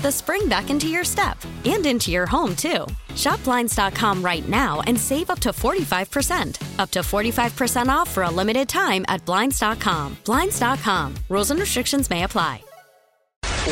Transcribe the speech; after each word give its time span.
the 0.00 0.12
spring 0.12 0.48
back 0.48 0.70
into 0.70 0.88
your 0.88 1.04
step 1.04 1.38
and 1.64 1.84
into 1.86 2.10
your 2.10 2.26
home, 2.26 2.56
too. 2.56 2.86
Shop 3.14 3.42
Blinds.com 3.44 4.22
right 4.22 4.48
now 4.48 4.80
and 4.86 4.98
save 4.98 5.30
up 5.30 5.40
to 5.40 5.50
45%. 5.50 6.78
Up 6.78 6.90
to 6.90 7.00
45% 7.00 7.88
off 7.88 8.10
for 8.10 8.22
a 8.22 8.30
limited 8.30 8.68
time 8.68 9.04
at 9.08 9.24
Blinds.com. 9.24 10.16
Blinds.com. 10.24 11.14
Rules 11.28 11.50
and 11.50 11.60
restrictions 11.60 12.10
may 12.10 12.24
apply. 12.24 12.62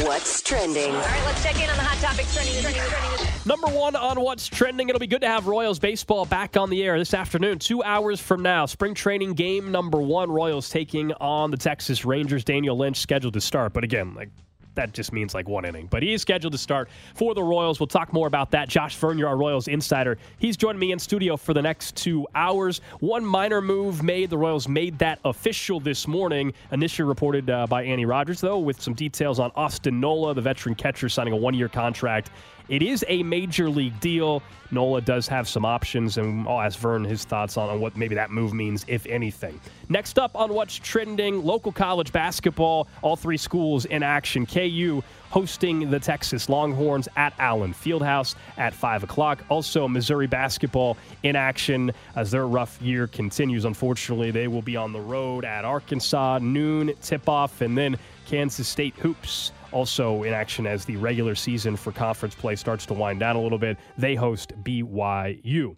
What's 0.02 0.42
trending? 0.42 0.90
All 0.90 1.00
right, 1.00 1.22
let's 1.24 1.42
check 1.44 1.54
in 1.54 1.70
on 1.70 1.76
the 1.76 1.82
hot 1.82 1.98
topics 1.98 2.34
trending. 2.34 2.60
trending, 2.60 2.82
trending. 2.82 3.28
Number 3.46 3.68
one 3.68 3.94
on 3.94 4.20
what's 4.20 4.48
trending. 4.48 4.88
It'll 4.88 4.98
be 4.98 5.06
good 5.06 5.20
to 5.20 5.28
have 5.28 5.46
Royals 5.46 5.78
baseball 5.78 6.24
back 6.24 6.56
on 6.56 6.70
the 6.70 6.82
air 6.82 6.98
this 6.98 7.14
afternoon, 7.14 7.58
two 7.60 7.82
hours 7.82 8.20
from 8.20 8.42
now. 8.42 8.66
Spring 8.66 8.94
training 8.94 9.34
game 9.34 9.70
number 9.70 10.00
one. 10.00 10.32
Royals 10.32 10.68
taking 10.68 11.12
on 11.14 11.50
the 11.52 11.56
Texas 11.56 12.04
Rangers. 12.04 12.42
Daniel 12.42 12.76
Lynch 12.76 12.96
scheduled 12.96 13.34
to 13.34 13.40
start, 13.40 13.72
but 13.72 13.84
again, 13.84 14.14
like 14.14 14.30
that 14.74 14.92
just 14.92 15.12
means 15.12 15.34
like 15.34 15.48
one 15.48 15.64
inning. 15.64 15.86
But 15.90 16.02
he 16.02 16.12
is 16.12 16.22
scheduled 16.22 16.52
to 16.52 16.58
start 16.58 16.88
for 17.14 17.34
the 17.34 17.42
Royals. 17.42 17.80
We'll 17.80 17.86
talk 17.86 18.12
more 18.12 18.26
about 18.26 18.50
that. 18.52 18.68
Josh 18.68 18.96
Vernier, 18.96 19.26
our 19.26 19.36
Royals 19.36 19.68
insider, 19.68 20.18
he's 20.38 20.56
joining 20.56 20.80
me 20.80 20.92
in 20.92 20.98
studio 20.98 21.36
for 21.36 21.54
the 21.54 21.62
next 21.62 21.96
two 21.96 22.26
hours. 22.34 22.80
One 23.00 23.24
minor 23.24 23.60
move 23.60 24.02
made. 24.02 24.30
The 24.30 24.38
Royals 24.38 24.68
made 24.68 24.98
that 24.98 25.18
official 25.24 25.80
this 25.80 26.06
morning. 26.06 26.52
Initially 26.72 27.06
reported 27.06 27.50
uh, 27.50 27.66
by 27.66 27.84
Annie 27.84 28.06
Rogers, 28.06 28.40
though, 28.40 28.58
with 28.58 28.80
some 28.80 28.94
details 28.94 29.38
on 29.38 29.50
Austin 29.54 30.00
Nola, 30.00 30.34
the 30.34 30.40
veteran 30.40 30.74
catcher, 30.74 31.08
signing 31.08 31.32
a 31.32 31.36
one 31.36 31.54
year 31.54 31.68
contract. 31.68 32.30
It 32.68 32.82
is 32.82 33.04
a 33.08 33.22
major 33.22 33.68
league 33.68 33.98
deal. 34.00 34.42
Nola 34.70 35.02
does 35.02 35.28
have 35.28 35.46
some 35.48 35.64
options, 35.64 36.16
and 36.16 36.48
I'll 36.48 36.60
ask 36.60 36.78
Vern 36.78 37.04
his 37.04 37.24
thoughts 37.24 37.56
on, 37.56 37.78
what 37.80 37.96
maybe 37.96 38.14
that 38.14 38.30
move 38.30 38.54
means, 38.54 38.84
if 38.88 39.06
anything. 39.06 39.60
Next 39.88 40.18
up 40.18 40.34
on 40.34 40.52
what's 40.54 40.74
trending 40.74 41.44
local 41.44 41.72
college 41.72 42.10
basketball, 42.10 42.88
all 43.02 43.16
three 43.16 43.36
schools 43.36 43.84
in 43.84 44.02
action. 44.02 44.46
KU 44.46 45.02
hosting 45.30 45.90
the 45.90 46.00
Texas 46.00 46.48
Longhorns 46.48 47.08
at 47.16 47.34
Allen 47.38 47.74
Fieldhouse 47.74 48.34
at 48.56 48.72
5 48.72 49.02
o'clock. 49.02 49.44
Also, 49.48 49.86
Missouri 49.86 50.26
basketball 50.26 50.96
in 51.22 51.36
action 51.36 51.92
as 52.16 52.30
their 52.30 52.46
rough 52.46 52.80
year 52.80 53.06
continues. 53.06 53.64
Unfortunately, 53.64 54.30
they 54.30 54.48
will 54.48 54.62
be 54.62 54.76
on 54.76 54.92
the 54.92 55.00
road 55.00 55.44
at 55.44 55.64
Arkansas, 55.64 56.38
noon 56.38 56.94
tip 57.02 57.28
off, 57.28 57.60
and 57.60 57.76
then 57.76 57.98
Kansas 58.26 58.68
State 58.68 58.94
Hoops 58.96 59.52
also 59.74 60.22
in 60.22 60.32
action 60.32 60.66
as 60.66 60.84
the 60.84 60.96
regular 60.96 61.34
season 61.34 61.76
for 61.76 61.92
conference 61.92 62.34
play 62.34 62.54
starts 62.56 62.86
to 62.86 62.94
wind 62.94 63.20
down 63.20 63.36
a 63.36 63.40
little 63.40 63.58
bit. 63.58 63.76
They 63.98 64.14
host 64.14 64.52
BYU. 64.62 65.76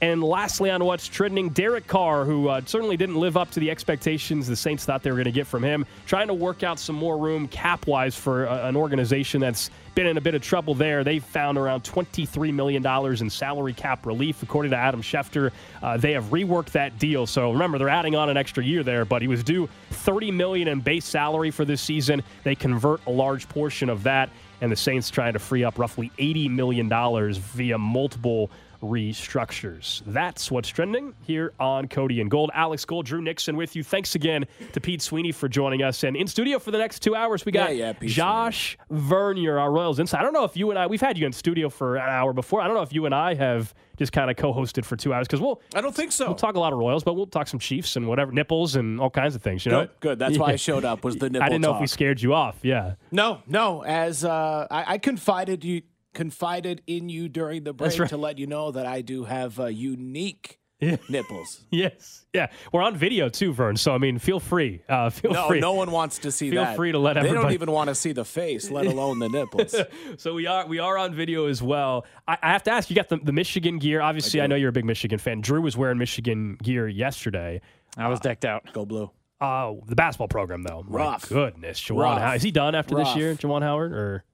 And 0.00 0.22
lastly, 0.22 0.70
on 0.70 0.84
what's 0.84 1.08
trending, 1.08 1.48
Derek 1.48 1.88
Carr, 1.88 2.24
who 2.24 2.48
uh, 2.48 2.60
certainly 2.64 2.96
didn't 2.96 3.16
live 3.16 3.36
up 3.36 3.50
to 3.52 3.60
the 3.60 3.68
expectations 3.68 4.46
the 4.46 4.54
Saints 4.54 4.84
thought 4.84 5.02
they 5.02 5.10
were 5.10 5.16
going 5.16 5.24
to 5.24 5.32
get 5.32 5.46
from 5.46 5.64
him, 5.64 5.84
trying 6.06 6.28
to 6.28 6.34
work 6.34 6.62
out 6.62 6.78
some 6.78 6.94
more 6.94 7.18
room 7.18 7.48
cap 7.48 7.86
wise 7.88 8.14
for 8.14 8.46
uh, 8.46 8.68
an 8.68 8.76
organization 8.76 9.40
that's 9.40 9.70
been 9.96 10.06
in 10.06 10.16
a 10.16 10.20
bit 10.20 10.36
of 10.36 10.42
trouble 10.42 10.74
there. 10.74 11.02
They 11.02 11.18
found 11.18 11.58
around 11.58 11.82
$23 11.82 12.54
million 12.54 12.86
in 12.86 13.30
salary 13.30 13.72
cap 13.72 14.06
relief, 14.06 14.44
according 14.44 14.70
to 14.70 14.76
Adam 14.76 15.02
Schefter. 15.02 15.50
Uh, 15.82 15.96
they 15.96 16.12
have 16.12 16.26
reworked 16.26 16.70
that 16.72 17.00
deal. 17.00 17.26
So 17.26 17.50
remember, 17.50 17.78
they're 17.78 17.88
adding 17.88 18.14
on 18.14 18.30
an 18.30 18.36
extra 18.36 18.62
year 18.62 18.84
there, 18.84 19.04
but 19.04 19.20
he 19.20 19.26
was 19.26 19.42
due 19.42 19.68
30 19.90 20.30
million 20.30 20.68
in 20.68 20.80
base 20.80 21.06
salary 21.06 21.50
for 21.50 21.64
this 21.64 21.80
season. 21.80 22.22
They 22.44 22.54
convert 22.54 23.04
a 23.06 23.10
large 23.10 23.48
portion 23.48 23.90
of 23.90 24.04
that, 24.04 24.30
and 24.60 24.70
the 24.70 24.76
Saints 24.76 25.10
trying 25.10 25.32
to 25.32 25.40
free 25.40 25.64
up 25.64 25.76
roughly 25.76 26.12
$80 26.18 26.50
million 26.50 26.88
via 27.32 27.78
multiple 27.78 28.50
restructures. 28.82 30.02
That's 30.06 30.50
what's 30.50 30.68
trending 30.68 31.14
here 31.22 31.52
on 31.58 31.88
Cody 31.88 32.20
and 32.20 32.30
Gold. 32.30 32.50
Alex 32.54 32.84
Gold, 32.84 33.06
Drew 33.06 33.20
Nixon 33.20 33.56
with 33.56 33.74
you. 33.76 33.82
Thanks 33.82 34.14
again 34.14 34.46
to 34.72 34.80
Pete 34.80 35.02
Sweeney 35.02 35.32
for 35.32 35.48
joining 35.48 35.82
us. 35.82 36.04
And 36.04 36.16
in 36.16 36.26
studio 36.26 36.58
for 36.58 36.70
the 36.70 36.78
next 36.78 37.00
two 37.00 37.14
hours, 37.14 37.44
we 37.44 37.52
got 37.52 37.74
yeah, 37.76 37.92
yeah, 38.00 38.08
Josh 38.08 38.78
Vernier, 38.90 39.58
our 39.58 39.70
Royals 39.70 39.98
Insight. 39.98 40.20
I 40.20 40.22
don't 40.22 40.32
know 40.32 40.44
if 40.44 40.56
you 40.56 40.70
and 40.70 40.78
I, 40.78 40.86
we've 40.86 41.00
had 41.00 41.18
you 41.18 41.26
in 41.26 41.32
studio 41.32 41.68
for 41.68 41.96
an 41.96 42.08
hour 42.08 42.32
before. 42.32 42.60
I 42.60 42.66
don't 42.66 42.74
know 42.76 42.82
if 42.82 42.92
you 42.92 43.06
and 43.06 43.14
I 43.14 43.34
have 43.34 43.74
just 43.96 44.12
kind 44.12 44.30
of 44.30 44.36
co-hosted 44.36 44.84
for 44.84 44.96
two 44.96 45.12
hours 45.12 45.26
because 45.26 45.40
we'll. 45.40 45.60
I 45.74 45.80
don't 45.80 45.94
think 45.94 46.12
so. 46.12 46.26
We'll 46.26 46.34
talk 46.36 46.54
a 46.54 46.60
lot 46.60 46.72
of 46.72 46.78
Royals, 46.78 47.02
but 47.02 47.14
we'll 47.14 47.26
talk 47.26 47.48
some 47.48 47.58
Chiefs 47.58 47.96
and 47.96 48.06
whatever 48.06 48.30
nipples 48.32 48.76
and 48.76 49.00
all 49.00 49.10
kinds 49.10 49.34
of 49.34 49.42
things. 49.42 49.66
You 49.66 49.72
good, 49.72 49.88
know, 49.88 49.94
good. 50.00 50.18
That's 50.18 50.34
Yeah. 50.34 50.40
why 50.40 50.52
I 50.52 50.56
showed 50.56 50.84
up. 50.84 51.04
Was 51.04 51.16
the 51.16 51.30
nipple 51.30 51.42
I 51.46 51.48
didn't 51.48 51.62
know 51.62 51.74
if 51.74 51.80
we 51.80 51.86
scared 51.88 52.20
you 52.22 52.32
off. 52.34 52.56
Yeah, 52.62 52.94
No, 53.10 53.42
no. 53.46 53.82
As 53.82 54.24
uh, 54.24 54.66
I, 54.70 54.94
I 54.94 54.98
confided 54.98 55.64
you 55.64 55.82
confided 56.14 56.82
in 56.86 57.08
you 57.08 57.28
during 57.28 57.64
the 57.64 57.72
break 57.72 57.98
right. 57.98 58.08
to 58.08 58.16
let 58.16 58.38
you 58.38 58.46
know 58.46 58.70
that 58.70 58.86
I 58.86 59.02
do 59.02 59.24
have 59.24 59.58
uh, 59.60 59.66
unique 59.66 60.58
nipples. 61.08 61.64
yes, 61.70 62.26
yeah. 62.32 62.46
We're 62.72 62.82
on 62.82 62.96
video 62.96 63.28
too, 63.28 63.52
Vern. 63.52 63.76
So 63.76 63.92
I 63.94 63.98
mean, 63.98 64.18
feel 64.18 64.38
free. 64.38 64.82
Uh, 64.88 65.10
feel 65.10 65.32
No, 65.32 65.48
free. 65.48 65.60
no 65.60 65.72
one 65.72 65.90
wants 65.90 66.18
to 66.20 66.30
see 66.30 66.50
Feel 66.50 66.64
that. 66.64 66.76
free 66.76 66.92
to 66.92 66.98
let 66.98 67.16
everybody. 67.16 67.36
They 67.36 67.42
don't 67.42 67.52
even 67.52 67.72
want 67.72 67.88
to 67.88 67.94
see 67.94 68.12
the 68.12 68.24
face, 68.24 68.70
let 68.70 68.86
alone 68.94 69.18
the 69.18 69.28
nipples. 69.28 69.74
so 70.18 70.34
we 70.34 70.46
are 70.46 70.66
we 70.66 70.78
are 70.78 70.96
on 70.96 71.14
video 71.14 71.46
as 71.46 71.60
well. 71.62 72.06
I, 72.28 72.38
I 72.42 72.52
have 72.52 72.62
to 72.64 72.70
ask, 72.70 72.88
you 72.90 72.96
got 72.96 73.08
the, 73.08 73.16
the 73.16 73.32
Michigan 73.32 73.78
gear. 73.78 74.00
Obviously, 74.00 74.40
I, 74.40 74.46
know 74.46 74.54
you're 74.56 74.68
a 74.68 74.72
big 74.72 74.84
Michigan 74.84 75.18
fan. 75.18 75.40
Drew 75.40 75.60
was 75.60 75.76
wearing 75.76 75.98
Michigan 75.98 76.56
gear 76.62 76.86
yesterday. 76.86 77.60
I 77.96 78.08
was 78.08 78.20
decked 78.20 78.44
out. 78.44 78.72
Go 78.72 78.86
blue. 78.86 79.10
Uh, 79.40 79.74
the 79.86 79.94
basketball 79.96 80.28
program 80.28 80.62
though, 80.62 80.84
Rough. 80.86 81.30
My 81.30 81.34
goodness, 81.34 81.80
Juwan 81.80 82.02
Rough. 82.02 82.18
Howard. 82.20 82.36
Is 82.36 82.42
he 82.42 82.50
done 82.50 82.74
after 82.74 82.94
this 82.96 83.14
year, 83.16 83.34
Juwan 83.34 83.62
Howard? 83.62 83.92
Or 83.92 84.24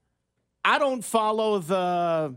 I 0.65 0.79
don't 0.79 1.05
follow 1.05 1.59
the 1.59 2.37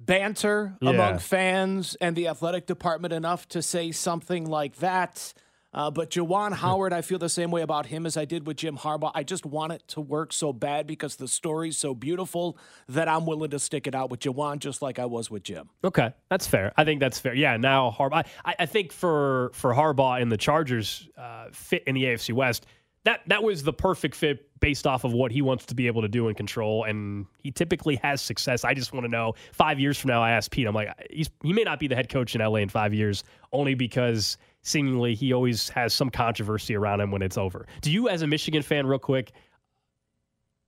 banter 0.00 0.76
Yeah. 0.80 0.90
among 0.90 1.18
fans 1.18 1.96
and 2.00 2.14
the 2.16 2.28
athletic 2.28 2.66
department 2.66 3.12
enough 3.12 3.48
to 3.48 3.62
say 3.62 3.92
something 3.92 4.46
like 4.46 4.76
that. 4.76 5.32
Uh, 5.74 5.90
but 5.90 6.10
Juwan 6.10 6.54
Howard, 6.54 6.94
I 6.94 7.02
feel 7.02 7.18
the 7.18 7.28
same 7.28 7.50
way 7.50 7.60
about 7.60 7.86
him 7.86 8.06
as 8.06 8.16
I 8.16 8.24
did 8.24 8.46
with 8.46 8.56
Jim 8.56 8.78
Harbaugh. 8.78 9.10
I 9.14 9.22
just 9.22 9.44
want 9.44 9.72
it 9.74 9.82
to 9.88 10.00
work 10.00 10.32
so 10.32 10.50
bad 10.50 10.86
because 10.86 11.16
the 11.16 11.28
story's 11.28 11.76
so 11.76 11.94
beautiful 11.94 12.56
that 12.88 13.08
I'm 13.08 13.26
willing 13.26 13.50
to 13.50 13.58
stick 13.58 13.86
it 13.86 13.94
out 13.94 14.08
with 14.10 14.20
Juwan 14.20 14.58
just 14.58 14.80
like 14.80 14.98
I 14.98 15.04
was 15.04 15.30
with 15.30 15.42
Jim. 15.42 15.68
Okay, 15.84 16.14
that's 16.30 16.46
fair. 16.46 16.72
I 16.78 16.84
think 16.84 17.00
that's 17.00 17.18
fair. 17.18 17.34
Yeah, 17.34 17.58
now 17.58 17.90
Harbaugh. 17.90 18.26
I, 18.44 18.54
I 18.60 18.66
think 18.66 18.90
for 18.90 19.50
for 19.52 19.74
Harbaugh 19.74 20.22
and 20.22 20.32
the 20.32 20.38
Chargers 20.38 21.10
uh, 21.18 21.48
fit 21.52 21.82
in 21.86 21.94
the 21.94 22.04
AFC 22.04 22.32
West. 22.32 22.64
That 23.06 23.20
that 23.28 23.42
was 23.42 23.62
the 23.62 23.72
perfect 23.72 24.16
fit 24.16 24.48
based 24.58 24.86
off 24.86 25.04
of 25.04 25.12
what 25.12 25.30
he 25.30 25.40
wants 25.40 25.64
to 25.66 25.74
be 25.74 25.86
able 25.86 26.02
to 26.02 26.08
do 26.08 26.26
and 26.26 26.36
control, 26.36 26.82
and 26.84 27.26
he 27.38 27.52
typically 27.52 27.96
has 28.02 28.20
success. 28.20 28.64
I 28.64 28.74
just 28.74 28.92
want 28.92 29.04
to 29.04 29.08
know 29.08 29.34
five 29.52 29.78
years 29.78 29.96
from 29.96 30.08
now. 30.08 30.22
I 30.22 30.32
asked 30.32 30.50
Pete, 30.50 30.66
I'm 30.66 30.74
like, 30.74 30.88
he's, 31.08 31.30
he 31.42 31.52
may 31.52 31.62
not 31.62 31.78
be 31.78 31.86
the 31.86 31.94
head 31.94 32.08
coach 32.08 32.34
in 32.34 32.40
LA 32.40 32.56
in 32.56 32.68
five 32.68 32.92
years, 32.92 33.22
only 33.52 33.74
because 33.74 34.38
seemingly 34.62 35.14
he 35.14 35.32
always 35.32 35.68
has 35.68 35.94
some 35.94 36.10
controversy 36.10 36.74
around 36.74 37.00
him 37.00 37.12
when 37.12 37.22
it's 37.22 37.38
over. 37.38 37.66
Do 37.80 37.92
you, 37.92 38.08
as 38.08 38.22
a 38.22 38.26
Michigan 38.26 38.62
fan, 38.62 38.86
real 38.86 38.98
quick, 38.98 39.30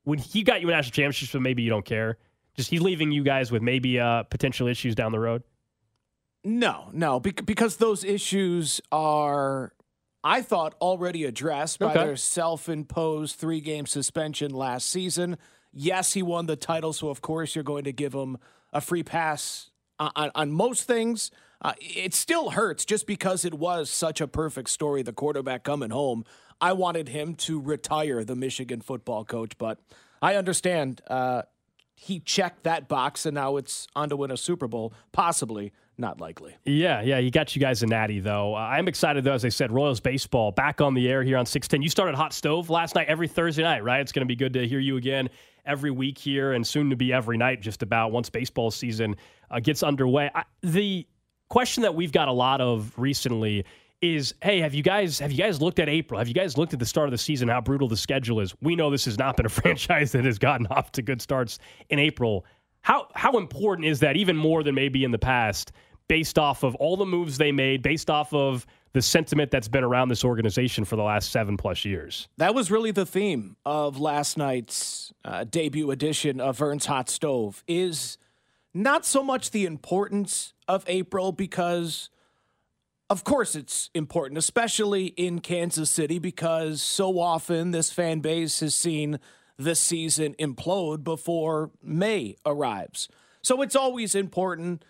when 0.05 0.21
he 0.21 0.45
got 0.45 0.61
you 0.61 0.69
a 0.69 0.71
national 0.71 0.93
championship, 0.93 1.31
but 1.33 1.43
maybe 1.43 1.63
you 1.63 1.71
don't 1.71 1.85
care, 1.85 2.19
just 2.55 2.71
he's 2.71 2.83
leaving 2.83 3.11
you 3.11 3.25
guys 3.25 3.51
with 3.51 3.63
maybe 3.63 3.99
uh, 3.99 4.23
potential 4.25 4.69
issues 4.69 4.95
down 4.95 5.11
the 5.11 5.19
road? 5.19 5.43
No, 6.45 6.89
no, 6.93 7.19
because 7.19 7.79
those 7.79 8.05
issues 8.05 8.81
are 8.93 9.73
I 10.29 10.43
thought 10.43 10.75
already 10.83 11.25
addressed 11.25 11.79
by 11.79 11.95
their 11.95 12.17
self 12.17 12.69
imposed 12.69 13.37
three 13.37 13.63
game 13.63 13.87
suspension 13.87 14.53
last 14.53 14.91
season. 14.91 15.39
Yes, 15.73 16.13
he 16.13 16.23
won 16.23 16.45
the 16.45 16.55
title, 16.55 16.93
so 16.93 17.09
of 17.09 17.23
course 17.23 17.55
you're 17.55 17.65
going 17.65 17.85
to 17.85 17.95
give 17.95 18.13
him 18.13 18.37
a 18.71 18.83
free 18.83 19.03
pass 19.03 19.71
on, 19.99 20.11
on, 20.15 20.31
on 20.35 20.53
most 20.53 20.83
things. 20.83 21.31
Uh, 21.63 21.73
it 21.81 22.13
still 22.13 22.51
hurts 22.51 22.85
just 22.85 23.07
because 23.07 23.47
it 23.47 23.55
was 23.55 23.89
such 23.89 24.21
a 24.21 24.29
perfect 24.29 24.69
story, 24.69 25.01
the 25.01 25.15
quarterback 25.15 25.65
coming 25.65 25.89
home. 25.89 26.27
I 26.61 26.75
wanted 26.75 27.09
him 27.09 27.35
to 27.37 27.59
retire 27.59 28.23
the 28.23 28.37
Michigan 28.37 28.83
football 28.83 29.25
coach, 29.25 29.57
but 29.57 29.79
I 30.21 30.35
understand 30.35 31.01
uh, 31.07 31.43
he 31.95 32.21
checked 32.21 32.65
that 32.65 32.87
box 32.87 33.25
and 33.25 33.35
now 33.35 33.57
it's 33.57 33.87
on 33.97 34.11
to 34.11 34.17
win 34.17 34.31
a 34.31 34.37
Super 34.37 34.69
Bowl, 34.69 34.93
possibly. 35.11 35.73
Not 36.01 36.21
likely. 36.21 36.57
Yeah, 36.65 37.03
yeah, 37.03 37.19
he 37.19 37.29
got 37.29 37.57
you 37.57 37.61
guys 37.61 37.83
a 37.83 37.87
natty 37.87 38.21
though. 38.21 38.55
Uh, 38.55 38.59
I'm 38.59 38.87
excited 38.87 39.25
though, 39.25 39.33
as 39.33 39.45
I 39.45 39.49
said, 39.49 39.73
Royals 39.73 39.99
baseball 39.99 40.53
back 40.53 40.81
on 40.81 40.95
the 40.95 41.09
air 41.09 41.25
here 41.25 41.37
on 41.37 41.45
610. 41.45 41.83
You 41.83 41.91
started 41.91 42.15
Hot 42.15 42.33
Stove 42.33 42.71
last 42.71 42.95
night, 42.95 43.09
every 43.09 43.27
Thursday 43.27 43.65
night, 43.65 43.83
right? 43.83 44.01
It's 44.01 44.13
going 44.13 44.25
to 44.25 44.27
be 44.27 44.37
good 44.37 44.53
to 44.53 44.67
hear 44.69 44.79
you 44.79 44.97
again 44.97 45.29
every 45.67 45.91
week 45.91 46.17
here, 46.17 46.53
and 46.53 46.65
soon 46.65 46.89
to 46.91 46.97
be 46.97 47.13
every 47.13 47.37
night, 47.37 47.61
just 47.61 47.83
about 47.83 48.13
once 48.13 48.31
baseball 48.31 48.71
season 48.71 49.17
uh, 49.51 49.59
gets 49.59 49.83
underway. 49.83 50.31
I, 50.35 50.45
the 50.63 51.05
question 51.49 51.83
that 51.83 51.95
we've 51.95 52.13
got 52.13 52.29
a 52.29 52.33
lot 52.33 52.61
of 52.61 52.93
recently 52.97 53.65
is, 54.01 54.35
hey, 54.41 54.61
have 54.61 54.75
you 54.75 54.85
guys 54.85 55.19
have 55.19 55.33
you 55.33 55.39
guys 55.39 55.61
looked 55.61 55.81
at 55.81 55.89
April? 55.89 56.19
Have 56.19 56.29
you 56.29 56.35
guys 56.35 56.57
looked 56.57 56.73
at 56.73 56.79
the 56.79 56.87
start 56.87 57.09
of 57.09 57.11
the 57.11 57.19
season? 57.19 57.49
How 57.49 57.61
brutal 57.61 57.89
the 57.89 57.97
schedule 57.97 58.39
is? 58.39 58.55
We 58.61 58.77
know 58.77 58.89
this 58.91 59.07
has 59.07 59.19
not 59.19 59.37
been 59.37 59.47
a 59.47 59.49
franchise 59.61 60.13
that 60.13 60.25
has 60.25 60.39
gotten 60.39 60.69
off 60.69 60.93
to 60.93 61.03
good 61.03 61.21
starts 61.21 61.59
in 61.91 61.99
April. 61.99 62.45
How 62.83 63.09
how 63.15 63.33
important 63.33 63.89
is 63.89 64.01
that? 64.01 64.17
Even 64.17 64.37
more 64.37 64.63
than 64.63 64.77
maybe 64.77 65.03
in 65.03 65.11
the 65.11 65.19
past 65.19 65.73
based 66.09 66.39
off 66.39 66.63
of 66.63 66.75
all 66.77 66.97
the 66.97 67.07
moves 67.07 67.39
they 67.39 67.53
made, 67.53 67.83
based 67.83 68.11
off 68.11 68.33
of 68.33 68.67
the 68.95 69.03
sentiment 69.03 69.51
that's 69.51 69.69
been 69.69 69.85
around 69.85 70.09
this 70.09 70.25
organization 70.25 70.85
for 70.85 70.97
the 70.97 71.03
last 71.03 71.31
seven 71.31 71.57
plus 71.57 71.85
years. 71.85 72.29
That 72.39 72.55
was 72.55 72.71
really 72.71 72.91
the 72.91 73.07
theme 73.07 73.57
of 73.65 74.01
last 74.01 74.39
night's 74.39 75.13
uh, 75.25 75.45
debut 75.45 75.91
edition 75.91 76.41
of 76.41 76.59
Vern's 76.59 76.87
Hot 76.87 77.09
Stove 77.09 77.63
is 77.69 78.17
not 78.73 79.05
so 79.05 79.23
much 79.23 79.51
the 79.51 79.67
importance 79.67 80.55
of 80.67 80.85
April 80.87 81.33
because 81.33 82.11
of 83.11 83.25
course 83.25 83.55
it's 83.55 83.91
important 83.95 84.37
especially 84.39 85.07
in 85.07 85.41
Kansas 85.41 85.91
City 85.91 86.19
because 86.19 86.83
so 86.83 87.19
often 87.19 87.71
this 87.71 87.91
fan 87.91 88.21
base 88.21 88.61
has 88.61 88.75
seen 88.75 89.19
the 89.59 89.75
season 89.75 90.35
implode 90.39 91.03
before 91.03 91.71
May 91.83 92.37
arrives. 92.47 93.09
So 93.43 93.61
it's 93.63 93.75
always 93.75 94.15
important 94.15 94.85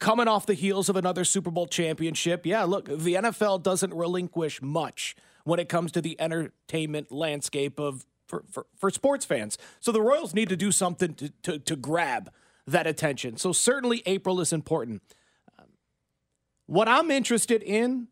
coming 0.00 0.26
off 0.26 0.46
the 0.46 0.54
heels 0.54 0.88
of 0.88 0.96
another 0.96 1.24
Super 1.24 1.50
Bowl 1.50 1.66
championship. 1.66 2.44
Yeah, 2.44 2.64
look, 2.64 2.86
the 2.86 3.14
NFL 3.14 3.62
doesn't 3.62 3.94
relinquish 3.94 4.60
much 4.60 5.14
when 5.44 5.60
it 5.60 5.68
comes 5.68 5.92
to 5.92 6.00
the 6.00 6.20
entertainment 6.20 7.12
landscape 7.12 7.78
of 7.78 8.06
for, 8.26 8.44
for, 8.50 8.66
for 8.76 8.90
sports 8.90 9.24
fans. 9.24 9.58
So 9.80 9.92
the 9.92 10.00
Royals 10.00 10.34
need 10.34 10.48
to 10.48 10.56
do 10.56 10.72
something 10.72 11.14
to, 11.14 11.30
to, 11.42 11.58
to 11.58 11.76
grab 11.76 12.30
that 12.66 12.86
attention. 12.86 13.36
So 13.36 13.52
certainly 13.52 14.02
April 14.06 14.40
is 14.40 14.52
important. 14.52 15.02
Um, 15.58 15.66
what 16.66 16.88
I'm 16.88 17.10
interested 17.10 17.62
in 17.62 18.06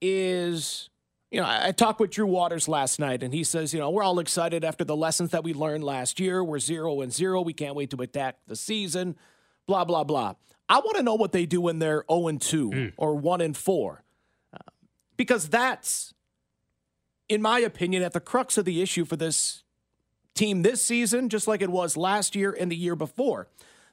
is, 0.00 0.88
you 1.32 1.40
know, 1.40 1.46
I, 1.46 1.68
I 1.68 1.72
talked 1.72 1.98
with 1.98 2.10
Drew 2.10 2.26
Waters 2.26 2.68
last 2.68 3.00
night, 3.00 3.24
and 3.24 3.34
he 3.34 3.42
says, 3.42 3.74
you 3.74 3.80
know, 3.80 3.90
we're 3.90 4.04
all 4.04 4.20
excited 4.20 4.64
after 4.64 4.84
the 4.84 4.96
lessons 4.96 5.30
that 5.30 5.42
we 5.42 5.52
learned 5.52 5.82
last 5.82 6.20
year. 6.20 6.44
We're 6.44 6.60
zero 6.60 7.00
and 7.00 7.12
zero. 7.12 7.42
We 7.42 7.52
can't 7.52 7.74
wait 7.74 7.90
to 7.90 7.96
attack 7.96 8.36
the 8.46 8.56
season. 8.56 9.16
Blah 9.66 9.84
blah 9.84 10.04
blah. 10.04 10.34
I 10.68 10.78
want 10.78 10.96
to 10.96 11.02
know 11.02 11.14
what 11.14 11.32
they 11.32 11.46
do 11.46 11.60
when 11.60 11.78
they're 11.78 12.04
0 12.10 12.28
and 12.28 12.40
2 12.40 12.70
or 12.96 13.14
1 13.14 13.40
and 13.40 13.56
4. 13.56 14.02
Uh, 14.52 14.58
because 15.16 15.48
that's, 15.48 16.12
in 17.28 17.40
my 17.40 17.60
opinion, 17.60 18.02
at 18.02 18.12
the 18.12 18.20
crux 18.20 18.58
of 18.58 18.64
the 18.64 18.82
issue 18.82 19.04
for 19.04 19.16
this 19.16 19.62
team 20.34 20.62
this 20.62 20.82
season, 20.84 21.28
just 21.28 21.48
like 21.48 21.62
it 21.62 21.70
was 21.70 21.96
last 21.96 22.36
year 22.36 22.54
and 22.58 22.70
the 22.70 22.76
year 22.76 22.96
before. 22.96 23.48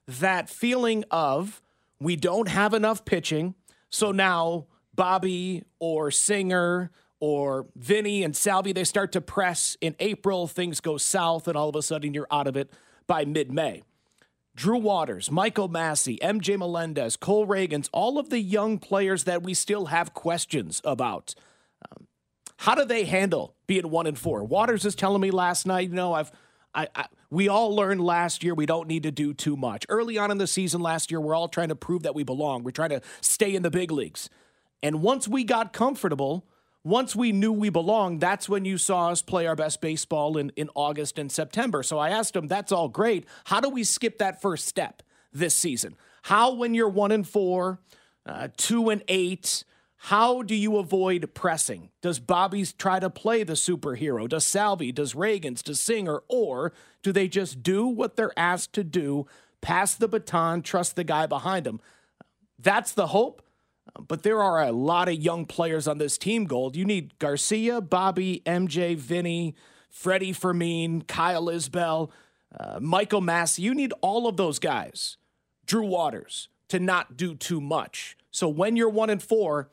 That 0.07 0.49
feeling 0.49 1.05
of 1.09 1.61
we 1.99 2.15
don't 2.15 2.49
have 2.49 2.73
enough 2.73 3.05
pitching. 3.05 3.55
So 3.89 4.11
now 4.11 4.65
Bobby 4.93 5.63
or 5.79 6.11
Singer 6.11 6.91
or 7.19 7.67
Vinny 7.75 8.23
and 8.23 8.35
Salvy, 8.35 8.73
they 8.73 8.83
start 8.83 9.13
to 9.13 9.21
press 9.21 9.77
in 9.79 9.95
April. 9.99 10.45
Things 10.47 10.81
go 10.81 10.97
south, 10.97 11.47
and 11.47 11.55
all 11.55 11.69
of 11.69 11.75
a 11.75 11.81
sudden 11.81 12.13
you're 12.13 12.27
out 12.29 12.47
of 12.47 12.57
it 12.57 12.73
by 13.07 13.23
mid 13.23 13.51
May. 13.51 13.83
Drew 14.55 14.77
Waters, 14.77 15.31
Michael 15.31 15.67
Massey, 15.67 16.19
MJ 16.21 16.57
Melendez, 16.57 17.17
Cole 17.17 17.47
Ragans, 17.47 17.89
all 17.91 18.19
of 18.19 18.29
the 18.29 18.39
young 18.39 18.77
players 18.77 19.23
that 19.23 19.41
we 19.41 19.53
still 19.53 19.87
have 19.87 20.13
questions 20.13 20.79
about. 20.83 21.33
Um, 21.89 22.07
how 22.57 22.75
do 22.75 22.85
they 22.85 23.05
handle 23.05 23.55
being 23.65 23.89
one 23.89 24.05
and 24.05 24.17
four? 24.17 24.43
Waters 24.43 24.85
is 24.85 24.93
telling 24.93 25.21
me 25.21 25.31
last 25.31 25.65
night, 25.65 25.89
you 25.89 25.95
know, 25.95 26.13
I've 26.13 26.31
I, 26.75 26.87
I 26.95 27.05
we 27.29 27.47
all 27.47 27.75
learned 27.75 28.01
last 28.01 28.43
year 28.43 28.53
we 28.53 28.65
don't 28.65 28.87
need 28.87 29.03
to 29.03 29.11
do 29.11 29.33
too 29.33 29.55
much. 29.55 29.85
Early 29.89 30.17
on 30.17 30.29
in 30.29 30.37
the 30.37 30.47
season 30.47 30.81
last 30.81 31.09
year, 31.09 31.19
we're 31.19 31.35
all 31.35 31.47
trying 31.47 31.69
to 31.69 31.75
prove 31.75 32.03
that 32.03 32.13
we 32.13 32.23
belong. 32.23 32.63
We're 32.63 32.71
trying 32.71 32.91
to 32.91 33.01
stay 33.21 33.55
in 33.55 33.63
the 33.63 33.71
big 33.71 33.91
leagues. 33.91 34.29
And 34.83 35.01
once 35.01 35.27
we 35.27 35.43
got 35.43 35.73
comfortable, 35.73 36.45
once 36.83 37.15
we 37.15 37.31
knew 37.31 37.51
we 37.51 37.69
belonged, 37.69 38.19
that's 38.19 38.49
when 38.49 38.65
you 38.65 38.77
saw 38.77 39.09
us 39.09 39.21
play 39.21 39.47
our 39.47 39.55
best 39.55 39.79
baseball 39.79 40.37
in, 40.37 40.51
in 40.55 40.69
August 40.75 41.17
and 41.17 41.31
September. 41.31 41.81
So 41.81 41.97
I 41.97 42.09
asked 42.09 42.35
him, 42.35 42.47
that's 42.47 42.71
all 42.71 42.89
great. 42.89 43.25
How 43.45 43.61
do 43.61 43.69
we 43.69 43.83
skip 43.83 44.17
that 44.17 44.41
first 44.41 44.67
step 44.67 45.01
this 45.31 45.55
season? 45.55 45.95
How, 46.23 46.53
when 46.53 46.73
you're 46.73 46.89
one 46.89 47.11
and 47.11 47.27
four, 47.27 47.79
uh, 48.25 48.49
two 48.57 48.89
and 48.89 49.01
eight, 49.07 49.63
how 49.95 50.41
do 50.41 50.53
you 50.53 50.77
avoid 50.77 51.33
pressing? 51.33 51.89
Does 52.01 52.19
Bobby's 52.19 52.73
try 52.73 52.99
to 52.99 53.09
play 53.09 53.43
the 53.43 53.53
superhero? 53.53 54.27
Does 54.27 54.45
Salvy? 54.45 54.91
Does 54.91 55.13
Ragans? 55.13 55.63
Does 55.63 55.79
Singer? 55.79 56.23
Or 56.27 56.73
do 57.01 57.13
they 57.13 57.29
just 57.29 57.63
do 57.63 57.87
what 57.87 58.17
they're 58.17 58.37
asked 58.37 58.73
to 58.73 58.83
do, 58.83 59.25
pass 59.61 59.95
the 59.95 60.09
baton, 60.09 60.61
trust 60.61 60.97
the 60.97 61.05
guy 61.05 61.25
behind 61.25 61.65
them? 61.65 61.79
That's 62.59 62.91
the 62.91 63.07
hope. 63.07 63.41
But 63.99 64.23
there 64.23 64.41
are 64.41 64.61
a 64.61 64.71
lot 64.71 65.07
of 65.07 65.15
young 65.15 65.45
players 65.45 65.87
on 65.87 65.99
this 65.99 66.17
team, 66.17 66.45
Gold. 66.45 66.75
You 66.75 66.85
need 66.85 67.17
Garcia, 67.19 67.79
Bobby, 67.79 68.41
MJ, 68.45 68.95
Vinny, 68.95 69.55
Freddie 69.89 70.33
Fermin, 70.33 71.03
Kyle 71.03 71.45
Isbell, 71.45 72.09
uh, 72.59 72.79
Michael 72.81 73.21
Massey. 73.21 73.61
You 73.61 73.75
need 73.75 73.93
all 74.01 74.27
of 74.27 74.37
those 74.37 74.57
guys, 74.57 75.17
Drew 75.65 75.85
Waters, 75.85 76.49
to 76.69 76.79
not 76.79 77.15
do 77.15 77.35
too 77.35 77.61
much. 77.61 78.17
So 78.31 78.49
when 78.49 78.75
you're 78.75 78.89
one 78.89 79.11
and 79.11 79.21
four, 79.21 79.69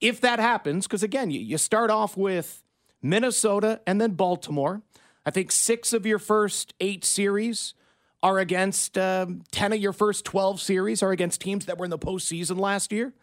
if 0.00 0.20
that 0.20 0.40
happens, 0.40 0.86
because 0.86 1.04
again, 1.04 1.30
you, 1.30 1.40
you 1.40 1.56
start 1.56 1.90
off 1.90 2.16
with 2.16 2.64
Minnesota 3.02 3.80
and 3.86 4.00
then 4.00 4.12
Baltimore. 4.12 4.82
I 5.24 5.30
think 5.30 5.52
six 5.52 5.92
of 5.92 6.06
your 6.06 6.18
first 6.18 6.74
eight 6.80 7.04
series 7.04 7.74
are 8.22 8.38
against 8.38 8.98
um, 8.98 9.42
10 9.52 9.74
of 9.74 9.78
your 9.78 9.92
first 9.92 10.24
12 10.24 10.60
series 10.60 11.02
are 11.02 11.12
against 11.12 11.40
teams 11.40 11.66
that 11.66 11.78
were 11.78 11.84
in 11.84 11.90
the 11.90 11.98
postseason 11.98 12.58
last 12.58 12.92
year. 12.92 13.14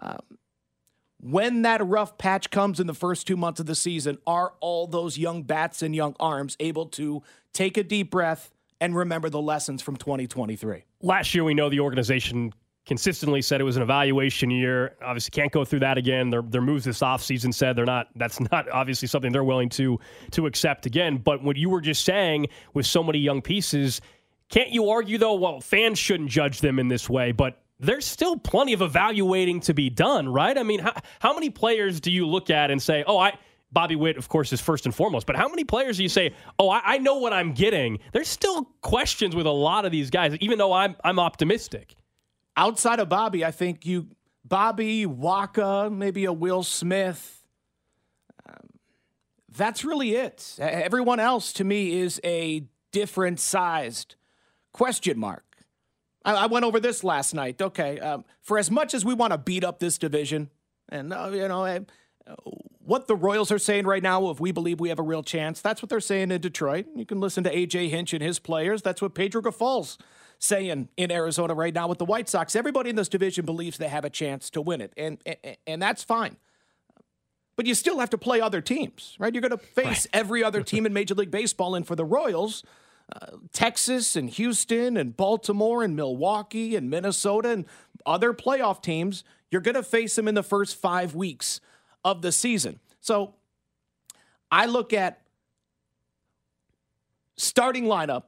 Um, 0.00 0.38
when 1.20 1.62
that 1.62 1.84
rough 1.84 2.16
patch 2.16 2.50
comes 2.50 2.78
in 2.78 2.86
the 2.86 2.94
first 2.94 3.26
two 3.26 3.36
months 3.36 3.58
of 3.58 3.66
the 3.66 3.74
season, 3.74 4.18
are 4.26 4.54
all 4.60 4.86
those 4.86 5.18
young 5.18 5.42
bats 5.42 5.82
and 5.82 5.94
young 5.94 6.14
arms 6.20 6.56
able 6.60 6.86
to 6.86 7.22
take 7.52 7.76
a 7.76 7.82
deep 7.82 8.10
breath 8.10 8.52
and 8.80 8.94
remember 8.94 9.28
the 9.28 9.40
lessons 9.40 9.82
from 9.82 9.96
2023? 9.96 10.84
Last 11.02 11.34
year, 11.34 11.42
we 11.42 11.54
know 11.54 11.68
the 11.68 11.80
organization 11.80 12.52
consistently 12.86 13.42
said 13.42 13.60
it 13.60 13.64
was 13.64 13.76
an 13.76 13.82
evaluation 13.82 14.50
year. 14.50 14.96
Obviously, 15.02 15.30
can't 15.30 15.52
go 15.52 15.64
through 15.64 15.80
that 15.80 15.98
again. 15.98 16.30
Their, 16.30 16.42
their 16.42 16.62
moves 16.62 16.84
this 16.84 17.00
offseason 17.00 17.52
said 17.52 17.76
they're 17.76 17.84
not. 17.84 18.08
That's 18.16 18.40
not 18.52 18.68
obviously 18.70 19.08
something 19.08 19.32
they're 19.32 19.44
willing 19.44 19.68
to 19.70 19.98
to 20.32 20.46
accept 20.46 20.86
again. 20.86 21.18
But 21.18 21.42
what 21.42 21.56
you 21.56 21.68
were 21.68 21.80
just 21.80 22.04
saying 22.04 22.46
with 22.74 22.86
so 22.86 23.02
many 23.02 23.18
young 23.18 23.42
pieces, 23.42 24.00
can't 24.48 24.70
you 24.70 24.88
argue 24.88 25.18
though? 25.18 25.34
Well, 25.34 25.60
fans 25.60 25.98
shouldn't 25.98 26.30
judge 26.30 26.60
them 26.60 26.78
in 26.78 26.88
this 26.88 27.10
way, 27.10 27.32
but 27.32 27.60
there's 27.80 28.06
still 28.06 28.36
plenty 28.36 28.72
of 28.72 28.82
evaluating 28.82 29.60
to 29.60 29.74
be 29.74 29.90
done, 29.90 30.28
right? 30.28 30.56
I 30.56 30.62
mean, 30.62 30.80
how, 30.80 30.92
how 31.20 31.34
many 31.34 31.50
players 31.50 32.00
do 32.00 32.10
you 32.10 32.26
look 32.26 32.50
at 32.50 32.70
and 32.70 32.80
say, 32.82 33.04
oh, 33.06 33.18
I. 33.18 33.38
Bobby 33.70 33.96
Witt, 33.96 34.16
of 34.16 34.30
course, 34.30 34.50
is 34.54 34.62
first 34.62 34.86
and 34.86 34.94
foremost. 34.94 35.26
But 35.26 35.36
how 35.36 35.46
many 35.46 35.62
players 35.62 35.98
do 35.98 36.02
you 36.02 36.08
say, 36.08 36.34
"Oh, 36.58 36.70
I, 36.70 36.80
I 36.82 36.96
know 36.96 37.18
what 37.18 37.34
I'm 37.34 37.52
getting"? 37.52 37.98
There's 38.14 38.26
still 38.26 38.64
questions 38.80 39.36
with 39.36 39.44
a 39.44 39.50
lot 39.50 39.84
of 39.84 39.92
these 39.92 40.08
guys, 40.08 40.34
even 40.40 40.56
though 40.56 40.72
I'm 40.72 40.96
I'm 41.04 41.18
optimistic. 41.18 41.94
Outside 42.56 42.98
of 42.98 43.10
Bobby, 43.10 43.44
I 43.44 43.50
think 43.50 43.84
you 43.84 44.08
Bobby 44.42 45.04
Wacha, 45.04 45.94
maybe 45.94 46.24
a 46.24 46.32
Will 46.32 46.62
Smith. 46.62 47.44
Um, 48.48 48.70
that's 49.50 49.84
really 49.84 50.14
it. 50.14 50.56
Everyone 50.58 51.20
else 51.20 51.52
to 51.54 51.64
me 51.64 52.00
is 52.00 52.18
a 52.24 52.64
different 52.90 53.38
sized 53.38 54.14
question 54.72 55.18
mark. 55.18 55.47
I, 56.24 56.34
I 56.34 56.46
went 56.46 56.64
over 56.64 56.80
this 56.80 57.04
last 57.04 57.34
night. 57.34 57.60
Okay, 57.60 57.98
um, 58.00 58.24
for 58.40 58.58
as 58.58 58.70
much 58.70 58.94
as 58.94 59.04
we 59.04 59.14
want 59.14 59.32
to 59.32 59.38
beat 59.38 59.64
up 59.64 59.78
this 59.78 59.98
division, 59.98 60.50
and 60.88 61.12
uh, 61.12 61.30
you 61.32 61.48
know 61.48 61.64
uh, 61.64 62.34
what 62.78 63.06
the 63.06 63.16
Royals 63.16 63.50
are 63.52 63.58
saying 63.58 63.86
right 63.86 64.02
now, 64.02 64.30
if 64.30 64.40
we 64.40 64.52
believe 64.52 64.80
we 64.80 64.88
have 64.88 64.98
a 64.98 65.02
real 65.02 65.22
chance, 65.22 65.60
that's 65.60 65.82
what 65.82 65.88
they're 65.88 66.00
saying 66.00 66.30
in 66.30 66.40
Detroit. 66.40 66.86
You 66.94 67.06
can 67.06 67.20
listen 67.20 67.44
to 67.44 67.54
AJ 67.54 67.90
Hinch 67.90 68.12
and 68.12 68.22
his 68.22 68.38
players. 68.38 68.82
That's 68.82 69.02
what 69.02 69.14
Pedro 69.14 69.42
Grifol's 69.42 69.98
saying 70.38 70.88
in 70.96 71.10
Arizona 71.10 71.54
right 71.54 71.74
now 71.74 71.88
with 71.88 71.98
the 71.98 72.04
White 72.04 72.28
Sox. 72.28 72.54
Everybody 72.54 72.90
in 72.90 72.96
this 72.96 73.08
division 73.08 73.44
believes 73.44 73.78
they 73.78 73.88
have 73.88 74.04
a 74.04 74.10
chance 74.10 74.50
to 74.50 74.60
win 74.60 74.80
it, 74.80 74.92
and 74.96 75.18
and, 75.26 75.56
and 75.66 75.82
that's 75.82 76.02
fine. 76.02 76.36
But 77.56 77.66
you 77.66 77.74
still 77.74 77.98
have 77.98 78.10
to 78.10 78.18
play 78.18 78.40
other 78.40 78.60
teams, 78.60 79.16
right? 79.18 79.34
You're 79.34 79.40
going 79.40 79.50
to 79.50 79.58
face 79.58 80.06
right. 80.06 80.08
every 80.12 80.44
other 80.44 80.62
team 80.62 80.86
in 80.86 80.92
Major 80.92 81.14
League 81.14 81.32
Baseball, 81.32 81.74
and 81.74 81.84
for 81.84 81.96
the 81.96 82.04
Royals, 82.04 82.62
Texas 83.52 84.16
and 84.16 84.30
Houston 84.30 84.96
and 84.96 85.16
Baltimore 85.16 85.82
and 85.82 85.96
Milwaukee 85.96 86.76
and 86.76 86.90
Minnesota 86.90 87.50
and 87.50 87.64
other 88.04 88.32
playoff 88.32 88.82
teams, 88.82 89.24
you're 89.50 89.60
going 89.60 89.74
to 89.74 89.82
face 89.82 90.14
them 90.14 90.28
in 90.28 90.34
the 90.34 90.42
first 90.42 90.76
five 90.76 91.14
weeks 91.14 91.60
of 92.04 92.22
the 92.22 92.32
season. 92.32 92.80
So 93.00 93.34
I 94.50 94.66
look 94.66 94.92
at 94.92 95.22
starting 97.36 97.84
lineup, 97.84 98.24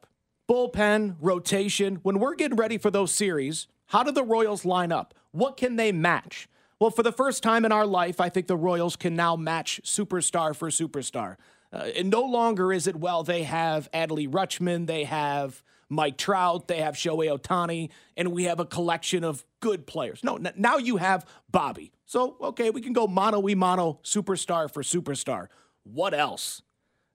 bullpen, 0.49 1.17
rotation. 1.21 1.97
When 2.03 2.19
we're 2.19 2.35
getting 2.35 2.57
ready 2.57 2.79
for 2.79 2.91
those 2.91 3.13
series, 3.13 3.69
how 3.87 4.03
do 4.03 4.13
the 4.13 4.25
Royals 4.25 4.65
line 4.65 4.93
up? 4.93 5.15
What 5.33 5.57
can 5.57 5.77
they 5.77 5.93
match? 5.93 6.49
Well, 6.79 6.91
for 6.91 7.03
the 7.03 7.13
first 7.13 7.43
time 7.43 7.65
in 7.65 7.73
our 7.73 7.87
life, 7.87 8.21
I 8.21 8.31
think 8.31 8.47
the 8.47 8.57
Royals 8.57 8.97
can 8.97 9.15
now 9.15 9.37
match 9.37 9.81
superstar 9.85 10.57
for 10.57 10.71
superstar. 10.71 11.37
Uh, 11.73 11.89
and 11.97 12.11
no 12.11 12.23
longer 12.23 12.73
is 12.73 12.87
it, 12.87 12.97
well, 12.97 13.23
they 13.23 13.45
have 13.45 13.91
Adley 13.93 14.29
Rutschman, 14.29 14.87
they 14.87 15.05
have 15.05 15.63
Mike 15.89 16.17
Trout, 16.17 16.69
they 16.69 16.79
have 16.79 16.95
Shohei 16.95 17.37
Ohtani, 17.37 17.91
and 18.17 18.33
we 18.33 18.45
have 18.45 18.61
a 18.61 18.65
collection 18.65 19.25
of 19.25 19.45
good 19.61 19.87
players. 19.87 20.23
No, 20.25 20.37
n- 20.37 20.53
now 20.57 20.79
you 20.79 20.97
have 20.97 21.27
Bobby. 21.51 21.93
So, 22.07 22.37
okay, 22.41 22.71
we 22.71 22.81
can 22.81 22.93
go 22.93 23.07
mono 23.07 23.49
e 23.49 23.55
mono, 23.55 24.01
superstar 24.03 24.73
for 24.73 24.83
superstar. 24.83 25.49
What 25.85 26.15
else? 26.15 26.63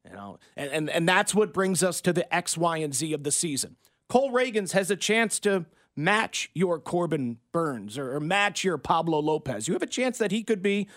You 0.07 0.15
know, 0.15 0.39
and, 0.55 0.71
and, 0.71 0.89
and 0.89 1.09
that's 1.09 1.33
what 1.33 1.53
brings 1.53 1.83
us 1.83 1.99
to 2.01 2.13
the 2.13 2.33
X, 2.33 2.57
Y, 2.57 2.77
and 2.77 2.93
Z 2.93 3.11
of 3.13 3.23
the 3.23 3.31
season. 3.31 3.75
Cole 4.07 4.31
Ragans 4.31 4.73
has 4.73 4.91
a 4.91 4.95
chance 4.95 5.39
to 5.39 5.65
match 5.95 6.51
your 6.53 6.79
Corbin 6.79 7.39
Burnes 7.51 7.97
or, 7.97 8.15
or 8.15 8.19
match 8.19 8.63
your 8.63 8.77
Pablo 8.77 9.19
Lopez. 9.19 9.67
You 9.67 9.73
have 9.73 9.81
a 9.81 9.87
chance 9.87 10.17
that 10.19 10.31
he 10.31 10.43
could 10.43 10.61
be 10.61 10.87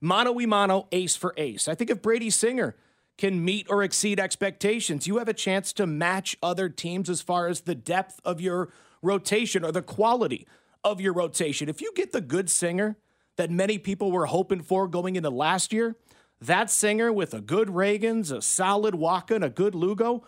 Mano 0.00 0.32
y 0.32 0.46
mano, 0.46 0.88
ace 0.92 1.16
for 1.16 1.34
ace. 1.36 1.68
I 1.68 1.74
think 1.74 1.90
if 1.90 2.02
Brady 2.02 2.30
Singer 2.30 2.76
can 3.18 3.44
meet 3.44 3.66
or 3.70 3.82
exceed 3.82 4.18
expectations, 4.18 5.06
you 5.06 5.18
have 5.18 5.28
a 5.28 5.34
chance 5.34 5.72
to 5.74 5.86
match 5.86 6.36
other 6.42 6.68
teams 6.68 7.10
as 7.10 7.20
far 7.20 7.48
as 7.48 7.62
the 7.62 7.74
depth 7.74 8.20
of 8.24 8.40
your 8.40 8.70
rotation 9.02 9.64
or 9.64 9.72
the 9.72 9.82
quality 9.82 10.46
of 10.82 11.00
your 11.00 11.12
rotation. 11.12 11.68
If 11.68 11.80
you 11.80 11.92
get 11.94 12.12
the 12.12 12.20
good 12.20 12.50
singer 12.50 12.96
that 13.36 13.50
many 13.50 13.78
people 13.78 14.10
were 14.10 14.26
hoping 14.26 14.62
for 14.62 14.88
going 14.88 15.16
into 15.16 15.30
last 15.30 15.72
year, 15.72 15.96
that 16.40 16.70
singer 16.70 17.12
with 17.12 17.34
a 17.34 17.40
good 17.40 17.68
Ragans, 17.68 18.36
a 18.36 18.42
solid 18.42 18.94
Wacha, 18.94 19.36
and 19.36 19.44
a 19.44 19.50
good 19.50 19.74
Lugo, 19.74 20.24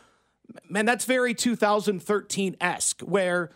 man, 0.68 0.86
that's 0.86 1.04
very 1.04 1.34
2013 1.34 2.56
esque, 2.60 3.00
where 3.00 3.50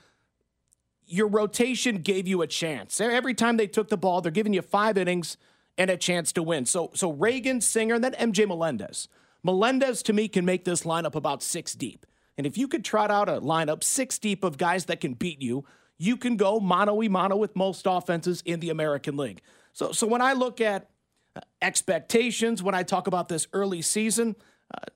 your 1.06 1.28
rotation 1.28 1.99
gave 1.99 2.26
you 2.26 2.42
a 2.42 2.47
chance. 2.47 3.00
Every 3.00 3.35
time 3.35 3.56
they 3.56 3.66
took 3.66 3.88
the 3.88 3.97
ball, 3.97 4.20
they're 4.20 4.32
giving 4.32 4.52
you 4.52 4.62
five 4.62 4.99
innings 4.99 5.37
and 5.78 5.90
a 5.90 5.97
chance 5.97 6.32
to 6.32 6.42
win. 6.42 6.66
So 6.66 6.90
so 6.94 7.12
Ragan, 7.12 7.62
Singer, 7.62 7.94
and 7.94 8.04
then 8.04 8.12
MJ 8.14 8.47
Melendez. 8.47 9.08
Melendez 9.42 10.02
to 10.02 10.12
me 10.12 10.28
can 10.28 10.44
make 10.44 10.64
this 10.64 10.82
lineup 10.82 11.14
about 11.14 11.42
six 11.42 11.75
deep. 11.75 12.04
And 12.37 12.47
if 12.47 12.58
you 12.58 12.68
could 12.68 12.85
trot 12.85 13.11
out 13.11 13.28
a 13.28 13.40
lineup 13.40 13.82
six 13.82 14.18
deep 14.18 14.44
of 14.44 14.58
guys 14.58 14.87
that 14.87 15.00
can 15.00 15.14
beat 15.14 15.40
you, 15.40 15.64
you 15.97 16.16
can 16.16 16.37
go 16.37 16.61
mono 16.61 17.02
e 17.02 17.08
mono 17.08 17.37
with 17.37 17.56
most 17.56 17.87
offenses 17.87 18.42
in 18.44 18.61
the 18.61 18.70
American 18.70 19.16
League. 19.16 19.40
So 19.73 19.92
so 19.92 20.06
when 20.06 20.20
I 20.20 20.32
look 20.32 20.61
at 20.61 20.90
uh, 21.37 21.40
expectations, 21.62 22.62
when 22.62 22.75
I 22.75 22.82
talk 22.82 23.06
about 23.06 23.28
this 23.28 23.47
early 23.52 23.80
season, 23.80 24.37
uh, 24.75 24.87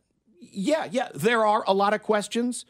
yeah, 0.40 0.88
yeah, 0.90 1.08
there 1.14 1.46
are 1.46 1.64
a 1.66 1.72
lot 1.72 1.94
of 1.94 2.02
questions. 2.02 2.66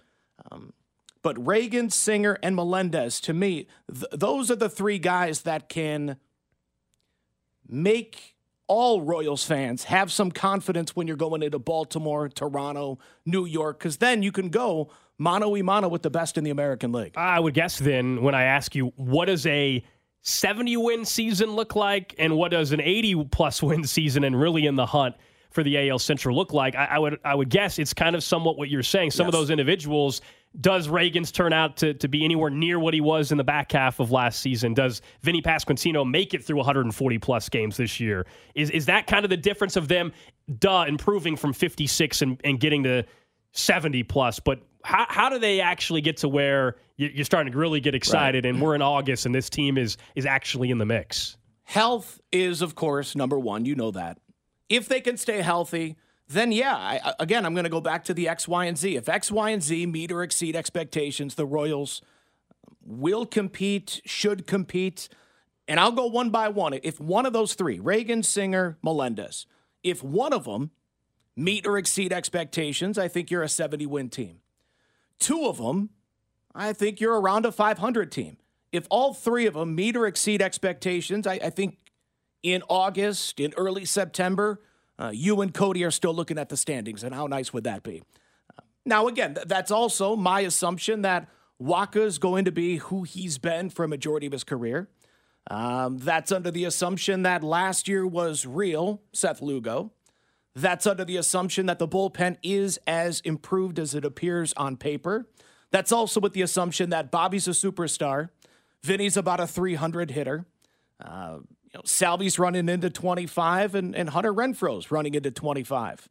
Um, 0.50 0.74
but 1.22 1.44
Reagan, 1.46 1.88
Singer, 1.90 2.36
and 2.42 2.56
Melendez, 2.56 3.20
to 3.22 3.32
me, 3.32 3.68
th- 3.92 4.06
those 4.12 4.50
are 4.50 4.56
the 4.56 4.68
three 4.68 4.98
guys 4.98 5.42
that 5.42 5.68
can 5.68 6.16
make 7.68 8.36
all 8.66 9.02
Royals 9.02 9.44
fans 9.44 9.84
have 9.84 10.10
some 10.10 10.30
confidence 10.30 10.96
when 10.96 11.06
you're 11.06 11.16
going 11.16 11.42
into 11.42 11.58
Baltimore, 11.58 12.28
Toronto, 12.28 12.98
New 13.26 13.44
York, 13.44 13.78
because 13.78 13.98
then 13.98 14.22
you 14.22 14.32
can 14.32 14.48
go 14.48 14.90
mano 15.18 15.50
y 15.50 15.62
mano 15.62 15.88
with 15.88 16.02
the 16.02 16.10
best 16.10 16.38
in 16.38 16.44
the 16.44 16.50
American 16.50 16.92
League. 16.92 17.12
I 17.16 17.38
would 17.38 17.54
guess 17.54 17.78
then 17.78 18.22
when 18.22 18.34
I 18.34 18.44
ask 18.44 18.74
you, 18.74 18.92
what 18.96 19.26
does 19.26 19.46
a 19.46 19.84
70 20.22 20.76
win 20.78 21.04
season 21.04 21.50
look 21.50 21.76
like 21.76 22.14
and 22.18 22.36
what 22.36 22.50
does 22.50 22.72
an 22.72 22.80
80 22.80 23.24
plus 23.26 23.62
win 23.62 23.84
season 23.84 24.24
and 24.24 24.40
really 24.40 24.66
in 24.66 24.76
the 24.76 24.86
hunt 24.86 25.16
for 25.50 25.62
the 25.62 25.90
AL 25.90 25.98
Central 25.98 26.34
look 26.36 26.52
like? 26.52 26.74
I, 26.74 26.84
I 26.92 26.98
would 26.98 27.18
I 27.24 27.34
would 27.34 27.50
guess 27.50 27.78
it's 27.78 27.92
kind 27.92 28.16
of 28.16 28.22
somewhat 28.22 28.56
what 28.56 28.68
you're 28.70 28.82
saying. 28.82 29.10
Some 29.10 29.26
yes. 29.26 29.34
of 29.34 29.40
those 29.40 29.50
individuals 29.50 30.22
does 30.60 30.88
Ragans 30.88 31.32
turn 31.32 31.52
out 31.52 31.76
to, 31.78 31.94
to 31.94 32.08
be 32.08 32.24
anywhere 32.24 32.50
near 32.50 32.78
what 32.78 32.92
he 32.94 33.00
was 33.00 33.32
in 33.32 33.38
the 33.38 33.44
back 33.44 33.72
half 33.72 34.00
of 34.00 34.10
last 34.10 34.40
season? 34.40 34.74
Does 34.74 35.00
Vinny 35.22 35.40
Pasquantino 35.40 36.08
make 36.08 36.34
it 36.34 36.44
through 36.44 36.58
140 36.58 37.18
plus 37.18 37.48
games 37.48 37.76
this 37.76 37.98
year? 37.98 38.26
Is 38.54 38.70
is 38.70 38.86
that 38.86 39.06
kind 39.06 39.24
of 39.24 39.30
the 39.30 39.36
difference 39.36 39.76
of 39.76 39.88
them, 39.88 40.12
duh, 40.58 40.84
improving 40.86 41.36
from 41.36 41.52
56 41.52 42.22
and, 42.22 42.40
and 42.44 42.60
getting 42.60 42.82
to 42.84 43.04
70 43.52 44.02
plus? 44.04 44.40
But 44.40 44.60
how, 44.84 45.06
how 45.08 45.28
do 45.28 45.38
they 45.38 45.60
actually 45.60 46.00
get 46.00 46.18
to 46.18 46.28
where 46.28 46.76
you're 46.96 47.24
starting 47.24 47.52
to 47.52 47.58
really 47.58 47.80
get 47.80 47.94
excited 47.94 48.44
right. 48.44 48.50
and 48.50 48.60
we're 48.60 48.74
in 48.74 48.82
August 48.82 49.26
and 49.26 49.34
this 49.34 49.48
team 49.48 49.78
is 49.78 49.96
is 50.14 50.26
actually 50.26 50.70
in 50.70 50.78
the 50.78 50.86
mix? 50.86 51.36
Health 51.64 52.20
is, 52.30 52.60
of 52.60 52.74
course, 52.74 53.16
number 53.16 53.38
one. 53.38 53.64
You 53.64 53.74
know 53.74 53.92
that. 53.92 54.18
If 54.68 54.88
they 54.88 55.00
can 55.00 55.16
stay 55.16 55.40
healthy, 55.40 55.96
then 56.32 56.52
yeah, 56.52 56.76
I, 56.76 57.14
again, 57.18 57.46
I'm 57.46 57.54
going 57.54 57.64
to 57.64 57.70
go 57.70 57.80
back 57.80 58.04
to 58.04 58.14
the 58.14 58.28
X, 58.28 58.46
Y, 58.46 58.64
and 58.64 58.76
Z. 58.76 58.96
If 58.96 59.08
X, 59.08 59.30
Y, 59.30 59.50
and 59.50 59.62
Z 59.62 59.86
meet 59.86 60.12
or 60.12 60.22
exceed 60.22 60.56
expectations, 60.56 61.34
the 61.34 61.46
Royals 61.46 62.02
will 62.84 63.26
compete, 63.26 64.00
should 64.04 64.46
compete. 64.46 65.08
And 65.68 65.78
I'll 65.78 65.92
go 65.92 66.06
one 66.06 66.30
by 66.30 66.48
one. 66.48 66.78
If 66.82 67.00
one 67.00 67.26
of 67.26 67.32
those 67.32 67.54
three, 67.54 67.78
Reagan, 67.78 68.22
Singer, 68.22 68.78
Melendez, 68.82 69.46
if 69.82 70.02
one 70.02 70.32
of 70.32 70.44
them 70.44 70.70
meet 71.36 71.66
or 71.66 71.78
exceed 71.78 72.12
expectations, 72.12 72.98
I 72.98 73.08
think 73.08 73.30
you're 73.30 73.42
a 73.42 73.48
70 73.48 73.86
win 73.86 74.10
team. 74.10 74.40
Two 75.18 75.46
of 75.46 75.58
them, 75.58 75.90
I 76.54 76.72
think 76.72 77.00
you're 77.00 77.20
around 77.20 77.46
a 77.46 77.52
500 77.52 78.10
team. 78.10 78.38
If 78.72 78.86
all 78.90 79.14
three 79.14 79.46
of 79.46 79.54
them 79.54 79.74
meet 79.74 79.96
or 79.96 80.06
exceed 80.06 80.42
expectations, 80.42 81.26
I, 81.26 81.34
I 81.34 81.50
think 81.50 81.78
in 82.42 82.62
August, 82.68 83.38
in 83.38 83.52
early 83.56 83.84
September, 83.84 84.60
uh, 85.02 85.10
you 85.10 85.40
and 85.40 85.52
Cody 85.52 85.82
are 85.82 85.90
still 85.90 86.14
looking 86.14 86.38
at 86.38 86.48
the 86.48 86.56
standings, 86.56 87.02
and 87.02 87.12
how 87.12 87.26
nice 87.26 87.52
would 87.52 87.64
that 87.64 87.82
be? 87.82 88.02
Now, 88.84 89.08
again, 89.08 89.34
th- 89.34 89.48
that's 89.48 89.72
also 89.72 90.14
my 90.14 90.40
assumption 90.40 91.02
that 91.02 91.28
Wacha 91.60 92.04
is 92.04 92.18
going 92.18 92.44
to 92.44 92.52
be 92.52 92.76
who 92.76 93.02
he's 93.02 93.38
been 93.38 93.68
for 93.68 93.84
a 93.84 93.88
majority 93.88 94.26
of 94.26 94.32
his 94.32 94.44
career. 94.44 94.88
Um, 95.50 95.98
that's 95.98 96.30
under 96.30 96.52
the 96.52 96.64
assumption 96.64 97.22
that 97.22 97.42
last 97.42 97.88
year 97.88 98.06
was 98.06 98.46
real, 98.46 99.02
Seth 99.12 99.42
Lugo. 99.42 99.90
That's 100.54 100.86
under 100.86 101.04
the 101.04 101.16
assumption 101.16 101.66
that 101.66 101.80
the 101.80 101.88
bullpen 101.88 102.36
is 102.42 102.78
as 102.86 103.20
improved 103.20 103.80
as 103.80 103.96
it 103.96 104.04
appears 104.04 104.52
on 104.56 104.76
paper. 104.76 105.26
That's 105.72 105.90
also 105.90 106.20
with 106.20 106.32
the 106.32 106.42
assumption 106.42 106.90
that 106.90 107.10
Bobby's 107.10 107.48
a 107.48 107.52
superstar, 107.52 108.28
Vinny's 108.84 109.16
about 109.16 109.40
a 109.40 109.48
300 109.48 110.12
hitter. 110.12 110.44
Uh, 111.04 111.38
you 111.72 111.78
know, 111.78 111.82
Salvy's 111.84 112.38
running 112.38 112.68
into 112.68 112.90
25 112.90 113.74
and, 113.74 113.96
and 113.96 114.10
Hunter 114.10 114.32
Renfroe's 114.32 114.90
running 114.90 115.14
into 115.14 115.30
25. 115.30 116.08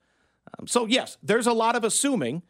Um, 0.58 0.68
so, 0.68 0.86
yes, 0.86 1.18
there's 1.22 1.48
a 1.48 1.54
lot 1.54 1.76
of 1.76 1.84
assuming, 1.84 2.42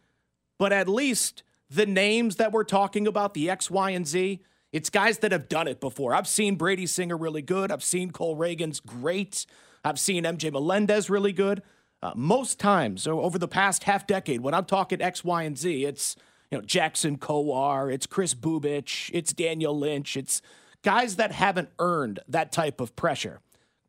but 0.57 0.71
at 0.71 0.87
least 0.87 1.43
the 1.69 1.85
names 1.85 2.37
that 2.37 2.51
we're 2.51 2.63
talking 2.63 3.07
about, 3.07 3.33
the 3.33 3.49
X, 3.49 3.69
Y, 3.69 3.91
and 3.91 4.07
Z, 4.07 4.41
it's 4.71 4.89
guys 4.89 5.17
that 5.19 5.33
have 5.33 5.49
done 5.49 5.67
it 5.67 5.81
before. 5.81 6.13
I've 6.15 6.27
seen 6.27 6.55
Brady 6.55 6.85
Singer 6.85 7.17
really 7.17 7.41
good. 7.41 7.71
I've 7.71 7.83
seen 7.83 8.11
Cole 8.11 8.37
Ragans 8.37 8.83
great. 8.83 9.45
I've 9.83 9.99
seen 9.99 10.23
MJ 10.23 10.51
Melendez 10.51 11.09
really 11.09 11.33
good. 11.33 11.61
Uh, 12.03 12.13
most 12.15 12.59
times 12.59 13.05
over 13.05 13.37
the 13.37 13.47
past 13.47 13.83
half 13.83 14.07
decade, 14.07 14.41
when 14.41 14.53
I'm 14.53 14.65
talking 14.65 15.01
X, 15.01 15.23
Y, 15.23 15.43
and 15.43 15.57
Z, 15.57 15.85
it's 15.85 16.15
you 16.49 16.57
know 16.57 16.63
Jackson 16.63 17.17
Kowar, 17.17 17.93
it's 17.93 18.07
Kris 18.07 18.33
Bubic, 18.33 19.11
it's 19.13 19.33
Daniel 19.33 19.77
Lynch, 19.77 20.17
it's 20.17 20.41
guys 20.83 21.15
that 21.17 21.31
haven't 21.31 21.69
earned 21.79 22.19
that 22.27 22.51
type 22.51 22.81
of 22.81 22.95
pressure. 22.95 23.39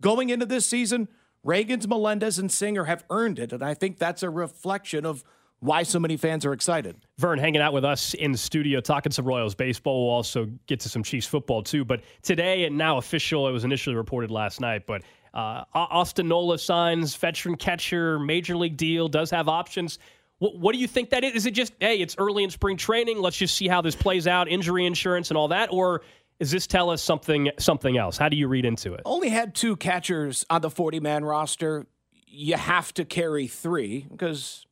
Going 0.01 0.31
into 0.31 0.47
this 0.47 0.67
season, 0.67 1.09
Ragans, 1.47 1.87
Melendez, 1.87 2.39
and 2.39 2.51
Singer 2.51 2.85
have 2.85 3.05
earned 3.11 3.39
it, 3.39 3.53
and 3.53 3.63
I 3.63 3.75
think 3.75 3.99
that's 3.99 4.23
a 4.23 4.31
reflection 4.31 5.07
of 5.07 5.25
why 5.61 5.85
so 5.85 6.01
many 6.01 6.17
fans 6.17 6.45
are 6.45 6.53
excited. 6.53 6.97
Vern 7.19 7.39
hanging 7.39 7.61
out 7.61 7.73
with 7.73 7.85
us 7.85 8.15
in 8.15 8.33
the 8.33 8.39
studio, 8.39 8.81
talking 8.81 9.13
some 9.13 9.25
Royals 9.25 9.55
baseball. 9.55 10.07
We'll 10.07 10.15
also 10.15 10.49
get 10.67 10.81
to 10.81 10.89
some 10.89 11.03
Chiefs 11.03 11.27
football 11.27 11.63
too. 11.63 11.85
But 11.85 12.03
today 12.23 12.65
and 12.65 12.77
now 12.77 12.99
official, 12.99 13.47
it 13.49 13.53
was 13.53 13.65
initially 13.65 13.95
reported 13.95 14.31
last 14.31 14.61
night, 14.61 14.87
but 14.87 15.03
Uh, 15.35 15.65
Austin 15.73 16.29
Nola 16.29 16.59
signs 16.59 17.17
veteran 17.17 17.57
catcher, 17.57 18.19
major 18.19 18.55
league 18.55 18.77
deal, 18.77 19.09
does 19.09 19.31
have 19.31 19.49
options. 19.49 19.99
What, 20.41 20.59
what 20.59 20.75
do 20.75 20.79
you 20.79 20.87
think 20.87 21.09
that 21.09 21.25
is? 21.25 21.33
Is 21.33 21.47
it 21.47 21.53
just 21.53 21.73
hey, 21.81 22.01
it's 22.01 22.17
early 22.19 22.45
in 22.45 22.51
spring 22.51 22.77
training? 22.77 23.19
Let's 23.19 23.39
just 23.39 23.57
see 23.57 23.67
how 23.67 23.81
this 23.81 23.97
plays 23.97 24.27
out, 24.27 24.47
injury 24.47 24.85
insurance 24.85 25.31
and 25.31 25.39
all 25.39 25.49
that, 25.49 25.73
or 25.73 26.03
does 26.43 26.51
this 26.51 26.67
tell 26.67 26.91
us 26.91 27.01
something 27.01 27.53
something 27.61 27.97
else? 27.97 28.19
How 28.19 28.29
do 28.29 28.37
you 28.37 28.49
read 28.49 28.65
into 28.65 28.95
it? 28.95 29.03
Only 29.05 29.29
had 29.29 29.55
two 29.55 29.77
catchers 29.77 30.45
on 30.51 30.61
the 30.61 30.71
40 30.71 30.99
man 30.99 31.25
roster. 31.25 31.87
You 32.27 32.57
have 32.57 32.93
to 32.95 33.05
carry 33.05 33.47
three 33.47 34.09
because 34.11 34.67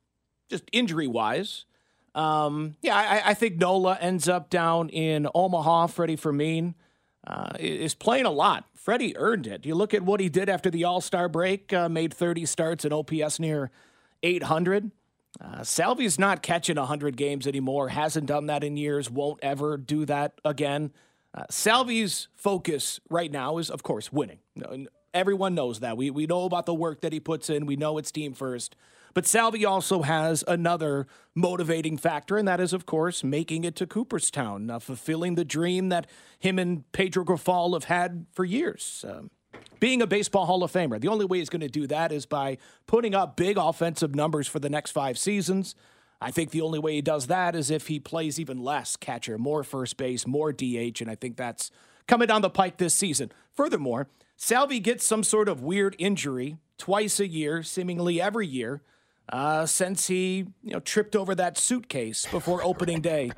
just 0.48 0.64
injury 0.72 1.06
wise. 1.06 1.66
Um, 2.12 2.74
yeah, 2.82 2.96
I, 2.96 3.30
I, 3.30 3.34
think 3.34 3.58
Nola 3.58 3.96
ends 4.00 4.28
up 4.28 4.50
down 4.50 4.88
in 4.88 5.28
Omaha. 5.32 5.86
Freddie 5.86 6.16
Fermin 6.16 6.74
uh, 7.24 7.50
is 7.60 7.94
playing 7.94 8.26
a 8.26 8.32
lot. 8.32 8.64
Freddie 8.74 9.16
earned 9.16 9.46
it. 9.46 9.64
You 9.64 9.76
look 9.76 9.94
at 9.94 10.02
what 10.02 10.18
he 10.18 10.28
did 10.28 10.48
after 10.48 10.72
the 10.72 10.82
All 10.82 11.00
Star 11.00 11.28
break, 11.28 11.72
uh, 11.72 11.88
made 11.88 12.12
30 12.12 12.46
starts 12.46 12.84
and 12.84 12.92
OPS 12.92 13.38
near 13.38 13.70
800. 14.24 14.90
Uh, 15.40 15.62
Salvy's 15.62 16.18
not 16.18 16.42
catching 16.42 16.74
100 16.74 17.16
games 17.16 17.46
anymore, 17.46 17.90
hasn't 17.90 18.26
done 18.26 18.46
that 18.46 18.64
in 18.64 18.76
years, 18.76 19.08
won't 19.08 19.38
ever 19.40 19.76
do 19.76 20.04
that 20.06 20.32
again. 20.44 20.90
Uh, 21.32 21.44
Salvy's 21.48 22.28
focus 22.34 23.00
right 23.08 23.30
now 23.30 23.58
is, 23.58 23.70
of 23.70 23.82
course, 23.82 24.12
winning. 24.12 24.38
Everyone 25.14 25.54
knows 25.54 25.80
that. 25.80 25.96
We, 25.96 26.10
we 26.10 26.26
know 26.26 26.44
about 26.44 26.66
the 26.66 26.74
work 26.74 27.00
that 27.02 27.12
he 27.12 27.20
puts 27.20 27.50
in, 27.50 27.66
we 27.66 27.76
know 27.76 27.98
it's 27.98 28.10
team 28.10 28.32
first. 28.34 28.76
But 29.12 29.26
Salvy 29.26 29.64
also 29.64 30.02
has 30.02 30.44
another 30.46 31.06
motivating 31.34 31.96
factor, 31.96 32.36
and 32.36 32.46
that 32.46 32.60
is, 32.60 32.72
of 32.72 32.86
course, 32.86 33.24
making 33.24 33.64
it 33.64 33.74
to 33.76 33.86
Cooperstown, 33.86 34.70
uh, 34.70 34.78
fulfilling 34.78 35.34
the 35.34 35.44
dream 35.44 35.88
that 35.88 36.06
him 36.38 36.58
and 36.58 36.90
Pedro 36.92 37.24
Grifol 37.24 37.74
have 37.74 37.84
had 37.84 38.26
for 38.32 38.44
years. 38.44 39.04
Um, 39.08 39.30
being 39.80 40.02
a 40.02 40.06
baseball 40.06 40.46
Hall 40.46 40.62
of 40.62 40.70
Famer. 40.70 41.00
The 41.00 41.08
only 41.08 41.24
way 41.24 41.38
he's 41.38 41.48
going 41.48 41.60
to 41.60 41.68
do 41.68 41.86
that 41.88 42.12
is 42.12 42.26
by 42.26 42.58
putting 42.86 43.14
up 43.14 43.36
big 43.36 43.56
offensive 43.56 44.14
numbers 44.14 44.46
for 44.46 44.58
the 44.58 44.68
next 44.68 44.92
five 44.92 45.18
seasons. 45.18 45.74
I 46.20 46.30
think 46.30 46.50
the 46.50 46.60
only 46.60 46.78
way 46.78 46.94
he 46.94 47.02
does 47.02 47.28
that 47.28 47.54
is 47.54 47.70
if 47.70 47.86
he 47.86 47.98
plays 47.98 48.38
even 48.38 48.62
less 48.62 48.96
catcher, 48.96 49.38
more 49.38 49.64
first 49.64 49.96
base, 49.96 50.26
more 50.26 50.52
DH, 50.52 51.00
and 51.00 51.10
I 51.10 51.14
think 51.14 51.36
that's 51.36 51.70
coming 52.06 52.28
down 52.28 52.42
the 52.42 52.50
pike 52.50 52.76
this 52.76 52.92
season. 52.92 53.32
Furthermore, 53.54 54.08
Salvy 54.36 54.80
gets 54.80 55.06
some 55.06 55.22
sort 55.22 55.48
of 55.48 55.62
weird 55.62 55.96
injury 55.98 56.58
twice 56.76 57.20
a 57.20 57.26
year, 57.26 57.62
seemingly 57.62 58.20
every 58.20 58.46
year, 58.46 58.82
uh, 59.30 59.64
since 59.64 60.08
he 60.08 60.46
you 60.62 60.72
know 60.72 60.80
tripped 60.80 61.16
over 61.16 61.34
that 61.34 61.56
suitcase 61.56 62.26
before 62.30 62.62
opening 62.64 63.00
day 63.00 63.30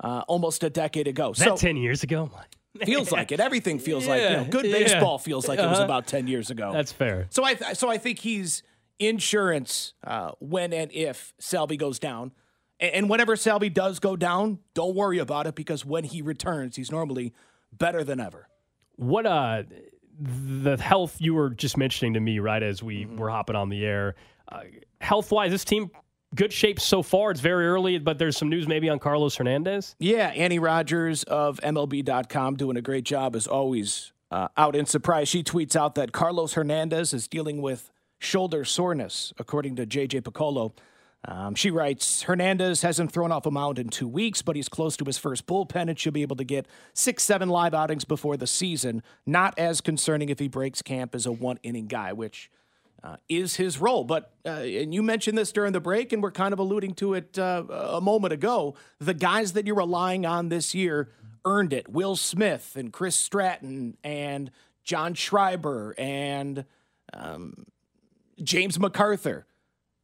uh, 0.00 0.22
almost 0.28 0.62
a 0.62 0.70
decade 0.70 1.08
ago. 1.08 1.30
Is 1.30 1.38
so 1.38 1.56
ten 1.56 1.76
years 1.76 2.02
ago. 2.02 2.30
feels 2.84 3.10
like 3.10 3.32
it. 3.32 3.40
Everything 3.40 3.78
feels 3.78 4.04
yeah, 4.04 4.10
like 4.10 4.22
you 4.22 4.36
know, 4.36 4.44
good 4.44 4.64
baseball 4.64 5.14
yeah. 5.18 5.24
feels 5.24 5.48
like 5.48 5.58
uh-huh. 5.58 5.68
it 5.68 5.70
was 5.70 5.78
uh-huh. 5.78 5.84
about 5.84 6.06
ten 6.06 6.26
years 6.26 6.50
ago. 6.50 6.72
That's 6.72 6.92
fair. 6.92 7.26
So 7.30 7.44
I 7.44 7.54
th- 7.54 7.76
so 7.76 7.88
I 7.88 7.98
think 7.98 8.18
he's 8.18 8.62
insurance 8.98 9.94
uh, 10.04 10.32
when 10.38 10.72
and 10.72 10.92
if 10.92 11.34
Salvy 11.38 11.76
goes 11.76 11.98
down. 11.98 12.32
And 12.78 13.08
whenever 13.08 13.36
Salvy 13.36 13.70
does 13.70 14.00
go 14.00 14.16
down, 14.16 14.58
don't 14.74 14.94
worry 14.94 15.18
about 15.18 15.46
it 15.46 15.54
because 15.54 15.84
when 15.86 16.04
he 16.04 16.20
returns, 16.20 16.76
he's 16.76 16.90
normally 16.90 17.32
better 17.72 18.04
than 18.04 18.20
ever. 18.20 18.48
What 18.96 19.26
uh 19.26 19.62
the 20.18 20.76
health 20.76 21.16
you 21.20 21.34
were 21.34 21.50
just 21.50 21.76
mentioning 21.76 22.14
to 22.14 22.20
me 22.20 22.38
right 22.38 22.62
as 22.62 22.82
we 22.82 23.04
mm-hmm. 23.04 23.16
were 23.16 23.30
hopping 23.30 23.56
on 23.56 23.68
the 23.68 23.84
air. 23.84 24.14
Uh, 24.50 24.62
health 25.00 25.30
wise, 25.30 25.50
this 25.50 25.64
team 25.64 25.90
good 26.34 26.52
shape 26.52 26.80
so 26.80 27.02
far. 27.02 27.30
It's 27.30 27.40
very 27.40 27.66
early, 27.66 27.98
but 27.98 28.18
there's 28.18 28.36
some 28.36 28.48
news 28.48 28.66
maybe 28.66 28.88
on 28.88 28.98
Carlos 28.98 29.36
Hernandez. 29.36 29.96
Yeah, 29.98 30.28
Annie 30.28 30.58
Rogers 30.58 31.22
of 31.24 31.60
MLB.com 31.60 32.56
doing 32.56 32.76
a 32.76 32.82
great 32.82 33.04
job 33.04 33.36
as 33.36 33.46
always. 33.46 34.12
Uh, 34.30 34.48
out 34.56 34.74
in 34.74 34.86
surprise, 34.86 35.28
she 35.28 35.42
tweets 35.42 35.76
out 35.76 35.94
that 35.94 36.12
Carlos 36.12 36.54
Hernandez 36.54 37.14
is 37.14 37.28
dealing 37.28 37.62
with 37.62 37.90
shoulder 38.18 38.64
soreness, 38.64 39.32
according 39.38 39.76
to 39.76 39.86
JJ 39.86 40.22
Picollo. 40.22 40.72
Um, 41.24 41.54
she 41.54 41.70
writes 41.70 42.22
Hernandez 42.22 42.82
hasn't 42.82 43.10
thrown 43.10 43.32
off 43.32 43.46
a 43.46 43.50
mound 43.50 43.78
in 43.78 43.88
two 43.88 44.06
weeks, 44.06 44.42
but 44.42 44.54
he's 44.54 44.68
close 44.68 44.96
to 44.98 45.04
his 45.04 45.18
first 45.18 45.46
bullpen 45.46 45.88
and 45.88 45.98
should 45.98 46.14
be 46.14 46.22
able 46.22 46.36
to 46.36 46.44
get 46.44 46.66
six, 46.94 47.24
seven 47.24 47.48
live 47.48 47.74
outings 47.74 48.04
before 48.04 48.36
the 48.36 48.46
season. 48.46 49.02
Not 49.24 49.58
as 49.58 49.80
concerning 49.80 50.28
if 50.28 50.38
he 50.38 50.46
breaks 50.46 50.82
camp 50.82 51.14
as 51.14 51.26
a 51.26 51.32
one 51.32 51.58
inning 51.62 51.88
guy, 51.88 52.12
which 52.12 52.50
uh, 53.02 53.16
is 53.28 53.56
his 53.56 53.80
role. 53.80 54.04
But, 54.04 54.32
uh, 54.44 54.50
and 54.50 54.94
you 54.94 55.02
mentioned 55.02 55.36
this 55.36 55.52
during 55.52 55.72
the 55.72 55.80
break, 55.80 56.12
and 56.12 56.22
we're 56.22 56.30
kind 56.30 56.52
of 56.52 56.58
alluding 56.58 56.94
to 56.94 57.14
it 57.14 57.38
uh, 57.38 57.64
a 57.68 58.00
moment 58.00 58.32
ago. 58.32 58.74
The 59.00 59.14
guys 59.14 59.52
that 59.54 59.66
you're 59.66 59.76
relying 59.76 60.26
on 60.26 60.48
this 60.48 60.74
year 60.74 61.10
earned 61.44 61.72
it 61.72 61.88
Will 61.88 62.16
Smith 62.16 62.74
and 62.76 62.92
Chris 62.92 63.16
Stratton 63.16 63.96
and 64.02 64.50
John 64.84 65.14
Schreiber 65.14 65.94
and 65.98 66.64
um, 67.12 67.66
James 68.42 68.78
McArthur. 68.78 69.44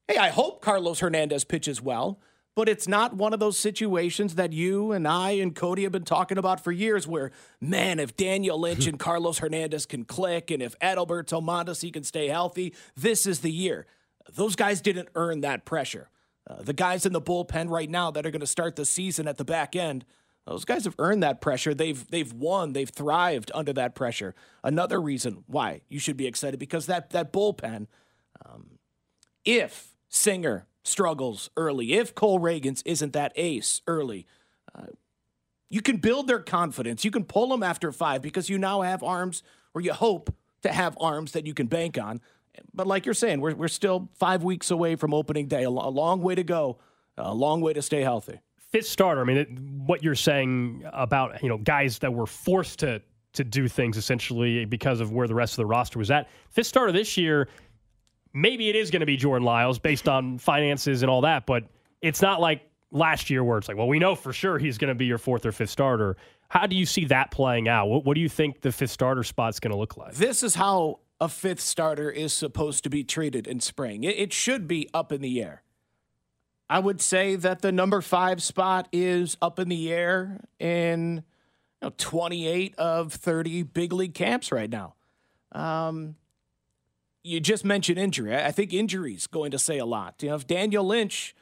Hey, 0.08 0.16
I 0.16 0.30
hope 0.30 0.62
Carlos 0.62 1.00
Hernandez 1.00 1.44
pitches 1.44 1.80
well, 1.80 2.18
but 2.54 2.68
it's 2.68 2.88
not 2.88 3.14
one 3.14 3.32
of 3.32 3.40
those 3.40 3.58
situations 3.58 4.34
that 4.34 4.52
you 4.52 4.92
and 4.92 5.06
I 5.06 5.32
and 5.32 5.54
Cody 5.54 5.84
have 5.84 5.92
been 5.92 6.04
talking 6.04 6.38
about 6.38 6.62
for 6.62 6.72
years 6.72 7.06
where, 7.06 7.30
man, 7.60 7.98
if 7.98 8.16
Daniel 8.16 8.58
Lynch 8.58 8.86
and 8.86 8.98
Carlos 8.98 9.38
Hernandez 9.38 9.86
can 9.86 10.04
click 10.04 10.50
and 10.50 10.62
if 10.62 10.78
Adalberto 10.80 11.42
Mondesi 11.42 11.92
can 11.92 12.04
stay 12.04 12.28
healthy, 12.28 12.74
this 12.96 13.26
is 13.26 13.40
the 13.40 13.52
year. 13.52 13.86
Those 14.34 14.56
guys 14.56 14.80
didn't 14.80 15.08
earn 15.14 15.40
that 15.40 15.64
pressure. 15.64 16.08
Uh, 16.48 16.62
the 16.62 16.72
guys 16.72 17.06
in 17.06 17.12
the 17.12 17.20
bullpen 17.20 17.70
right 17.70 17.88
now 17.88 18.10
that 18.10 18.26
are 18.26 18.30
going 18.30 18.40
to 18.40 18.46
start 18.46 18.76
the 18.76 18.84
season 18.84 19.28
at 19.28 19.38
the 19.38 19.44
back 19.44 19.76
end, 19.76 20.04
those 20.46 20.64
guys 20.64 20.84
have 20.84 20.96
earned 20.98 21.22
that 21.22 21.40
pressure. 21.40 21.72
They've 21.72 22.04
they've 22.10 22.32
won. 22.32 22.72
They've 22.72 22.88
thrived 22.88 23.52
under 23.54 23.72
that 23.74 23.94
pressure. 23.94 24.34
Another 24.64 25.00
reason 25.00 25.44
why 25.46 25.82
you 25.88 26.00
should 26.00 26.16
be 26.16 26.26
excited 26.26 26.58
because 26.58 26.86
that 26.86 27.10
that 27.10 27.32
bullpen, 27.32 27.86
um, 28.46 28.78
if 29.44 29.94
Singer 30.08 30.66
struggles 30.82 31.50
early, 31.56 31.94
if 31.94 32.14
Cole 32.14 32.40
Ragans 32.40 32.82
isn't 32.84 33.12
that 33.12 33.32
ace 33.36 33.82
early, 33.86 34.26
uh, 34.74 34.86
you 35.70 35.80
can 35.80 35.96
build 35.96 36.26
their 36.26 36.40
confidence. 36.40 37.04
You 37.04 37.10
can 37.10 37.24
pull 37.24 37.48
them 37.48 37.62
after 37.62 37.92
five 37.92 38.20
because 38.20 38.50
you 38.50 38.58
now 38.58 38.82
have 38.82 39.02
arms, 39.02 39.42
or 39.74 39.80
you 39.80 39.92
hope 39.92 40.34
to 40.62 40.72
have 40.72 40.96
arms 41.00 41.32
that 41.32 41.46
you 41.46 41.54
can 41.54 41.66
bank 41.66 41.98
on. 41.98 42.20
But 42.74 42.86
like 42.86 43.06
you're 43.06 43.14
saying, 43.14 43.40
we're, 43.40 43.54
we're 43.54 43.68
still 43.68 44.10
five 44.14 44.42
weeks 44.42 44.70
away 44.70 44.96
from 44.96 45.14
opening 45.14 45.48
day, 45.48 45.62
a, 45.62 45.68
a 45.68 45.70
long 45.70 46.20
way 46.20 46.34
to 46.34 46.44
go, 46.44 46.78
a 47.16 47.34
long 47.34 47.60
way 47.60 47.72
to 47.72 47.82
stay 47.82 48.02
healthy. 48.02 48.40
Fifth 48.70 48.86
starter. 48.86 49.20
I 49.20 49.24
mean, 49.24 49.36
it, 49.36 49.58
what 49.58 50.02
you're 50.02 50.14
saying 50.14 50.84
about 50.92 51.42
you 51.42 51.48
know 51.48 51.58
guys 51.58 51.98
that 52.00 52.12
were 52.12 52.26
forced 52.26 52.78
to 52.80 53.02
to 53.34 53.44
do 53.44 53.66
things 53.66 53.96
essentially 53.96 54.66
because 54.66 55.00
of 55.00 55.10
where 55.10 55.26
the 55.26 55.34
rest 55.34 55.54
of 55.54 55.56
the 55.56 55.66
roster 55.66 55.98
was 55.98 56.10
at. 56.10 56.28
Fifth 56.50 56.66
starter 56.66 56.92
this 56.92 57.16
year 57.16 57.48
maybe 58.32 58.68
it 58.68 58.76
is 58.76 58.90
going 58.90 59.00
to 59.00 59.06
be 59.06 59.16
Jordan 59.16 59.44
Lyles 59.44 59.78
based 59.78 60.08
on 60.08 60.38
finances 60.38 61.02
and 61.02 61.10
all 61.10 61.22
that, 61.22 61.46
but 61.46 61.64
it's 62.00 62.22
not 62.22 62.40
like 62.40 62.62
last 62.90 63.30
year 63.30 63.42
where 63.42 63.58
it's 63.58 63.68
like, 63.68 63.76
well, 63.76 63.88
we 63.88 63.98
know 63.98 64.14
for 64.14 64.32
sure 64.32 64.58
he's 64.58 64.78
going 64.78 64.88
to 64.88 64.94
be 64.94 65.06
your 65.06 65.18
fourth 65.18 65.46
or 65.46 65.52
fifth 65.52 65.70
starter. 65.70 66.16
How 66.48 66.66
do 66.66 66.76
you 66.76 66.86
see 66.86 67.06
that 67.06 67.30
playing 67.30 67.68
out? 67.68 67.86
What, 67.86 68.04
what 68.04 68.14
do 68.14 68.20
you 68.20 68.28
think 68.28 68.60
the 68.60 68.72
fifth 68.72 68.90
starter 68.90 69.22
spot's 69.22 69.60
going 69.60 69.72
to 69.72 69.78
look 69.78 69.96
like? 69.96 70.14
This 70.14 70.42
is 70.42 70.54
how 70.54 71.00
a 71.20 71.28
fifth 71.28 71.60
starter 71.60 72.10
is 72.10 72.32
supposed 72.32 72.84
to 72.84 72.90
be 72.90 73.04
treated 73.04 73.46
in 73.46 73.60
spring. 73.60 74.04
It, 74.04 74.16
it 74.18 74.32
should 74.32 74.68
be 74.68 74.88
up 74.92 75.12
in 75.12 75.22
the 75.22 75.42
air. 75.42 75.62
I 76.68 76.78
would 76.78 77.00
say 77.00 77.36
that 77.36 77.62
the 77.62 77.70
number 77.70 78.00
five 78.00 78.42
spot 78.42 78.88
is 78.92 79.36
up 79.42 79.58
in 79.58 79.68
the 79.68 79.92
air 79.92 80.40
in 80.58 81.22
you 81.82 81.88
know, 81.88 81.92
28 81.96 82.74
of 82.76 83.12
30 83.12 83.62
big 83.64 83.92
league 83.92 84.14
camps 84.14 84.50
right 84.50 84.70
now. 84.70 84.94
Um, 85.52 86.16
you 87.22 87.40
just 87.40 87.64
mentioned 87.64 87.98
injury. 87.98 88.34
I 88.34 88.50
think 88.50 88.72
injury 88.72 89.14
is 89.14 89.26
going 89.26 89.52
to 89.52 89.58
say 89.58 89.78
a 89.78 89.86
lot. 89.86 90.22
You 90.22 90.30
know, 90.30 90.34
if 90.36 90.46
Daniel 90.46 90.84
Lynch 90.84 91.34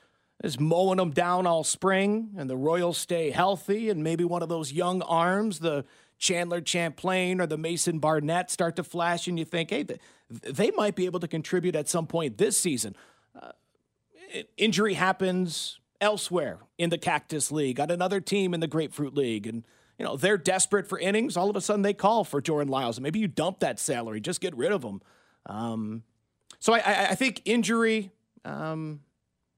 is 0.42 0.58
mowing 0.58 0.98
them 0.98 1.10
down 1.10 1.46
all 1.46 1.64
spring 1.64 2.30
and 2.36 2.48
the 2.48 2.56
Royals 2.56 2.98
stay 2.98 3.30
healthy 3.30 3.90
and 3.90 4.02
maybe 4.02 4.24
one 4.24 4.42
of 4.42 4.48
those 4.48 4.72
young 4.72 5.02
arms, 5.02 5.60
the 5.60 5.84
Chandler 6.18 6.62
Champlain 6.64 7.40
or 7.40 7.46
the 7.46 7.56
Mason 7.56 7.98
Barnett 7.98 8.50
start 8.50 8.76
to 8.76 8.84
flash 8.84 9.26
and 9.26 9.38
you 9.38 9.44
think, 9.44 9.70
hey, 9.70 9.86
they 10.28 10.70
might 10.72 10.94
be 10.94 11.06
able 11.06 11.20
to 11.20 11.28
contribute 11.28 11.74
at 11.74 11.88
some 11.88 12.06
point 12.06 12.36
this 12.38 12.58
season. 12.58 12.94
Uh, 13.40 13.52
injury 14.56 14.94
happens 14.94 15.80
elsewhere 16.00 16.58
in 16.78 16.90
the 16.90 16.98
Cactus 16.98 17.50
League, 17.50 17.80
on 17.80 17.90
another 17.90 18.20
team 18.20 18.54
in 18.54 18.60
the 18.60 18.66
Grapefruit 18.66 19.14
League. 19.14 19.46
And, 19.46 19.64
you 19.98 20.04
know, 20.04 20.16
they're 20.16 20.38
desperate 20.38 20.88
for 20.88 20.98
innings. 20.98 21.36
All 21.36 21.50
of 21.50 21.56
a 21.56 21.60
sudden 21.60 21.82
they 21.82 21.94
call 21.94 22.24
for 22.24 22.40
Jordan 22.40 22.70
Lyles. 22.70 23.00
Maybe 23.00 23.18
you 23.18 23.28
dump 23.28 23.60
that 23.60 23.78
salary, 23.78 24.20
just 24.20 24.40
get 24.40 24.54
rid 24.56 24.72
of 24.72 24.82
him. 24.82 25.00
Um, 25.46 26.02
so 26.58 26.74
I, 26.74 27.10
I, 27.10 27.14
think 27.14 27.42
injury, 27.44 28.10
um, 28.44 29.00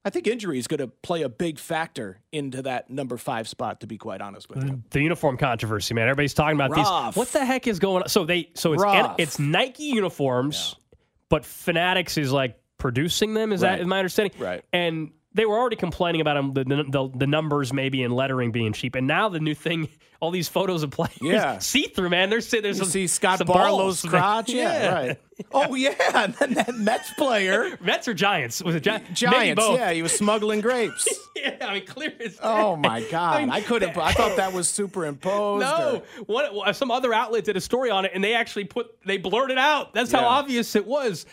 I 0.05 0.09
think 0.09 0.27
injury 0.27 0.57
is 0.57 0.67
going 0.67 0.79
to 0.79 0.87
play 0.87 1.21
a 1.21 1.29
big 1.29 1.59
factor 1.59 2.19
into 2.31 2.61
that 2.63 2.89
number 2.89 3.17
five 3.17 3.47
spot. 3.47 3.81
To 3.81 3.87
be 3.87 3.97
quite 3.97 4.21
honest 4.21 4.49
with 4.49 4.63
you, 4.63 4.81
the 4.89 5.01
uniform 5.01 5.37
controversy, 5.37 5.93
man. 5.93 6.07
Everybody's 6.07 6.33
talking 6.33 6.55
about 6.55 6.71
Rough. 6.71 7.13
these. 7.13 7.17
What 7.17 7.27
the 7.29 7.45
heck 7.45 7.67
is 7.67 7.79
going 7.79 8.03
on? 8.03 8.09
So 8.09 8.25
they, 8.25 8.49
so 8.53 8.73
it's 8.73 8.83
it's 9.17 9.39
Nike 9.39 9.83
uniforms, 9.83 10.75
yeah. 10.77 10.97
but 11.29 11.45
Fanatics 11.45 12.17
is 12.17 12.31
like 12.31 12.57
producing 12.77 13.33
them. 13.33 13.51
Is 13.51 13.61
right. 13.61 13.71
that 13.71 13.81
is 13.81 13.87
my 13.87 13.99
understanding? 13.99 14.33
Right. 14.39 14.63
And 14.71 15.11
they 15.33 15.45
were 15.45 15.55
already 15.57 15.75
complaining 15.75 16.21
about 16.21 16.37
him, 16.37 16.53
the, 16.53 16.63
the, 16.63 17.09
the 17.15 17.27
numbers 17.27 17.73
maybe 17.73 18.03
and 18.03 18.13
lettering 18.15 18.51
being 18.51 18.73
cheap, 18.73 18.95
and 18.95 19.07
now 19.07 19.29
the 19.29 19.39
new 19.39 19.55
thing, 19.55 19.89
all 20.19 20.31
these 20.31 20.47
photos 20.47 20.83
of 20.83 20.91
players, 20.91 21.11
Yeah. 21.21 21.57
see 21.59 21.83
through, 21.87 22.09
man. 22.09 22.29
There's 22.29 22.49
there's 22.51 22.63
You 22.65 22.73
some, 22.83 22.85
see 22.87 23.07
Scott 23.07 23.45
Barlow's 23.45 24.01
crotch? 24.01 24.49
Yeah, 24.49 24.93
right. 24.93 25.19
Oh, 25.51 25.73
yeah. 25.73 25.95
And 26.13 26.35
then 26.35 26.53
that 26.53 26.75
Mets 26.75 27.11
player, 27.15 27.75
Mets 27.81 28.07
or 28.07 28.13
Giants? 28.13 28.61
Was 28.61 28.75
it 28.75 28.83
Gi- 28.83 29.01
Giants, 29.13 29.63
yeah, 29.67 29.91
he 29.91 30.03
was 30.03 30.11
smuggling 30.11 30.61
grapes. 30.61 31.07
yeah, 31.35 31.57
I 31.61 31.73
mean, 31.73 31.85
clear 31.87 32.13
as 32.23 32.37
Oh, 32.41 32.75
my 32.75 33.01
God. 33.09 33.49
I, 33.49 33.55
I 33.55 33.61
couldn't, 33.61 33.97
I 33.97 34.11
thought 34.13 34.37
that 34.37 34.53
was 34.53 34.69
superimposed. 34.69 35.61
No, 35.61 36.03
or- 36.27 36.45
what, 36.51 36.75
some 36.75 36.91
other 36.91 37.13
outlet 37.15 37.45
did 37.45 37.57
a 37.57 37.61
story 37.61 37.89
on 37.89 38.05
it, 38.05 38.11
and 38.13 38.23
they 38.23 38.35
actually 38.35 38.65
put 38.65 38.95
they 39.05 39.17
blurred 39.17 39.49
it 39.49 39.57
out. 39.57 39.93
That's 39.95 40.11
how 40.11 40.25
obvious 40.25 40.75
it 40.75 40.85
was. 40.85 41.25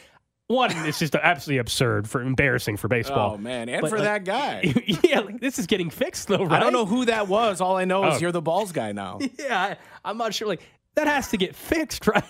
One, 0.50 0.72
it's 0.86 0.98
just 0.98 1.14
absolutely 1.14 1.58
absurd 1.58 2.08
for 2.10 2.20
embarrassing 2.22 2.76
for 2.76 2.88
baseball. 2.88 3.34
Oh, 3.34 3.38
man. 3.38 3.68
And 3.68 3.82
But, 3.82 3.90
for 3.90 3.98
like, 4.00 4.24
that 4.24 4.24
guy. 4.64 4.74
yeah, 5.04 5.20
like, 5.20 5.40
this 5.40 5.60
is 5.60 5.66
getting 5.68 5.90
fixed 5.90 6.26
though, 6.26 6.42
right? 6.44 6.52
I 6.52 6.58
don't 6.60 6.72
know 6.72 6.86
who 6.86 7.04
that 7.04 7.28
was. 7.28 7.60
All 7.60 7.76
I 7.76 7.84
know 7.84 8.04
is 8.08 8.16
Oh. 8.16 8.18
you're 8.18 8.32
the 8.32 8.42
balls 8.42 8.72
guy 8.72 8.90
now. 8.90 9.20
Yeah, 9.38 9.60
I, 9.60 9.76
I'm 10.04 10.16
not 10.18 10.34
sure. 10.34 10.48
Like 10.48 10.62
that 10.96 11.06
has 11.06 11.28
to 11.28 11.36
get 11.36 11.54
fixed, 11.54 12.04
right? 12.08 12.24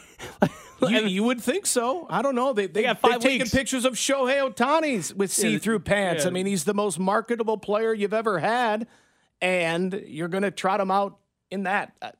You, 0.86 1.00
you 1.06 1.22
would 1.24 1.40
think 1.40 1.64
so. 1.64 2.06
I 2.10 2.20
don't 2.20 2.34
know. 2.34 2.52
They, 2.52 2.66
they, 2.66 2.82
got 2.82 3.00
they've 3.00 3.12
five 3.12 3.20
taken 3.22 3.48
pictures 3.48 3.84
of 3.86 3.94
Shohei 3.94 4.50
Ohtani's 4.52 5.14
with 5.14 5.30
see-through 5.32 5.80
pants. 5.80 6.24
yeah. 6.24 6.28
I 6.28 6.30
mean, 6.32 6.44
he's 6.46 6.64
the 6.64 6.74
most 6.74 6.98
marketable 6.98 7.56
player 7.58 7.92
you've 7.94 8.12
ever 8.14 8.38
had, 8.38 8.86
and 9.40 9.92
you're 10.06 10.28
going 10.28 10.42
to 10.42 10.50
trot 10.50 10.80
him 10.80 10.90
out 10.90 11.16
in 11.50 11.62
that. 11.64 11.92
Uh, 12.02 12.10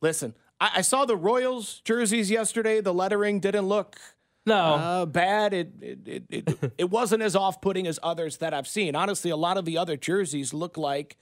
listen, 0.00 0.34
I, 0.60 0.70
I 0.76 0.80
saw 0.82 1.04
the 1.06 1.16
Royals 1.16 1.80
jerseys 1.84 2.30
yesterday. 2.30 2.80
The 2.80 2.94
lettering 2.94 3.40
didn't 3.40 3.66
look 3.66 3.98
no. 4.46 4.54
uh, 4.54 5.06
bad. 5.06 5.54
It 5.54 5.72
it, 5.80 5.98
it, 6.06 6.24
it 6.28 6.72
it 6.78 6.90
wasn't 6.90 7.22
as 7.22 7.36
off-putting 7.36 7.86
as 7.86 7.98
others 8.02 8.38
that 8.38 8.54
I've 8.54 8.68
seen. 8.68 8.94
Honestly, 8.94 9.30
a 9.30 9.36
lot 9.36 9.56
of 9.56 9.64
the 9.64 9.78
other 9.78 9.96
jerseys 9.96 10.52
look 10.52 10.76
like, 10.76 11.16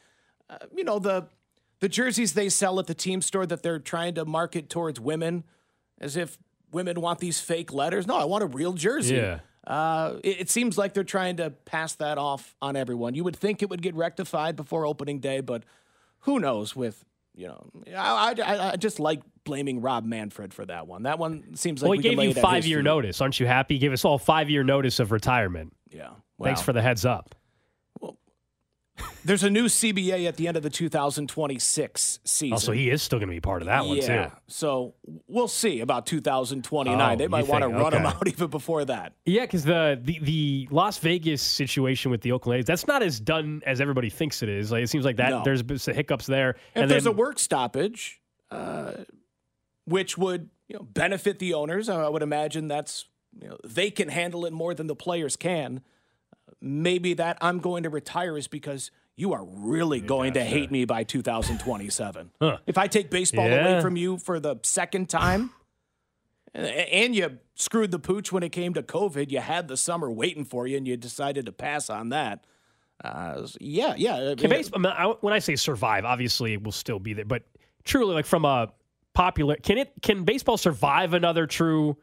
uh, 0.48 0.59
you 0.74 0.85
know, 0.85 0.98
the 0.98 1.28
the 1.81 1.88
jerseys 1.88 2.35
they 2.35 2.48
sell 2.48 2.78
at 2.78 2.87
the 2.87 2.94
team 2.94 3.22
store 3.22 3.46
that 3.46 3.62
they're 3.62 3.78
trying 3.78 4.14
to 4.14 4.24
market 4.24 4.68
towards 4.68 5.00
women, 5.00 5.44
as 6.00 6.16
if 6.16 6.38
women 6.72 7.00
want 7.00 7.18
these 7.20 7.40
fake 7.40 7.72
letters. 7.72 8.07
No, 8.07 8.16
I 8.16 8.24
want 8.24 8.42
a 8.42 8.46
real 8.46 8.72
jersey. 8.72 9.16
Yeah. 9.16 9.40
Uh, 9.66 10.18
it, 10.24 10.40
it 10.42 10.50
seems 10.50 10.78
like 10.78 10.94
they're 10.94 11.04
trying 11.04 11.37
to 11.37 11.50
pass 11.50 11.94
that 11.96 12.16
off 12.16 12.54
on 12.62 12.74
everyone. 12.74 13.14
You 13.14 13.24
would 13.24 13.37
think 13.37 13.62
it 13.62 13.68
would 13.68 13.83
get 13.83 13.94
rectified 13.94 14.57
before 14.57 14.87
opening 14.87 15.20
day, 15.20 15.40
but 15.40 15.64
who 16.20 16.40
knows? 16.40 16.74
With 16.74 17.04
you 17.38 17.46
know, 17.46 17.70
I, 17.96 18.35
I, 18.44 18.72
I 18.72 18.77
just 18.77 18.98
like 18.98 19.22
blaming 19.44 19.81
Rob 19.81 20.05
Manfred 20.05 20.53
for 20.53 20.66
that 20.66 20.88
one. 20.88 21.05
That 21.05 21.20
one 21.20 21.55
seems 21.55 21.81
like 21.81 21.88
well, 21.88 21.92
he 21.92 21.98
we 21.98 22.03
gave 22.03 22.12
you 22.14 22.31
it 22.31 22.31
at 22.31 22.35
his 22.35 22.42
five 22.42 22.66
year 22.66 22.83
notice. 22.83 23.20
Aren't 23.20 23.38
you 23.38 23.46
happy? 23.46 23.74
He 23.74 23.79
gave 23.79 23.92
us 23.92 24.05
all 24.05 24.18
five 24.18 24.51
year 24.51 24.64
notice 24.64 24.98
of 24.98 25.12
retirement. 25.12 25.72
Yeah. 25.90 26.11
Thanks 26.42 26.61
for 26.61 26.72
the 26.72 26.83
heads 26.83 27.05
up. 27.05 27.37
There's 29.25 29.43
a 29.43 29.51
new 29.51 29.67
CBA 29.67 30.27
at 30.27 30.37
the 30.37 30.49
end 30.49 30.57
of 30.57 30.63
the 30.63 30.71
2026 30.71 32.21
season. 32.25 32.53
Also, 32.53 32.73
he 32.73 32.91
is 32.91 33.03
still 33.03 33.19
going 33.19 33.29
to 33.29 33.35
be 33.35 33.41
part 33.41 33.63
of 33.63 33.67
that 33.67 33.85
one 33.87 34.01
too. 34.01 34.27
So 34.47 34.95
we'll 35.27 35.49
see 35.49 35.81
about 35.81 36.07
2029. 36.07 37.01
Oh, 37.01 37.17
they 37.17 37.29
might 37.29 37.47
want 37.47 37.63
to 37.63 37.69
think- 37.69 37.81
run 37.81 37.93
him 37.95 38.07
out 38.07 38.27
even 38.29 38.49
before 38.49 38.85
that. 38.87 39.13
Yeah, 39.25 39.43
because 39.43 39.65
the, 39.65 40.01
the 40.03 40.19
the 40.21 40.69
Las 40.71 40.99
Vegas 40.99 41.43
situation 41.43 42.11
with 42.11 42.23
the 42.23 42.33
Oakland 42.33 42.61
A's, 42.61 42.65
that's 42.65 42.87
not 42.87 43.03
as 43.03 43.21
done 43.21 43.63
as 43.67 43.81
everybody 43.81 44.11
thinks 44.11 44.43
it 44.43 44.49
is. 44.49 44.73
Like 44.73 44.85
it 44.85 44.89
seems 44.89 45.05
like 45.05 45.17
that 45.17 45.31
No. 45.31 45.43
there's 45.45 45.63
some 45.83 45.95
hiccups 45.95 46.27
there. 46.27 46.57
If 46.75 46.89
there's 46.89 47.05
then, 47.05 47.13
a 47.13 47.17
work 47.17 47.39
stoppage, 47.39 48.21
uh, 48.51 48.93
which 49.85 50.17
would 50.17 50.49
you 50.69 50.77
know 50.77 50.83
benefit 50.85 51.39
the 51.39 51.55
owners, 51.55 51.89
I 51.89 52.09
would 52.09 52.23
imagine 52.23 52.69
that's 52.69 53.05
you 53.41 53.49
know 53.49 53.59
they 53.65 53.91
can 53.91 54.09
handle 54.09 54.47
it 54.47 54.53
more 54.53 54.75
than 54.75 54.87
the 54.87 54.97
players 54.97 55.37
can. 55.37 55.83
Maybe 56.61 57.14
that 57.14 57.38
I'm 57.40 57.59
going 57.61 57.85
to 57.85 57.90
retire 57.90 58.37
is 58.37 58.49
because 58.49 58.90
you 59.16 59.33
are 59.33 59.44
really 59.44 60.01
going 60.01 60.33
to 60.35 60.44
hate 60.44 60.71
me 60.71 60.85
by 60.85 61.05
2027. 61.05 62.31
If 62.66 62.79
I 62.79 62.87
take 62.87 63.11
baseball 63.11 63.47
away 63.47 63.81
from 63.81 63.97
you 63.97 64.18
for 64.18 64.38
the 64.40 64.57
second 64.62 65.09
time, 65.09 65.51
and 66.55 67.14
you 67.14 67.38
screwed 67.55 67.90
the 67.90 67.99
pooch 67.99 68.33
when 68.33 68.42
it 68.42 68.51
came 68.51 68.75
to 68.75 68.83
COVID, 68.83 69.31
you 69.31 69.40
had 69.40 69.68
the 69.68 69.77
summer 69.77 70.11
waiting 70.11 70.44
for 70.44 70.66
you, 70.66 70.77
and 70.77 70.87
you 70.88 70.97
decided 70.97 71.47
to 71.47 71.53
pass 71.53 71.90
on 71.90 72.09
that. 72.11 72.44
Uh, 73.05 73.47
yeah, 73.61 73.94
yeah. 73.97 74.16
I 74.16 74.35
mean, 74.35 74.51
base- 74.51 74.71
I 74.75 74.79
mean, 74.79 74.92
I- 74.92 75.14
when 75.21 75.33
I 75.33 75.38
say 75.38 75.55
survive, 75.57 76.05
obviously 76.05 76.55
it 76.55 76.62
will 76.62 76.73
still 76.73 76.99
be 76.99 77.12
there. 77.12 77.25
But 77.25 77.42
truly, 77.85 78.14
like 78.14 78.27
from 78.27 78.44
a 78.44 78.73
popular, 79.14 79.55
can 79.57 79.79
it 79.79 79.92
can 80.03 80.25
baseball 80.25 80.57
survive 80.57 81.14
another 81.14 81.47
true 81.47 81.97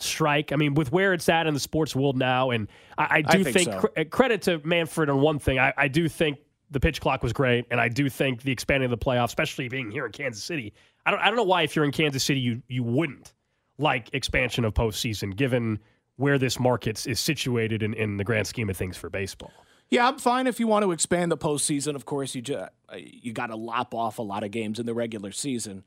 strike? 0.00 0.52
I 0.52 0.56
mean, 0.56 0.74
with 0.74 0.92
where 0.92 1.12
it's 1.12 1.28
at 1.28 1.46
in 1.46 1.54
the 1.54 1.60
sports 1.60 1.94
world 1.94 2.16
now, 2.16 2.50
and 2.50 2.68
I, 2.96 3.02
I 3.02 3.08
I 3.16 3.22
do 3.22 3.44
think 3.44 3.56
think, 3.56 3.72
so. 3.72 3.80
cre- 3.80 4.02
credit 4.10 4.42
to 4.42 4.60
Manfred 4.64 5.10
on 5.10 5.20
one 5.20 5.38
thing. 5.38 5.58
I, 5.58 5.72
I 5.76 5.88
do 5.88 6.08
think 6.08 6.38
the 6.70 6.80
pitch 6.80 7.00
clock 7.00 7.22
was 7.22 7.32
great, 7.32 7.66
and 7.70 7.80
I 7.80 7.88
do 7.88 8.08
think 8.08 8.42
the 8.42 8.52
expanding 8.52 8.90
of 8.92 8.98
the 8.98 9.04
playoffs, 9.04 9.26
especially 9.26 9.68
being 9.68 9.90
here 9.90 10.06
in 10.06 10.12
Kansas 10.12 10.42
City. 10.42 10.72
I 11.06 11.10
don't 11.10 11.20
I 11.20 11.26
don't 11.26 11.36
know 11.36 11.44
why 11.44 11.62
if 11.62 11.74
you're 11.74 11.84
in 11.84 11.92
Kansas 11.92 12.24
City 12.24 12.40
you 12.40 12.62
you 12.68 12.82
wouldn't 12.82 13.32
like 13.78 14.10
expansion 14.12 14.64
of 14.64 14.74
postseason, 14.74 15.36
given 15.36 15.78
where 16.16 16.36
this 16.36 16.58
market 16.58 17.06
is 17.06 17.20
situated 17.20 17.82
in, 17.82 17.94
in 17.94 18.16
the 18.16 18.24
grand 18.24 18.46
scheme 18.46 18.68
of 18.68 18.76
things 18.76 18.96
for 18.96 19.08
baseball. 19.08 19.52
Yeah, 19.88 20.08
I'm 20.08 20.18
fine 20.18 20.46
if 20.48 20.60
you 20.60 20.66
want 20.66 20.84
to 20.84 20.92
expand 20.92 21.30
the 21.32 21.38
postseason. 21.38 21.94
Of 21.94 22.04
course, 22.04 22.34
you 22.34 22.42
just, 22.42 22.68
you 22.94 23.32
got 23.32 23.46
to 23.46 23.56
lop 23.56 23.94
off 23.94 24.18
a 24.18 24.22
lot 24.22 24.42
of 24.42 24.50
games 24.50 24.78
in 24.78 24.84
the 24.84 24.94
regular 24.94 25.32
season. 25.32 25.84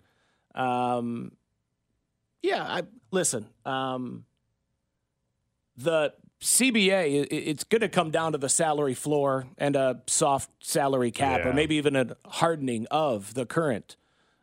Um, 0.56 1.34
yeah, 2.41 2.63
I 2.63 2.84
listen. 3.12 3.47
Um, 3.65 4.25
the 5.77 6.13
CBA, 6.41 7.27
it's 7.30 7.63
going 7.63 7.82
to 7.82 7.89
come 7.89 8.10
down 8.12 8.32
to 8.32 8.38
the 8.38 8.49
salary 8.49 8.93
floor 8.93 9.47
and 9.58 9.75
a 9.75 10.01
soft 10.08 10.49
salary 10.60 11.12
cap, 11.12 11.45
or 11.45 11.54
maybe 11.54 11.75
even 11.75 11.95
a 11.95 12.15
hardening 12.25 12.88
of 12.89 13.34
the 13.36 13.45
current 13.45 13.95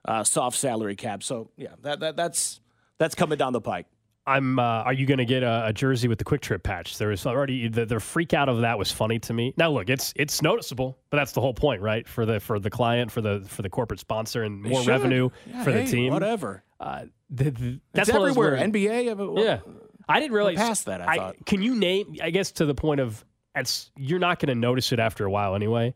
uh, 0.05 0.23
soft 0.25 0.57
salary 0.57 0.95
cap. 0.97 1.23
So 1.23 1.51
yeah, 1.57 1.75
that, 1.83 2.01
that 2.01 2.17
that's 2.17 2.61
that's 2.99 3.15
coming 3.15 3.37
down 3.39 3.53
the 3.53 3.61
pike. 3.61 3.87
I'm. 4.27 4.59
Uh, 4.59 4.63
are 4.63 4.93
you 4.93 5.07
going 5.07 5.19
to 5.19 5.25
get 5.25 5.43
a, 5.43 5.67
a 5.67 5.73
jersey 5.73 6.07
with 6.07 6.19
the 6.19 6.25
QuikTrip 6.25 6.63
patch? 6.63 6.99
There 6.99 7.09
was 7.09 7.27
already 7.27 7.67
the, 7.69 7.87
the 7.87 7.99
freak 7.99 8.35
out 8.35 8.49
of 8.49 8.61
that 8.61 8.79
was 8.79 8.93
funny 8.93 9.19
to 9.21 9.33
me. 9.33 9.55
Now 9.57 9.71
look, 9.71 9.89
it's 9.89 10.13
it's 10.17 10.43
noticeable, 10.43 10.99
but 11.11 11.17
that's 11.17 11.33
the 11.33 11.41
whole 11.41 11.55
point, 11.55 11.81
right? 11.83 12.07
For 12.07 12.27
the 12.27 12.39
for 12.39 12.61
the 12.61 12.71
client, 12.71 13.11
for 13.11 13.23
the 13.23 13.43
for 13.49 13.63
the 13.63 13.71
corporate 13.71 14.01
sponsor, 14.01 14.43
and 14.45 14.63
more 14.63 14.83
revenue 14.85 15.31
Yeah, 15.47 15.65
for 15.65 15.73
the 15.73 15.85
team. 15.85 16.13
Whatever. 16.13 16.63
Uh, 16.81 17.05
the, 17.31 17.51
the, 17.51 17.81
that's 17.93 18.09
It's 18.09 18.17
one 18.19 18.29
of 18.29 18.35
those 18.35 18.45
everywhere. 18.47 18.69
NBA. 18.69 19.11
I 19.11 19.13
well, 19.15 19.45
yeah, 19.45 19.61
I 20.09 20.21
didn't 20.21 20.33
realize 20.35 20.57
past 20.57 20.87
that, 20.87 21.01
I 21.07 21.17
thought. 21.17 21.37
Can 21.47 21.61
you 21.63 21.75
name? 21.75 22.17
I 22.23 22.31
guess 22.31 22.53
to 22.53 22.65
the 22.67 22.75
point 22.75 23.01
of, 23.01 23.25
it's 23.55 23.91
you're 23.97 24.19
not 24.21 24.39
going 24.39 24.49
to 24.49 24.55
notice 24.55 24.93
it 24.93 24.99
after 25.01 25.25
a 25.25 25.31
while 25.31 25.55
anyway. 25.55 25.95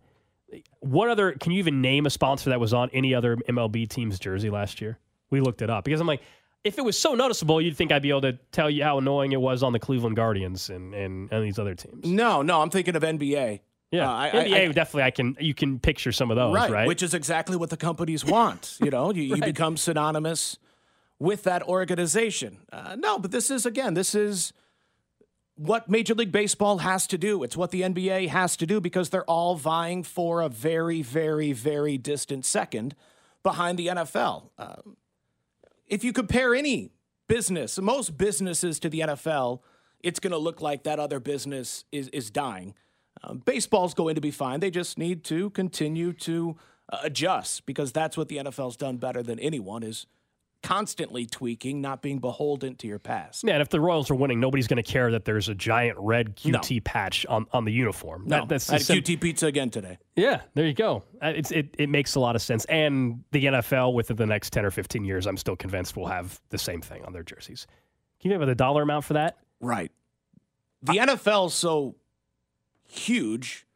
What 0.80 1.08
other? 1.08 1.32
Can 1.32 1.52
you 1.52 1.60
even 1.60 1.80
name 1.80 2.04
a 2.06 2.10
sponsor 2.10 2.50
that 2.50 2.60
was 2.60 2.74
on 2.74 2.90
any 2.92 3.14
other 3.14 3.36
MLB 3.36 3.88
team's 3.88 4.18
jersey 4.18 4.50
last 4.50 4.80
year? 4.80 4.98
We 5.30 5.40
looked 5.40 5.62
it 5.62 5.70
up 5.70 5.84
because 5.84 6.00
I'm 6.00 6.06
like, 6.06 6.20
if 6.64 6.76
it 6.78 6.84
was 6.84 6.98
so 6.98 7.14
noticeable, 7.14 7.60
you'd 7.60 7.76
think 7.76 7.90
I'd 7.90 8.02
be 8.02 8.10
able 8.10 8.20
to 8.22 8.32
tell 8.50 8.68
you 8.68 8.82
how 8.84 8.98
annoying 8.98 9.32
it 9.32 9.40
was 9.40 9.62
on 9.62 9.72
the 9.72 9.78
Cleveland 9.78 10.16
Guardians 10.16 10.68
and 10.68 10.92
and, 10.94 11.32
and 11.32 11.44
these 11.44 11.58
other 11.58 11.74
teams. 11.74 12.04
No, 12.06 12.42
no, 12.42 12.60
I'm 12.60 12.68
thinking 12.70 12.96
of 12.96 13.02
NBA. 13.02 13.60
Yeah, 13.92 14.10
Uh, 14.10 14.14
I- 14.14 14.30
NBA 14.30 14.54
I- 14.54 14.62
I- 14.64 14.72
definitely. 14.72 15.02
I 15.04 15.10
can 15.10 15.36
you 15.40 15.54
can 15.54 15.78
picture 15.78 16.12
some 16.12 16.30
of 16.30 16.36
those, 16.36 16.54
right? 16.54 16.70
right, 16.70 16.88
which 16.88 17.02
is 17.02 17.14
exactly 17.14 17.56
what 17.56 17.70
the 17.70 17.76
companies 17.78 18.24
want. 18.24 18.76
You 18.82 18.90
know, 18.90 19.12
you, 19.12 19.22
you 19.22 19.34
Right. 19.36 19.44
become 19.44 19.76
synonymous 19.78 20.58
with 21.22 21.44
that 21.44 21.62
organization. 21.62 22.58
Uh, 22.72 22.96
no, 22.98 23.16
but 23.16 23.30
this 23.30 23.48
is 23.48 23.64
again, 23.64 23.94
this 23.94 24.12
is 24.12 24.52
what 25.54 25.88
Major 25.88 26.14
League 26.14 26.32
Baseball 26.32 26.78
has 26.78 27.06
to 27.06 27.16
do. 27.16 27.44
It's 27.44 27.56
what 27.56 27.70
the 27.70 27.82
NBA 27.82 28.28
has 28.28 28.56
to 28.56 28.66
do 28.66 28.80
because 28.80 29.10
they're 29.10 29.30
all 29.30 29.54
vying 29.54 30.02
for 30.02 30.40
a 30.40 30.48
very, 30.48 31.00
very, 31.00 31.52
very 31.52 31.96
distant 31.96 32.44
second 32.44 32.96
behind 33.44 33.78
the 33.78 33.86
NFL. 33.86 34.50
Um, 34.58 34.96
if 35.86 36.02
you 36.02 36.12
compare 36.12 36.56
any 36.56 36.90
business, 37.28 37.78
most 37.78 38.18
businesses 38.18 38.80
to 38.80 38.88
the 38.88 39.00
NFL, 39.00 39.60
it's 40.00 40.18
going 40.18 40.32
to 40.32 40.38
look 40.38 40.60
like 40.60 40.82
that 40.82 40.98
other 40.98 41.20
business 41.20 41.84
is 41.92 42.08
is 42.08 42.32
dying. 42.32 42.74
Um, 43.22 43.38
baseball's 43.44 43.94
going 43.94 44.16
to 44.16 44.20
be 44.20 44.32
fine. 44.32 44.58
They 44.58 44.72
just 44.72 44.98
need 44.98 45.22
to 45.24 45.50
continue 45.50 46.12
to 46.14 46.56
uh, 46.92 46.98
adjust 47.04 47.64
because 47.64 47.92
that's 47.92 48.16
what 48.16 48.26
the 48.26 48.38
NFL's 48.38 48.76
done 48.76 48.96
better 48.96 49.22
than 49.22 49.38
anyone 49.38 49.84
is 49.84 50.06
constantly 50.62 51.26
tweaking, 51.26 51.80
not 51.80 52.02
being 52.02 52.18
beholden 52.18 52.76
to 52.76 52.86
your 52.86 52.98
past. 53.00 53.42
Yeah, 53.44 53.54
and 53.54 53.62
if 53.62 53.68
the 53.68 53.80
Royals 53.80 54.10
are 54.10 54.14
winning, 54.14 54.38
nobody's 54.40 54.66
going 54.68 54.82
to 54.82 54.88
care 54.88 55.10
that 55.10 55.24
there's 55.24 55.48
a 55.48 55.54
giant 55.54 55.98
red 55.98 56.36
QT 56.36 56.84
patch 56.84 57.26
on, 57.26 57.46
on 57.52 57.64
the 57.64 57.72
uniform. 57.72 58.24
No, 58.26 58.38
That- 58.40 58.48
that's 58.48 58.70
I 58.70 58.74
had 58.74 58.82
sim- 58.82 58.98
QT 58.98 59.20
pizza 59.20 59.46
again 59.46 59.70
today. 59.70 59.98
Yeah, 60.14 60.42
there 60.54 60.66
you 60.66 60.74
go. 60.74 61.02
Uh, 61.20 61.32
It's, 61.34 61.50
it, 61.50 61.74
it 61.78 61.88
makes 61.88 62.14
a 62.14 62.20
lot 62.20 62.36
of 62.36 62.42
sense. 62.42 62.64
And 62.66 63.24
the 63.32 63.44
NFL, 63.46 63.94
within 63.94 64.16
the 64.16 64.26
next 64.26 64.52
10 64.52 64.64
or 64.64 64.70
15 64.70 65.04
years, 65.04 65.26
I'm 65.26 65.36
still 65.36 65.56
convinced 65.56 65.96
will 65.96 66.06
have 66.06 66.40
the 66.50 66.58
same 66.58 66.80
thing 66.80 67.04
on 67.04 67.12
their 67.12 67.24
jerseys. 67.24 67.66
Can 68.20 68.30
you 68.30 68.38
have 68.38 68.46
the 68.46 68.54
dollar 68.54 68.82
amount 68.82 69.04
for 69.04 69.14
that? 69.14 69.38
Right. 69.60 69.90
The 70.82 70.94
NFL's 70.98 71.54
so 71.54 71.96
huge 72.88 73.66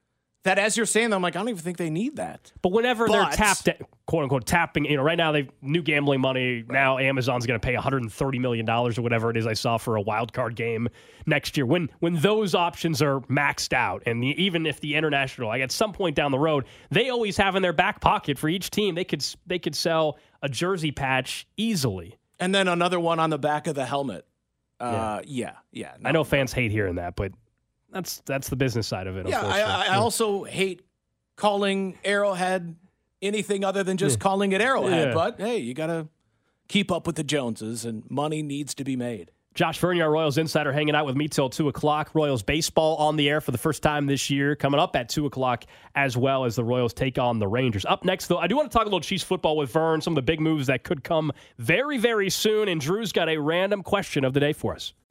that 0.45 0.59
as 0.59 0.77
you're 0.77 0.87
saying, 0.87 1.11
that, 1.11 1.17
I'm 1.17 1.23
like, 1.23 1.35
I 1.35 1.41
don't 1.41 1.49
even 1.49 1.63
think 1.63 1.77
they 1.79 1.91
need 1.91 2.17
that. 2.17 2.53
But 2.63 2.71
whenever 2.73 3.09
they're 3.09 3.25
But- 3.25 3.33
tapped, 3.33 3.69
quote 4.07 4.23
unquote 4.23 4.47
tapping. 4.47 4.85
You 4.85 4.97
know, 4.97 5.03
right 5.03 5.19
now 5.19 5.33
they've 5.33 5.51
new 5.63 5.83
gambling 5.83 6.21
money. 6.21 6.65
Now 6.69 6.99
Amazon's 6.99 7.47
going 7.47 7.59
to 7.59 7.65
pay 7.65 7.75
130 7.75 8.39
million 8.39 8.65
dollars 8.65 8.99
or 8.99 9.03
whatever 9.03 9.31
it 9.31 9.37
is 9.37 9.47
I 9.47 9.53
saw 9.53 9.77
for 9.79 9.97
a 9.97 10.01
wild 10.01 10.33
card 10.33 10.57
game 10.57 10.89
next 11.27 11.57
year. 11.57 11.67
When 11.67 11.91
when 12.01 12.15
those 12.17 12.55
options 12.55 13.03
are 13.03 13.21
maxed 13.23 13.73
out, 13.73 14.03
and 14.07 14.23
the, 14.23 14.29
even 14.43 14.67
if 14.67 14.81
the 14.81 14.95
international, 14.95 15.49
like 15.49 15.63
at 15.63 15.73
some 15.73 15.93
point 15.93 16.17
down 16.17 16.31
the 16.31 16.39
road, 16.39 16.65
they 16.91 17.11
always 17.11 17.37
have 17.37 17.57
in 17.57 17.63
their 17.63 17.73
back 17.73 18.01
pocket 18.01 18.39
for 18.39 18.49
each 18.49 18.71
team, 18.71 18.95
they 18.95 19.05
could 19.05 19.25
they 19.47 19.59
could 19.59 19.75
sell 19.75 20.19
a 20.43 20.49
jersey 20.49 20.93
patch 20.93 21.47
easily. 21.57 22.17
And 22.39 22.55
then 22.55 22.69
another 22.69 23.01
one 23.01 23.19
on 23.19 23.31
the 23.31 23.39
back 23.39 23.67
of 23.67 23.75
the 23.75 23.87
helmet. 23.87 24.27
Uh, 24.79 25.23
yeah, 25.25 25.53
yeah. 25.73 25.95
I 26.05 26.13
know 26.13 26.23
fans 26.23 26.53
hate 26.53 26.71
hearing 26.71 26.97
that, 26.97 27.17
but 27.17 27.33
that's 27.91 28.21
that's 28.27 28.51
the 28.51 28.57
business 28.57 28.87
side 28.87 29.07
of 29.07 29.17
it. 29.17 29.27
Yeah, 29.27 29.41
I, 29.41 29.95
I 29.95 29.97
also 29.97 30.45
hate 30.45 30.83
calling 31.37 31.99
Arrowhead 32.05 32.77
anything 33.23 33.65
other 33.65 33.83
than 33.83 33.97
just 33.97 34.17
Yeah. 34.19 34.23
calling 34.23 34.53
it 34.53 34.61
Arrowhead. 34.61 35.09
Yeah. 35.09 35.15
But 35.15 35.41
hey, 35.41 35.59
you 35.59 35.75
got 35.75 35.87
to 35.89 36.09
keep 36.69 36.91
up 36.91 37.07
with 37.07 37.17
the 37.17 37.25
Joneses, 37.25 37.85
and 37.85 38.03
money 38.11 38.43
needs 38.43 38.75
to 38.75 38.85
be 38.85 38.97
made. 38.97 39.31
Josh 39.55 39.79
Vernier, 39.79 40.05
our 40.05 40.11
Royals 40.11 40.37
insider, 40.37 40.71
hanging 40.71 40.95
out 40.95 41.07
with 41.07 41.17
me 41.17 41.29
till 41.29 41.49
2 41.49 41.69
o'clock. 41.69 42.11
Royals 42.15 42.43
baseball 42.43 42.97
on 42.97 43.17
the 43.17 43.31
air 43.31 43.41
for 43.41 43.53
the 43.53 43.59
first 43.59 43.83
time 43.83 44.05
this 44.05 44.29
year, 44.29 44.55
coming 44.55 44.79
up 44.79 44.95
at 44.97 45.09
2 45.09 45.25
o'clock, 45.25 45.65
as 45.95 46.15
well 46.15 46.45
as 46.45 46.57
the 46.57 46.65
Royals 46.65 46.93
take 46.93 47.17
on 47.19 47.39
the 47.39 47.49
Rangers. 47.49 47.87
Up 47.87 48.05
next, 48.05 48.27
though, 48.27 48.37
I 48.37 48.49
do 48.49 48.57
want 48.57 48.71
to 48.71 48.75
talk 48.77 48.83
a 48.83 48.91
little 48.91 49.01
Chiefs 49.01 49.25
football 49.25 49.57
with 49.57 49.71
Vern, 49.73 50.03
some 50.03 50.13
of 50.13 50.17
the 50.17 50.21
big 50.23 50.41
moves 50.41 50.67
that 50.67 50.83
could 50.85 51.03
come 51.03 51.33
very, 51.57 51.97
very 51.97 52.29
soon. 52.29 52.69
And 52.69 52.79
Drew's 52.79 53.13
got 53.13 53.31
a 53.31 53.39
random 53.39 53.83
question 53.83 54.25
of 54.25 54.35
the 54.35 54.41
day 54.41 54.53
for 54.53 54.75
us. 54.75 54.93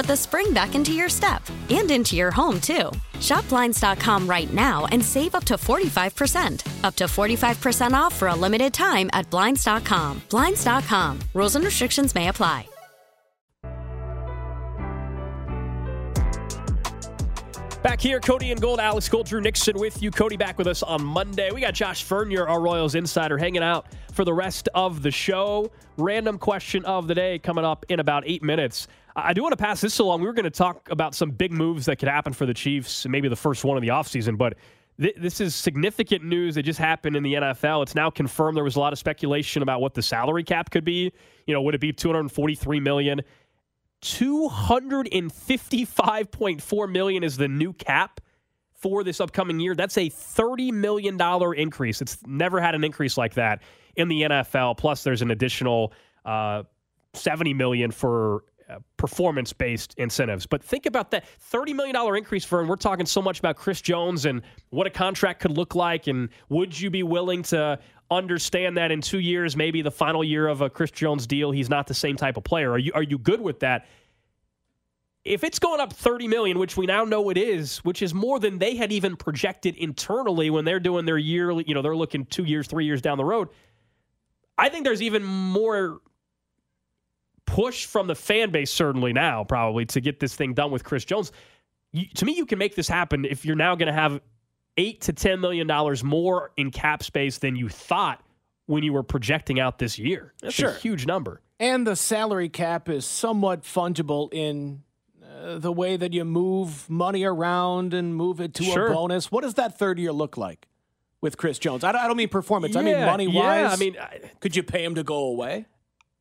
put 0.00 0.06
the 0.06 0.16
spring 0.16 0.54
back 0.54 0.74
into 0.74 0.94
your 0.94 1.10
step 1.10 1.42
and 1.68 1.90
into 1.90 2.16
your 2.16 2.30
home, 2.30 2.58
too. 2.58 2.90
Shop 3.20 3.46
Blinds.com 3.50 4.26
right 4.26 4.50
now 4.54 4.86
and 4.86 5.04
save 5.04 5.34
up 5.34 5.44
to 5.44 5.54
45%. 5.54 6.84
Up 6.84 6.96
to 6.96 7.04
45% 7.04 7.92
off 7.92 8.14
for 8.14 8.28
a 8.28 8.34
limited 8.34 8.72
time 8.72 9.10
at 9.12 9.28
Blinds.com. 9.28 10.22
Blinds.com. 10.30 11.18
Rules 11.34 11.54
and 11.56 11.64
restrictions 11.66 12.14
may 12.14 12.28
apply. 12.28 12.66
Back 17.82 18.00
here, 18.00 18.20
Cody 18.20 18.52
and 18.52 18.60
Gold, 18.60 18.78
Alex 18.78 19.08
Gold, 19.08 19.26
Drew 19.26 19.40
Nixon 19.40 19.78
with 19.78 20.02
you. 20.02 20.10
Cody 20.10 20.36
back 20.36 20.58
with 20.58 20.66
us 20.66 20.82
on 20.82 21.02
Monday. 21.02 21.50
We 21.50 21.62
got 21.62 21.72
Josh 21.72 22.04
Vernier, 22.04 22.46
our 22.46 22.60
Royals 22.60 22.94
insider, 22.94 23.38
hanging 23.38 23.62
out 23.62 23.86
for 24.12 24.24
the 24.24 24.34
rest 24.34 24.68
of 24.74 25.02
the 25.02 25.10
show. 25.10 25.70
Random 25.96 26.38
question 26.38 26.84
of 26.84 27.06
the 27.08 27.14
day 27.14 27.38
coming 27.38 27.64
up 27.64 27.86
in 27.88 28.00
about 28.00 28.24
eight 28.26 28.42
minutes. 28.42 28.86
I 29.24 29.32
do 29.32 29.42
want 29.42 29.52
to 29.52 29.56
pass 29.56 29.80
this 29.80 29.98
along. 29.98 30.20
We 30.20 30.26
were 30.26 30.32
going 30.32 30.44
to 30.44 30.50
talk 30.50 30.88
about 30.90 31.14
some 31.14 31.30
big 31.30 31.52
moves 31.52 31.86
that 31.86 31.96
could 31.96 32.08
happen 32.08 32.32
for 32.32 32.46
the 32.46 32.54
Chiefs, 32.54 33.06
maybe 33.06 33.28
the 33.28 33.36
first 33.36 33.64
one 33.64 33.76
of 33.76 33.82
the 33.82 33.88
offseason, 33.88 34.38
but 34.38 34.54
th- 35.00 35.14
this 35.16 35.40
is 35.40 35.54
significant 35.54 36.24
news 36.24 36.56
that 36.56 36.62
just 36.62 36.78
happened 36.78 37.16
in 37.16 37.22
the 37.22 37.34
NFL. 37.34 37.82
It's 37.82 37.94
now 37.94 38.08
confirmed 38.10 38.56
there 38.56 38.64
was 38.64 38.76
a 38.76 38.80
lot 38.80 38.92
of 38.92 38.98
speculation 38.98 39.62
about 39.62 39.80
what 39.80 39.94
the 39.94 40.02
salary 40.02 40.44
cap 40.44 40.70
could 40.70 40.84
be. 40.84 41.10
You 41.46 41.54
know, 41.54 41.62
would 41.62 41.74
it 41.74 41.80
be 41.80 41.90
243 41.92 42.80
million? 42.80 43.22
255.4 44.02 46.90
million 46.90 47.22
is 47.22 47.36
the 47.36 47.48
new 47.48 47.74
cap 47.74 48.20
for 48.74 49.04
this 49.04 49.20
upcoming 49.20 49.60
year. 49.60 49.74
That's 49.74 49.98
a 49.98 50.08
30 50.08 50.72
million 50.72 51.18
dollar 51.18 51.54
increase. 51.54 52.00
It's 52.00 52.16
never 52.26 52.60
had 52.60 52.74
an 52.74 52.82
increase 52.82 53.18
like 53.18 53.34
that 53.34 53.62
in 53.96 54.08
the 54.08 54.22
NFL. 54.22 54.78
Plus, 54.78 55.04
there's 55.04 55.22
an 55.22 55.30
additional 55.30 55.92
uh, 56.24 56.64
70 57.12 57.52
million 57.54 57.90
for 57.90 58.44
uh, 58.70 58.78
performance-based 58.96 59.94
incentives. 59.96 60.46
But 60.46 60.62
think 60.62 60.86
about 60.86 61.10
that 61.10 61.26
30 61.26 61.72
million 61.72 61.94
dollar 61.94 62.16
increase 62.16 62.44
Vern. 62.44 62.68
we're 62.68 62.76
talking 62.76 63.06
so 63.06 63.20
much 63.20 63.38
about 63.38 63.56
Chris 63.56 63.80
Jones 63.80 64.26
and 64.26 64.42
what 64.70 64.86
a 64.86 64.90
contract 64.90 65.40
could 65.40 65.56
look 65.56 65.74
like, 65.74 66.06
and 66.06 66.28
would 66.48 66.78
you 66.78 66.90
be 66.90 67.02
willing 67.02 67.42
to 67.44 67.78
understand 68.10 68.76
that 68.76 68.90
in 68.90 69.00
two 69.00 69.18
years, 69.20 69.56
maybe 69.56 69.82
the 69.82 69.90
final 69.90 70.22
year 70.22 70.46
of 70.48 70.60
a 70.60 70.70
Chris 70.70 70.90
Jones 70.90 71.26
deal, 71.26 71.50
he's 71.50 71.70
not 71.70 71.86
the 71.86 71.94
same 71.94 72.16
type 72.16 72.36
of 72.36 72.44
player. 72.44 72.70
Are 72.72 72.78
you 72.78 72.92
are 72.94 73.02
you 73.02 73.18
good 73.18 73.40
with 73.40 73.60
that? 73.60 73.86
If 75.22 75.44
it's 75.44 75.58
going 75.58 75.80
up 75.80 75.92
30 75.92 76.28
million, 76.28 76.58
which 76.58 76.76
we 76.76 76.86
now 76.86 77.04
know 77.04 77.28
it 77.28 77.36
is, 77.36 77.78
which 77.78 78.00
is 78.00 78.14
more 78.14 78.40
than 78.40 78.58
they 78.58 78.74
had 78.76 78.90
even 78.90 79.16
projected 79.16 79.76
internally 79.76 80.48
when 80.48 80.64
they're 80.64 80.80
doing 80.80 81.04
their 81.04 81.18
yearly, 81.18 81.64
you 81.66 81.74
know, 81.74 81.82
they're 81.82 81.96
looking 81.96 82.24
two 82.24 82.44
years, 82.44 82.66
three 82.66 82.86
years 82.86 83.02
down 83.02 83.18
the 83.18 83.24
road. 83.24 83.48
I 84.56 84.70
think 84.70 84.84
there's 84.84 85.02
even 85.02 85.22
more 85.22 86.00
push 87.54 87.86
from 87.86 88.06
the 88.06 88.14
fan 88.14 88.50
base, 88.50 88.70
certainly 88.70 89.12
now, 89.12 89.44
probably 89.44 89.84
to 89.86 90.00
get 90.00 90.20
this 90.20 90.34
thing 90.34 90.54
done 90.54 90.70
with 90.70 90.84
Chris 90.84 91.04
Jones. 91.04 91.32
You, 91.92 92.06
to 92.14 92.24
me, 92.24 92.32
you 92.36 92.46
can 92.46 92.58
make 92.58 92.76
this 92.76 92.88
happen 92.88 93.24
if 93.24 93.44
you're 93.44 93.56
now 93.56 93.74
going 93.74 93.88
to 93.88 93.92
have 93.92 94.20
eight 94.76 95.00
to 95.02 95.12
ten 95.12 95.40
million 95.40 95.66
dollars 95.66 96.04
more 96.04 96.52
in 96.56 96.70
cap 96.70 97.02
space 97.02 97.38
than 97.38 97.56
you 97.56 97.68
thought 97.68 98.22
when 98.66 98.84
you 98.84 98.92
were 98.92 99.02
projecting 99.02 99.58
out 99.58 99.78
this 99.78 99.98
year. 99.98 100.32
That's 100.40 100.54
Sure. 100.54 100.70
a 100.70 100.74
huge 100.74 101.06
number. 101.06 101.40
And 101.58 101.86
the 101.86 101.96
salary 101.96 102.48
cap 102.48 102.88
is 102.88 103.04
somewhat 103.04 103.62
fungible 103.64 104.32
in 104.32 104.82
uh, 105.42 105.58
the 105.58 105.72
way 105.72 105.96
that 105.96 106.12
you 106.12 106.24
move 106.24 106.88
money 106.88 107.24
around 107.24 107.92
and 107.94 108.14
move 108.14 108.40
it 108.40 108.54
to 108.54 108.62
Sure. 108.64 108.86
a 108.86 108.94
bonus. 108.94 109.32
What 109.32 109.42
does 109.42 109.54
that 109.54 109.76
third 109.76 109.98
year 109.98 110.12
look 110.12 110.36
like 110.36 110.68
with 111.20 111.36
Chris 111.36 111.58
Jones? 111.58 111.82
I 111.82 111.90
don't, 111.92 112.00
I 112.00 112.06
don't 112.06 112.16
mean 112.16 112.28
performance. 112.28 112.76
I 112.76 112.82
mean 112.82 113.00
money 113.04 113.26
wise. 113.26 113.34
yeah, 113.62 113.70
I 113.72 113.76
mean, 113.76 113.96
could 114.38 114.54
you 114.54 114.62
pay 114.62 114.84
him 114.84 114.94
to 114.94 115.02
go 115.02 115.16
away? 115.16 115.66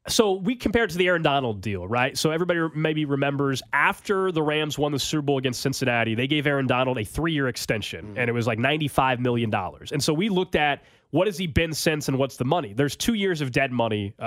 So 0.10 0.34
we 0.34 0.56
compared 0.56 0.89
to 0.89 0.98
the 0.98 1.08
Aaron 1.08 1.22
Donald 1.22 1.62
deal, 1.62 1.88
right? 1.88 2.17
So 2.17 2.32
everybody 2.32 2.60
maybe 2.76 3.06
remembers 3.06 3.62
after 3.72 4.32
the 4.32 4.43
Rams 4.43 4.78
won 4.78 4.91
the 4.91 5.00
Super 5.00 5.22
Bowl 5.22 5.38
against 5.38 5.62
Cincinnati, 5.62 6.15
they 6.15 6.28
gave 6.28 6.45
Aaron 6.48 6.67
Donald 6.67 6.98
a 6.98 7.06
three-year 7.06 7.48
extension, 7.48 8.06
mm-hmm. 8.06 8.17
and 8.17 8.30
it 8.30 8.34
was 8.34 8.48
like 8.48 8.60
ninety-five 8.60 9.19
million 9.19 9.50
dollars. 9.50 9.91
And 9.91 10.04
so 10.04 10.13
we 10.13 10.28
looked 10.28 10.56
at 10.56 10.84
what 11.12 11.26
has 11.26 11.38
he 11.38 11.48
been 11.48 11.74
since, 11.74 12.08
and 12.08 12.19
what's 12.19 12.38
the 12.38 12.45
money? 12.45 12.74
There's 12.74 12.95
two 12.95 13.15
years 13.15 13.41
of 13.41 13.52
dead 13.52 13.72
money 13.72 14.13
uh, 14.19 14.24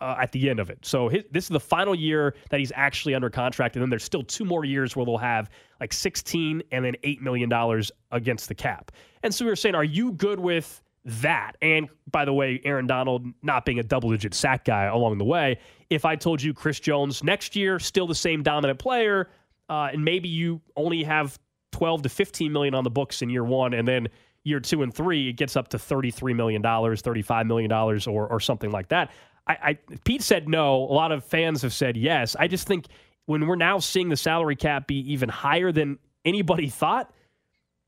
uh, 0.00 0.18
at 0.20 0.32
the 0.32 0.50
end 0.50 0.60
of 0.60 0.68
it. 0.68 0.78
So 0.84 1.08
his, 1.08 1.24
this 1.30 1.44
is 1.44 1.48
the 1.48 1.60
final 1.60 1.94
year 1.94 2.34
that 2.50 2.60
he's 2.60 2.72
actually 2.74 3.14
under 3.14 3.30
contract, 3.30 3.76
and 3.76 3.82
then 3.82 3.88
there's 3.88 4.04
still 4.04 4.22
two 4.22 4.44
more 4.44 4.64
years 4.64 4.96
where 4.96 5.06
they'll 5.06 5.16
have 5.16 5.48
like 5.80 5.92
sixteen 5.92 6.62
and 6.72 6.84
then 6.84 6.94
eight 7.04 7.22
million 7.22 7.48
dollars 7.48 7.92
against 8.10 8.48
the 8.48 8.54
cap. 8.54 8.92
And 9.22 9.34
so 9.34 9.44
we 9.44 9.50
were 9.50 9.56
saying, 9.56 9.74
are 9.74 9.84
you 9.84 10.12
good 10.12 10.40
with? 10.40 10.82
That. 11.06 11.56
And 11.62 11.88
by 12.10 12.24
the 12.24 12.32
way, 12.32 12.60
Aaron 12.64 12.86
Donald 12.86 13.26
not 13.42 13.64
being 13.64 13.78
a 13.78 13.82
double 13.82 14.10
digit 14.10 14.34
sack 14.34 14.64
guy 14.64 14.84
along 14.84 15.18
the 15.18 15.24
way. 15.24 15.58
If 15.88 16.04
I 16.04 16.16
told 16.16 16.42
you 16.42 16.52
Chris 16.52 16.80
Jones 16.80 17.22
next 17.22 17.56
year, 17.56 17.78
still 17.78 18.06
the 18.06 18.14
same 18.14 18.42
dominant 18.42 18.78
player, 18.78 19.30
uh, 19.68 19.90
and 19.92 20.04
maybe 20.04 20.28
you 20.28 20.60
only 20.76 21.04
have 21.04 21.38
12 21.72 22.02
to 22.02 22.08
15 22.08 22.52
million 22.52 22.74
on 22.74 22.84
the 22.84 22.90
books 22.90 23.22
in 23.22 23.30
year 23.30 23.44
one, 23.44 23.72
and 23.72 23.86
then 23.86 24.08
year 24.44 24.60
two 24.60 24.82
and 24.82 24.92
three, 24.92 25.28
it 25.28 25.34
gets 25.34 25.56
up 25.56 25.68
to 25.68 25.76
$33 25.76 26.34
million, 26.34 26.62
$35 26.62 27.46
million, 27.46 27.72
or, 27.72 28.26
or 28.26 28.40
something 28.40 28.70
like 28.70 28.88
that. 28.88 29.10
I, 29.46 29.56
I 29.62 29.78
Pete 30.04 30.22
said 30.22 30.48
no. 30.48 30.76
A 30.76 30.92
lot 30.92 31.12
of 31.12 31.24
fans 31.24 31.62
have 31.62 31.72
said 31.72 31.96
yes. 31.96 32.34
I 32.38 32.48
just 32.48 32.66
think 32.66 32.86
when 33.26 33.46
we're 33.46 33.56
now 33.56 33.78
seeing 33.78 34.08
the 34.08 34.16
salary 34.16 34.56
cap 34.56 34.86
be 34.86 35.12
even 35.12 35.28
higher 35.28 35.72
than 35.72 35.98
anybody 36.24 36.68
thought, 36.70 37.12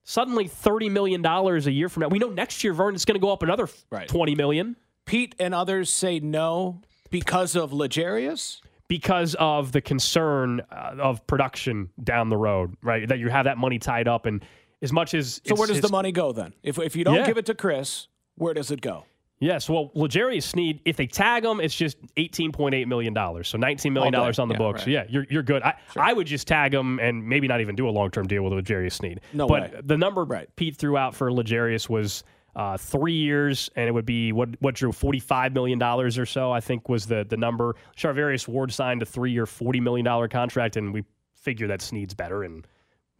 suddenly 0.09 0.49
$30 0.49 0.91
million 0.91 1.25
a 1.25 1.71
year 1.71 1.91
from 1.91 2.01
now. 2.01 2.09
We 2.09 2.19
know 2.19 2.31
next 2.31 2.65
year, 2.65 2.73
Vern, 2.73 2.95
it's 2.95 3.05
going 3.05 3.17
to 3.17 3.21
go 3.21 3.31
up 3.31 3.43
another 3.43 3.69
right. 3.91 4.09
20 4.09 4.35
million. 4.35 4.75
Pete 5.05 5.35
and 5.39 5.55
others 5.55 5.91
say 5.91 6.19
no 6.19 6.81
because 7.11 7.55
of 7.55 7.75
L'Jarius? 7.75 8.63
Because 8.89 9.37
of 9.39 9.73
the 9.73 9.83
concern 9.83 10.63
uh, 10.73 10.95
of 10.99 11.27
production 11.27 11.91
down 12.03 12.31
the 12.31 12.39
road, 12.39 12.75
right? 12.83 13.07
That 13.07 13.19
you 13.19 13.29
have 13.29 13.45
that 13.45 13.59
money 13.59 13.79
tied 13.79 14.09
up. 14.09 14.25
And 14.25 14.43
as 14.81 14.95
much 14.95 15.13
as. 15.13 15.43
So, 15.45 15.55
where 15.55 15.69
does 15.69 15.83
the 15.83 15.91
money 15.91 16.11
go 16.11 16.33
then? 16.33 16.55
If, 16.63 16.79
if 16.79 16.97
you 16.97 17.05
don't 17.05 17.17
yeah. 17.17 17.27
give 17.27 17.37
it 17.37 17.45
to 17.47 17.55
Chris, 17.55 18.09
where 18.37 18.55
does 18.55 18.71
it 18.71 18.81
go? 18.81 19.05
Yes, 19.41 19.69
well, 19.69 19.93
L'Jarius 19.95 20.43
Sneed, 20.43 20.81
if 20.85 20.97
they 20.97 21.07
tag 21.07 21.45
him, 21.45 21.61
it's 21.61 21.75
just 21.75 21.97
eighteen 22.17 22.51
point 22.51 22.75
eight 22.75 22.89
million 22.89 23.15
dollars, 23.15 23.49
so 23.49 23.57
nineteen 23.57 23.93
million 23.93 24.13
dollars 24.13 24.41
on 24.41 24.49
the 24.49 24.55
yeah, 24.55 24.59
books. 24.59 24.81
Right. 24.81 24.89
Yeah, 24.89 25.05
you're 25.09 25.27
you're 25.31 25.43
good. 25.45 25.63
I, 25.63 25.75
sure. 25.93 26.03
I 26.03 26.13
would 26.13 26.27
just 26.27 26.49
tag 26.49 26.75
him 26.75 26.99
and 26.99 27.25
maybe 27.25 27.47
not 27.47 27.61
even 27.61 27.77
do 27.77 27.89
a 27.89 27.91
long 27.91 28.11
term 28.11 28.27
deal 28.27 28.43
with 28.43 28.53
L'Jarius 28.53 28.95
Sneed. 28.95 29.21
No 29.33 29.47
but 29.47 29.73
way. 29.73 29.81
the 29.85 29.97
number 29.97 30.25
right. 30.25 30.49
Pete 30.57 30.77
threw 30.77 30.97
out 30.97 31.15
for 31.15 31.33
L'Jarius 31.33 31.89
was 31.89 32.25
uh, 32.57 32.77
three 32.77 33.15
years, 33.15 33.71
and 33.77 33.89
it 33.89 33.93
would 33.93 34.07
be 34.07 34.33
what 34.33 34.49
what 34.61 34.75
drew 34.75 34.91
forty 34.91 35.21
five 35.21 35.53
million 35.53 35.79
dollars 35.79 36.19
or 36.19 36.27
so. 36.27 36.51
I 36.51 36.61
think 36.61 36.89
was 36.89 37.07
the 37.07 37.25
the 37.29 37.37
number. 37.37 37.77
Charvarius 37.97 38.49
Ward 38.49 38.73
signed 38.73 39.03
a 39.03 39.07
three 39.07 39.31
year 39.31 39.47
forty 39.47 39.79
million 39.79 40.05
dollar 40.05 40.27
contract, 40.27 40.77
and 40.77 40.93
we 40.93 41.05
figure 41.37 41.69
that 41.69 41.81
Sneed's 41.81 42.15
better. 42.15 42.43
And 42.43 42.67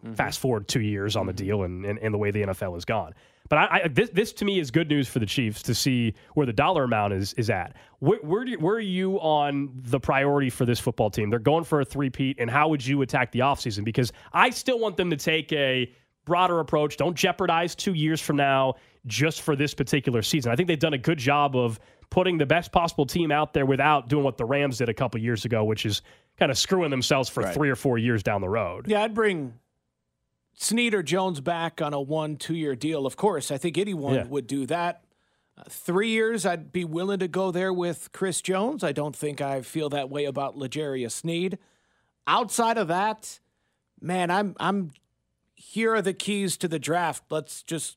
mm-hmm. 0.05 0.15
fast 0.15 0.39
forward 0.39 0.69
two 0.69 0.81
years 0.81 1.17
on 1.17 1.27
the 1.27 1.33
mm-hmm. 1.33 1.45
deal, 1.45 1.63
and, 1.63 1.85
and 1.85 1.99
and 1.99 2.15
the 2.15 2.19
way 2.19 2.31
the 2.31 2.43
NFL 2.43 2.75
has 2.75 2.85
gone. 2.85 3.15
But 3.49 3.59
I, 3.59 3.81
I, 3.85 3.89
this, 3.89 4.11
this 4.11 4.33
to 4.35 4.45
me 4.45 4.59
is 4.59 4.71
good 4.71 4.89
news 4.89 5.09
for 5.09 5.21
the 5.21 5.27
Chiefs 5.27 5.63
to 5.63 5.75
see 5.75 6.15
where 6.35 6.45
the 6.45 6.53
dollar 6.53 6.85
amount 6.85 7.15
is 7.15 7.33
is 7.35 7.51
at. 7.51 7.77
Where 8.01 8.19
where, 8.23 8.47
you, 8.47 8.59
where 8.59 8.75
are 8.75 8.81
you 8.81 9.19
on 9.21 9.71
the 9.75 10.01
priority 10.01 10.51
for 10.51 10.65
this 10.65 10.79
football 10.79 11.11
team? 11.11 11.31
They're 11.31 11.39
going 11.39 11.65
for 11.65 11.81
a 11.81 11.85
three-peat, 11.85 12.37
and 12.39 12.51
how 12.51 12.69
would 12.69 12.85
you 12.85 13.03
attack 13.03 13.33
the 13.33 13.41
offseason? 13.41 13.85
Because 13.85 14.13
I 14.33 14.51
still 14.51 14.79
want 14.79 14.97
them 14.97 15.11
to 15.11 15.17
take 15.17 15.53
a 15.53 15.93
broader 16.25 16.61
approach. 16.61 16.99
Don't 16.99 17.17
jeopardize 17.17 17.75
two 17.75 17.95
years 17.95 18.21
from 18.21 18.37
now 18.37 18.75
just 19.07 19.41
for 19.41 19.57
this 19.57 19.73
particular 19.73 20.21
season. 20.21 20.53
I 20.53 20.57
think 20.57 20.69
they've 20.69 20.79
done 20.79 20.93
a 20.93 20.99
good 20.99 21.19
job 21.19 21.57
of 21.57 21.81
putting 22.11 22.39
the 22.39 22.47
best 22.47 22.71
possible 22.71 23.07
team 23.07 23.33
out 23.33 23.55
there 23.55 23.67
without 23.67 24.09
doing 24.09 24.25
what 24.25 24.37
the 24.37 24.45
Rams 24.45 24.79
did 24.79 24.89
a 24.89 24.95
couple 24.95 25.21
years 25.21 25.45
ago, 25.45 25.65
which 25.65 25.87
is 25.87 26.03
kind 26.39 26.51
of 26.51 26.59
screwing 26.59 26.91
themselves 26.91 27.29
for 27.29 27.43
right. 27.43 27.55
three 27.55 27.71
or 27.71 27.77
four 27.77 27.99
years 27.99 28.23
down 28.23 28.41
the 28.41 28.49
road. 28.49 28.87
Yeah, 28.89 29.03
I'd 29.03 29.15
bring 29.15 29.55
Sneed 30.61 30.93
or 30.93 31.05
Jones 31.05 31.41
back 31.41 31.81
on 31.81 31.95
a 31.95 32.01
one, 32.01 32.37
two 32.37 32.57
year 32.57 32.75
deal. 32.75 33.07
Of 33.07 33.17
course, 33.17 33.53
I 33.53 33.59
think 33.59 33.79
anyone 33.79 34.15
yeah. 34.15 34.25
would 34.25 34.49
do 34.49 34.67
that. 34.67 35.05
Uh, 35.57 35.63
three 35.69 36.09
years, 36.09 36.45
I'd 36.45 36.73
be 36.73 36.85
willing 36.85 37.21
to 37.21 37.29
go 37.29 37.53
there 37.53 37.73
with 37.73 38.11
Chris 38.13 38.43
Jones. 38.43 38.83
I 38.83 38.91
don't 38.91 39.15
think 39.15 39.41
I 39.41 39.63
feel 39.63 39.89
that 39.91 40.11
way 40.11 40.25
about 40.25 40.59
L'Jarius 40.59 41.13
Sneed. 41.13 41.59
Outside 42.27 42.77
of 42.77 42.89
that, 42.89 43.39
man, 44.01 44.33
I'm 44.33 44.57
I'm 44.59 44.91
here 45.55 45.95
are 45.95 46.03
the 46.03 46.13
keys 46.13 46.57
to 46.59 46.67
the 46.67 46.81
draft. 46.81 47.23
Let's 47.31 47.63
just 47.63 47.97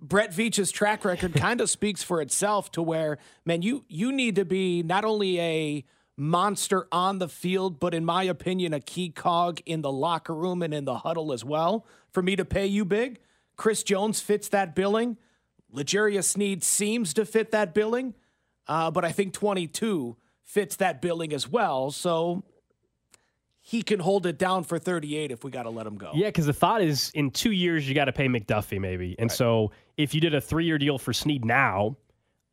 Brett 0.00 0.32
Veach's 0.32 0.72
track 0.72 1.04
record 1.04 1.34
kind 1.36 1.60
of 1.60 1.68
speaks 1.68 2.02
for 2.02 2.22
itself 2.22 2.72
to 2.72 2.80
where, 2.80 3.18
man, 3.44 3.60
you 3.60 3.84
you 3.88 4.12
need 4.12 4.36
to 4.36 4.46
be 4.46 4.82
not 4.82 5.04
only 5.04 5.38
a 5.38 5.84
monster 6.16 6.86
on 6.92 7.18
the 7.18 7.28
field, 7.28 7.80
but 7.80 7.94
in 7.94 8.04
my 8.04 8.22
opinion, 8.24 8.72
a 8.72 8.80
key 8.80 9.10
cog 9.10 9.60
in 9.66 9.82
the 9.82 9.92
locker 9.92 10.34
room 10.34 10.62
and 10.62 10.72
in 10.72 10.84
the 10.84 10.98
huddle 10.98 11.32
as 11.32 11.44
well. 11.44 11.86
For 12.10 12.22
me 12.22 12.36
to 12.36 12.44
pay 12.44 12.66
you 12.66 12.84
big, 12.84 13.18
Chris 13.56 13.82
Jones 13.82 14.20
fits 14.20 14.48
that 14.48 14.74
billing. 14.74 15.16
L'Jarius 15.72 16.24
Sneed 16.24 16.62
seems 16.62 17.14
to 17.14 17.24
fit 17.24 17.50
that 17.50 17.74
billing, 17.74 18.14
uh, 18.68 18.90
but 18.90 19.04
I 19.04 19.10
think 19.10 19.32
22 19.32 20.16
fits 20.44 20.76
that 20.76 21.02
billing 21.02 21.32
as 21.32 21.48
well. 21.48 21.90
So 21.90 22.44
he 23.60 23.82
can 23.82 23.98
hold 23.98 24.26
it 24.26 24.38
down 24.38 24.62
for 24.62 24.78
38 24.78 25.32
if 25.32 25.42
we 25.42 25.50
got 25.50 25.64
to 25.64 25.70
let 25.70 25.86
him 25.86 25.96
go. 25.96 26.12
Yeah, 26.14 26.28
because 26.28 26.46
the 26.46 26.52
thought 26.52 26.82
is 26.82 27.10
in 27.14 27.30
two 27.30 27.50
years, 27.50 27.88
you 27.88 27.94
got 27.94 28.04
to 28.04 28.12
pay 28.12 28.28
McDuffie 28.28 28.78
maybe. 28.78 29.16
And 29.18 29.30
right. 29.30 29.36
so 29.36 29.72
if 29.96 30.14
you 30.14 30.20
did 30.20 30.34
a 30.34 30.40
three 30.40 30.66
year 30.66 30.78
deal 30.78 30.98
for 30.98 31.12
Sneed 31.12 31.44
now, 31.44 31.96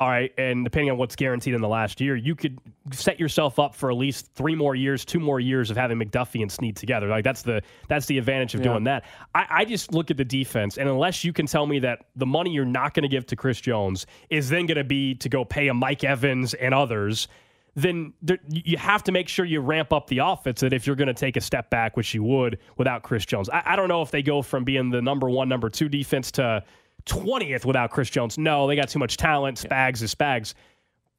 all 0.02 0.10
right, 0.10 0.34
and 0.36 0.64
depending 0.64 0.90
on 0.90 0.98
what's 0.98 1.16
guaranteed 1.16 1.54
in 1.54 1.62
the 1.62 1.68
last 1.68 2.02
year, 2.02 2.16
you 2.16 2.36
could 2.36 2.58
set 2.92 3.20
yourself 3.20 3.60
up 3.60 3.76
for 3.76 3.92
at 3.92 3.98
least 3.98 4.32
three 4.34 4.56
more 4.56 4.74
years, 4.74 5.06
two 5.06 5.20
more 5.20 5.40
years 5.40 5.70
of 5.70 5.78
having 5.78 6.00
McDuffie 6.00 6.42
and 6.42 6.52
Sneed 6.52 6.76
together. 6.76 7.06
Like 7.06 7.24
that's 7.24 7.44
the 7.44 7.62
that's 7.88 8.08
the 8.08 8.18
advantage 8.18 8.56
of 8.56 8.62
yeah. 8.62 8.72
doing 8.72 8.84
that. 8.86 9.06
I, 9.36 9.46
I, 9.48 9.66
just 9.66 9.94
look 9.94 10.10
at 10.10 10.18
the 10.18 10.26
defense, 10.26 10.80
and 10.80 10.90
unless 10.90 11.24
you 11.24 11.32
can 11.32 11.46
tell 11.46 11.68
me 11.68 11.78
that 11.80 12.08
the 12.16 12.26
money 12.26 12.50
you're 12.50 12.66
not 12.66 12.96
going 12.96 13.04
to 13.04 13.10
give 13.10 13.28
to 13.28 13.36
Chris 13.36 13.62
Jones 13.62 14.08
is 14.32 14.50
then 14.50 14.66
going 14.66 14.80
to 14.80 14.84
be 14.84 15.14
to 15.14 15.30
go 15.30 15.46
pay 15.46 15.68
a 15.68 15.74
Mike 15.76 16.04
Evans 16.04 16.56
and 16.56 16.74
others, 16.74 17.28
then 17.76 18.12
there, 18.24 18.40
you 18.48 18.78
have 18.78 19.04
to 19.04 19.12
make 19.12 19.28
sure 19.28 19.46
you 19.46 19.60
ramp 19.60 19.94
up 19.94 20.08
the 20.08 20.18
offense. 20.18 20.62
That 20.62 20.74
if 20.74 20.88
you're 20.88 20.96
going 20.96 21.10
to 21.10 21.14
take 21.14 21.38
a 21.38 21.42
step 21.42 21.70
back, 21.70 21.96
which 21.96 22.16
you 22.16 22.24
would 22.24 22.58
without 22.76 23.04
Chris 23.04 23.24
Jones, 23.24 23.50
I, 23.50 23.62
I 23.64 23.76
don't 23.76 23.88
know 23.88 24.02
if 24.02 24.10
they 24.10 24.24
go 24.24 24.42
from 24.42 24.64
being 24.64 24.90
the 24.90 25.04
number 25.04 25.30
one, 25.30 25.48
number 25.48 25.70
two 25.70 25.90
defense 25.90 26.32
to 26.32 26.64
20th 27.06 27.66
without 27.66 27.92
Chris 27.92 28.10
Jones. 28.10 28.38
No, 28.38 28.68
they 28.68 28.76
got 28.76 28.90
too 28.90 29.00
much 29.00 29.18
talent. 29.18 29.58
Spags 29.58 30.02
is 30.02 30.14
Spags. 30.14 30.54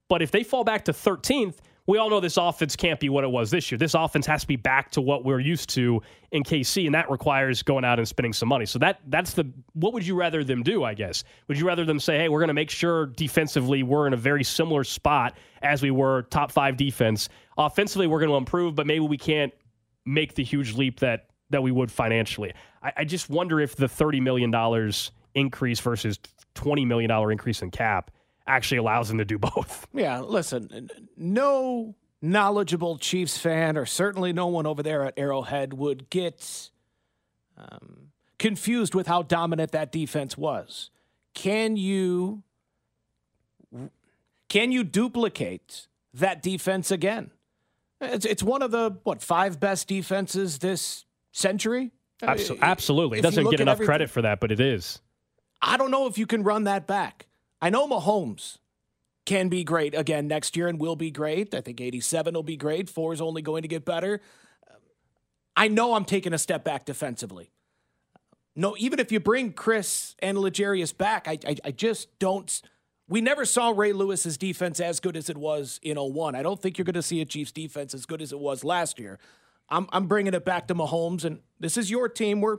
But 0.08 0.22
if 0.22 0.30
they 0.30 0.42
fall 0.42 0.64
back 0.64 0.84
to 0.86 0.92
13th, 0.92 1.56
we 1.86 1.98
all 1.98 2.10
know 2.10 2.20
this 2.20 2.36
offense 2.36 2.76
can't 2.76 3.00
be 3.00 3.08
what 3.08 3.24
it 3.24 3.30
was 3.30 3.50
this 3.50 3.70
year. 3.70 3.78
This 3.78 3.94
offense 3.94 4.24
has 4.26 4.42
to 4.42 4.46
be 4.46 4.56
back 4.56 4.90
to 4.92 5.00
what 5.00 5.24
we're 5.24 5.40
used 5.40 5.68
to 5.70 6.00
in 6.30 6.44
KC, 6.44 6.86
and 6.86 6.94
that 6.94 7.10
requires 7.10 7.62
going 7.62 7.84
out 7.84 7.98
and 7.98 8.06
spending 8.06 8.32
some 8.32 8.48
money. 8.48 8.66
So 8.66 8.78
that 8.78 9.00
that's 9.08 9.34
the 9.34 9.50
what 9.72 9.92
would 9.92 10.06
you 10.06 10.14
rather 10.14 10.44
them 10.44 10.62
do? 10.62 10.84
I 10.84 10.94
guess 10.94 11.24
would 11.48 11.58
you 11.58 11.66
rather 11.66 11.84
them 11.84 11.98
say, 11.98 12.18
"Hey, 12.18 12.28
we're 12.28 12.38
going 12.38 12.48
to 12.48 12.54
make 12.54 12.70
sure 12.70 13.06
defensively 13.06 13.82
we're 13.82 14.06
in 14.06 14.12
a 14.12 14.18
very 14.18 14.44
similar 14.44 14.84
spot 14.84 15.36
as 15.62 15.82
we 15.82 15.90
were 15.90 16.22
top 16.30 16.52
five 16.52 16.76
defense. 16.76 17.28
Offensively, 17.58 18.06
we're 18.06 18.20
going 18.20 18.30
to 18.30 18.36
improve, 18.36 18.76
but 18.76 18.86
maybe 18.86 19.00
we 19.00 19.18
can't 19.18 19.52
make 20.06 20.34
the 20.34 20.44
huge 20.44 20.74
leap 20.74 21.00
that 21.00 21.30
that 21.50 21.62
we 21.62 21.72
would 21.72 21.90
financially." 21.90 22.52
I, 22.80 22.92
I 22.98 23.04
just 23.04 23.28
wonder 23.28 23.58
if 23.58 23.74
the 23.74 23.88
thirty 23.88 24.20
million 24.20 24.52
dollars 24.52 25.10
increase 25.34 25.80
versus 25.80 26.18
$20 26.54 26.86
million 26.86 27.10
increase 27.30 27.62
in 27.62 27.70
cap 27.70 28.10
actually 28.46 28.78
allows 28.78 29.08
them 29.08 29.18
to 29.18 29.24
do 29.24 29.38
both. 29.54 29.86
Yeah, 29.92 30.20
listen, 30.20 30.90
no 31.16 31.94
knowledgeable 32.20 32.98
Chiefs 32.98 33.38
fan, 33.38 33.76
or 33.76 33.86
certainly 33.86 34.32
no 34.32 34.46
one 34.46 34.66
over 34.66 34.82
there 34.82 35.04
at 35.04 35.14
Arrowhead, 35.16 35.74
would 35.74 36.08
get 36.10 36.70
um, 37.58 38.08
confused 38.38 38.94
with 38.94 39.06
how 39.06 39.22
dominant 39.22 39.72
that 39.72 39.92
defense 39.92 40.38
was. 40.38 40.90
Can 41.34 41.76
you 41.76 42.42
can 44.48 44.70
you 44.70 44.84
duplicate 44.84 45.86
that 46.12 46.42
defense 46.42 46.90
again? 46.90 47.30
It's 48.00 48.26
it's 48.26 48.42
one 48.42 48.62
of 48.62 48.70
the 48.70 48.98
what 49.04 49.22
five 49.22 49.58
best 49.58 49.88
defenses 49.88 50.58
this 50.58 51.04
century. 51.32 51.90
Absolutely, 52.60 53.18
it 53.18 53.22
doesn't 53.22 53.50
get 53.50 53.60
enough 53.60 53.80
credit 53.80 54.10
for 54.10 54.22
that, 54.22 54.40
but 54.40 54.52
it 54.52 54.60
is. 54.60 55.00
I 55.62 55.76
don't 55.76 55.90
know 55.90 56.06
if 56.06 56.18
you 56.18 56.26
can 56.26 56.42
run 56.42 56.64
that 56.64 56.86
back. 56.86 57.26
I 57.60 57.70
know 57.70 57.86
Mahomes 57.86 58.58
can 59.24 59.48
be 59.48 59.62
great 59.62 59.94
again 59.94 60.26
next 60.26 60.56
year 60.56 60.66
and 60.66 60.80
will 60.80 60.96
be 60.96 61.10
great. 61.10 61.54
I 61.54 61.60
think 61.60 61.80
87 61.80 62.34
will 62.34 62.42
be 62.42 62.56
great. 62.56 62.90
Four 62.90 63.12
is 63.12 63.20
only 63.20 63.40
going 63.40 63.62
to 63.62 63.68
get 63.68 63.84
better. 63.84 64.20
I 65.56 65.68
know 65.68 65.94
I'm 65.94 66.04
taking 66.04 66.32
a 66.32 66.38
step 66.38 66.64
back 66.64 66.84
defensively. 66.84 67.50
No, 68.56 68.74
even 68.78 68.98
if 68.98 69.12
you 69.12 69.20
bring 69.20 69.52
Chris 69.52 70.14
and 70.18 70.36
L'Jarius 70.38 70.96
back, 70.96 71.28
I, 71.28 71.38
I, 71.46 71.56
I 71.64 71.70
just 71.70 72.18
don't. 72.18 72.60
We 73.08 73.20
never 73.20 73.44
saw 73.44 73.70
Ray 73.70 73.92
Lewis's 73.92 74.36
defense 74.36 74.80
as 74.80 75.00
good 75.00 75.16
as 75.16 75.30
it 75.30 75.36
was 75.36 75.78
in 75.82 75.96
01. 75.96 76.34
I 76.34 76.42
don't 76.42 76.60
think 76.60 76.78
you're 76.78 76.84
going 76.84 76.94
to 76.94 77.02
see 77.02 77.20
a 77.20 77.24
Chiefs 77.24 77.52
defense 77.52 77.94
as 77.94 78.06
good 78.06 78.20
as 78.20 78.32
it 78.32 78.38
was 78.38 78.64
last 78.64 78.98
year. 78.98 79.18
I'm, 79.68 79.86
I'm 79.92 80.06
bringing 80.06 80.34
it 80.34 80.44
back 80.44 80.66
to 80.68 80.74
Mahomes, 80.74 81.24
and 81.24 81.40
this 81.60 81.76
is 81.76 81.90
your 81.90 82.08
team. 82.08 82.40
We're 82.40 82.58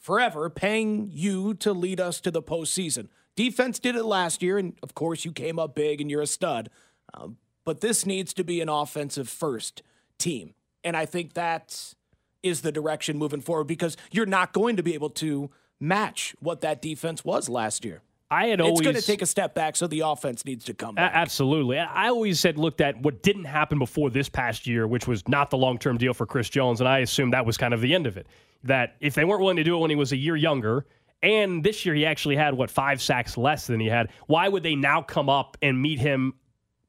forever 0.00 0.50
paying 0.50 1.08
you 1.12 1.54
to 1.54 1.72
lead 1.72 2.00
us 2.00 2.20
to 2.22 2.30
the 2.30 2.42
postseason. 2.42 3.08
Defense 3.36 3.78
did 3.78 3.94
it 3.94 4.04
last 4.04 4.42
year, 4.42 4.58
and 4.58 4.74
of 4.82 4.94
course, 4.94 5.24
you 5.24 5.32
came 5.32 5.58
up 5.58 5.74
big 5.74 6.00
and 6.00 6.10
you're 6.10 6.22
a 6.22 6.26
stud. 6.26 6.70
Um, 7.14 7.36
but 7.64 7.80
this 7.80 8.04
needs 8.04 8.34
to 8.34 8.44
be 8.44 8.60
an 8.60 8.68
offensive 8.68 9.28
first 9.28 9.82
team. 10.18 10.54
And 10.82 10.96
I 10.96 11.06
think 11.06 11.34
that 11.34 11.94
is 12.42 12.62
the 12.62 12.72
direction 12.72 13.18
moving 13.18 13.40
forward 13.40 13.64
because 13.64 13.96
you're 14.10 14.26
not 14.26 14.52
going 14.52 14.76
to 14.76 14.82
be 14.82 14.94
able 14.94 15.10
to 15.10 15.50
match 15.78 16.34
what 16.40 16.62
that 16.62 16.80
defense 16.82 17.24
was 17.24 17.48
last 17.48 17.84
year. 17.84 18.02
I 18.30 18.46
had 18.46 18.60
always. 18.60 18.78
It's 18.78 18.84
going 18.84 18.96
to 18.96 19.02
take 19.02 19.22
a 19.22 19.26
step 19.26 19.54
back, 19.54 19.74
so 19.74 19.88
the 19.88 20.00
offense 20.00 20.44
needs 20.44 20.64
to 20.66 20.74
come 20.74 20.94
back. 20.94 21.10
Absolutely. 21.14 21.78
I 21.78 22.08
always 22.08 22.38
said, 22.38 22.58
looked 22.58 22.80
at 22.80 23.00
what 23.02 23.22
didn't 23.22 23.46
happen 23.46 23.78
before 23.78 24.08
this 24.08 24.28
past 24.28 24.68
year, 24.68 24.86
which 24.86 25.08
was 25.08 25.26
not 25.28 25.50
the 25.50 25.56
long 25.56 25.78
term 25.78 25.98
deal 25.98 26.14
for 26.14 26.26
Chris 26.26 26.48
Jones. 26.48 26.80
And 26.80 26.88
I 26.88 27.00
assumed 27.00 27.32
that 27.32 27.44
was 27.44 27.56
kind 27.56 27.74
of 27.74 27.80
the 27.80 27.92
end 27.92 28.06
of 28.06 28.16
it. 28.16 28.28
That 28.64 28.96
if 29.00 29.14
they 29.14 29.24
weren't 29.24 29.40
willing 29.40 29.56
to 29.56 29.64
do 29.64 29.76
it 29.76 29.80
when 29.80 29.90
he 29.90 29.96
was 29.96 30.12
a 30.12 30.16
year 30.16 30.36
younger, 30.36 30.86
and 31.22 31.62
this 31.62 31.84
year 31.84 31.94
he 31.94 32.06
actually 32.06 32.36
had, 32.36 32.54
what, 32.54 32.70
five 32.70 33.00
sacks 33.00 33.36
less 33.36 33.66
than 33.66 33.80
he 33.80 33.86
had, 33.86 34.10
why 34.26 34.48
would 34.48 34.62
they 34.62 34.74
now 34.74 35.02
come 35.02 35.28
up 35.28 35.56
and 35.62 35.80
meet 35.80 35.98
him 35.98 36.34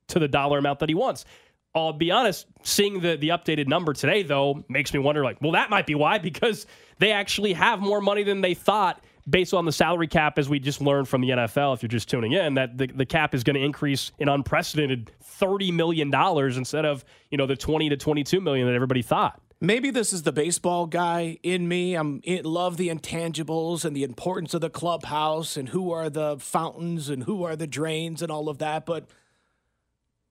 to 0.08 0.20
the 0.20 0.28
dollar 0.28 0.58
amount 0.58 0.80
that 0.80 0.90
he 0.90 0.96
wants? 0.96 1.26
I'll 1.74 1.94
be 1.94 2.12
honest, 2.12 2.48
seeing 2.64 3.00
the, 3.00 3.16
the 3.16 3.30
updated 3.30 3.68
number 3.68 3.94
today, 3.94 4.24
though, 4.24 4.66
makes 4.68 4.94
me 4.94 5.00
wonder 5.00 5.24
like, 5.24 5.42
well, 5.42 5.54
that 5.54 5.70
might 5.70 5.86
be 5.86 5.96
why, 5.96 6.18
because 6.18 6.66
they 7.00 7.14
actually 7.14 7.54
have 7.54 7.80
more 7.80 8.02
money 8.02 8.24
than 8.24 8.42
they 8.42 8.54
thought 8.54 9.02
based 9.30 9.54
on 9.54 9.66
the 9.66 9.72
salary 9.72 10.08
cap, 10.08 10.38
as 10.40 10.50
we 10.50 10.60
just 10.60 10.82
learned 10.82 11.08
from 11.08 11.22
the 11.22 11.30
NFL, 11.30 11.76
if 11.76 11.82
you're 11.82 11.90
just 11.90 12.10
tuning 12.10 12.34
in, 12.34 12.56
that 12.56 12.78
the, 12.78 12.88
the 12.88 13.06
cap 13.06 13.34
is 13.34 13.44
going 13.44 13.56
to 13.56 13.62
increase 13.62 14.12
an 14.20 14.30
unprecedented 14.30 15.12
$30 15.24 15.74
million 15.74 16.14
instead 16.58 16.86
of, 16.86 17.06
you 17.30 17.38
know, 17.38 17.46
the 17.46 17.56
20 17.56 17.90
to 17.90 17.98
22 17.98 18.42
million 18.42 18.68
that 18.68 18.74
everybody 18.74 19.02
thought. 19.02 19.41
Maybe 19.64 19.92
this 19.92 20.12
is 20.12 20.24
the 20.24 20.32
baseball 20.32 20.88
guy 20.88 21.38
in 21.44 21.68
me. 21.68 21.94
I'm 21.94 22.20
in 22.24 22.46
love 22.46 22.78
the 22.78 22.90
intangibles 22.90 23.86
and 23.86 23.96
the 23.96 24.04
importance 24.04 24.56
of 24.56 24.62
the 24.62 24.72
clubhouse 24.72 25.56
and 25.56 25.70
who 25.70 25.92
are 25.92 26.10
the 26.10 26.38
fountains 26.40 27.10
and 27.10 27.26
who 27.26 27.44
are 27.44 27.56
the 27.56 27.68
drains 27.68 28.24
and 28.24 28.32
all 28.32 28.50
of 28.50 28.58
that. 28.58 28.88
But 28.88 29.08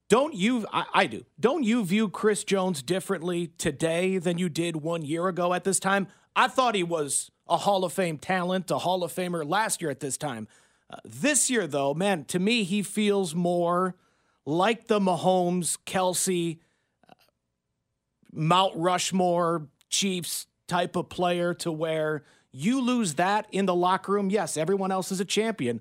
don't 0.08 0.34
you? 0.34 0.66
I, 0.72 0.84
I 0.92 1.06
do. 1.06 1.24
Don't 1.38 1.62
you 1.62 1.84
view 1.84 2.08
Chris 2.08 2.42
Jones 2.42 2.82
differently 2.82 3.52
today 3.56 4.18
than 4.18 4.36
you 4.36 4.48
did 4.48 4.74
one 4.74 5.02
year 5.02 5.28
ago 5.28 5.54
at 5.54 5.62
this 5.62 5.78
time? 5.78 6.08
I 6.34 6.48
thought 6.48 6.74
he 6.74 6.82
was 6.82 7.30
a 7.48 7.58
Hall 7.58 7.84
of 7.84 7.92
Fame 7.92 8.18
talent, 8.18 8.68
a 8.72 8.78
Hall 8.78 9.04
of 9.04 9.12
Famer 9.12 9.48
last 9.48 9.80
year 9.80 9.92
at 9.92 10.00
this 10.00 10.16
time. 10.16 10.48
Uh, 10.92 10.96
this 11.04 11.48
year, 11.48 11.68
though, 11.68 11.94
man, 11.94 12.24
to 12.24 12.40
me, 12.40 12.64
he 12.64 12.82
feels 12.82 13.32
more 13.32 13.94
like 14.44 14.88
the 14.88 14.98
Mahomes, 14.98 15.78
Kelce, 15.86 16.58
Mount 18.32 18.72
Rushmore 18.76 19.66
Chiefs 19.88 20.46
type 20.68 20.96
of 20.96 21.08
player 21.08 21.52
to 21.54 21.72
where 21.72 22.22
you 22.52 22.80
lose 22.80 23.14
that 23.14 23.46
in 23.50 23.66
the 23.66 23.74
locker 23.74 24.12
room. 24.12 24.30
Yes, 24.30 24.56
everyone 24.56 24.90
else 24.92 25.10
is 25.12 25.20
a 25.20 25.24
champion. 25.24 25.80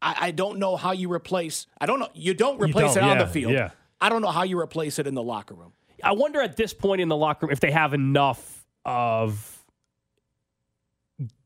I, 0.00 0.16
I 0.20 0.30
don't 0.32 0.58
know 0.58 0.76
how 0.76 0.92
you 0.92 1.12
replace. 1.12 1.66
I 1.80 1.86
don't 1.86 2.00
know. 2.00 2.08
You 2.14 2.34
don't 2.34 2.58
You 2.58 2.66
replace 2.66 2.94
don't, 2.94 3.04
it 3.04 3.08
on 3.10 3.16
yeah, 3.18 3.24
the 3.24 3.30
field. 3.30 3.52
yeah. 3.52 3.70
I 4.00 4.08
don't 4.08 4.22
know 4.22 4.30
how 4.32 4.42
you 4.42 4.58
replace 4.58 4.98
it 4.98 5.06
in 5.06 5.14
the 5.14 5.22
locker 5.22 5.54
room. 5.54 5.72
I 6.02 6.12
wonder 6.12 6.40
at 6.40 6.56
this 6.56 6.74
point 6.74 7.00
in 7.00 7.08
the 7.08 7.16
locker 7.16 7.46
room 7.46 7.52
if 7.52 7.60
they 7.60 7.70
have 7.70 7.94
enough 7.94 8.64
of 8.84 9.64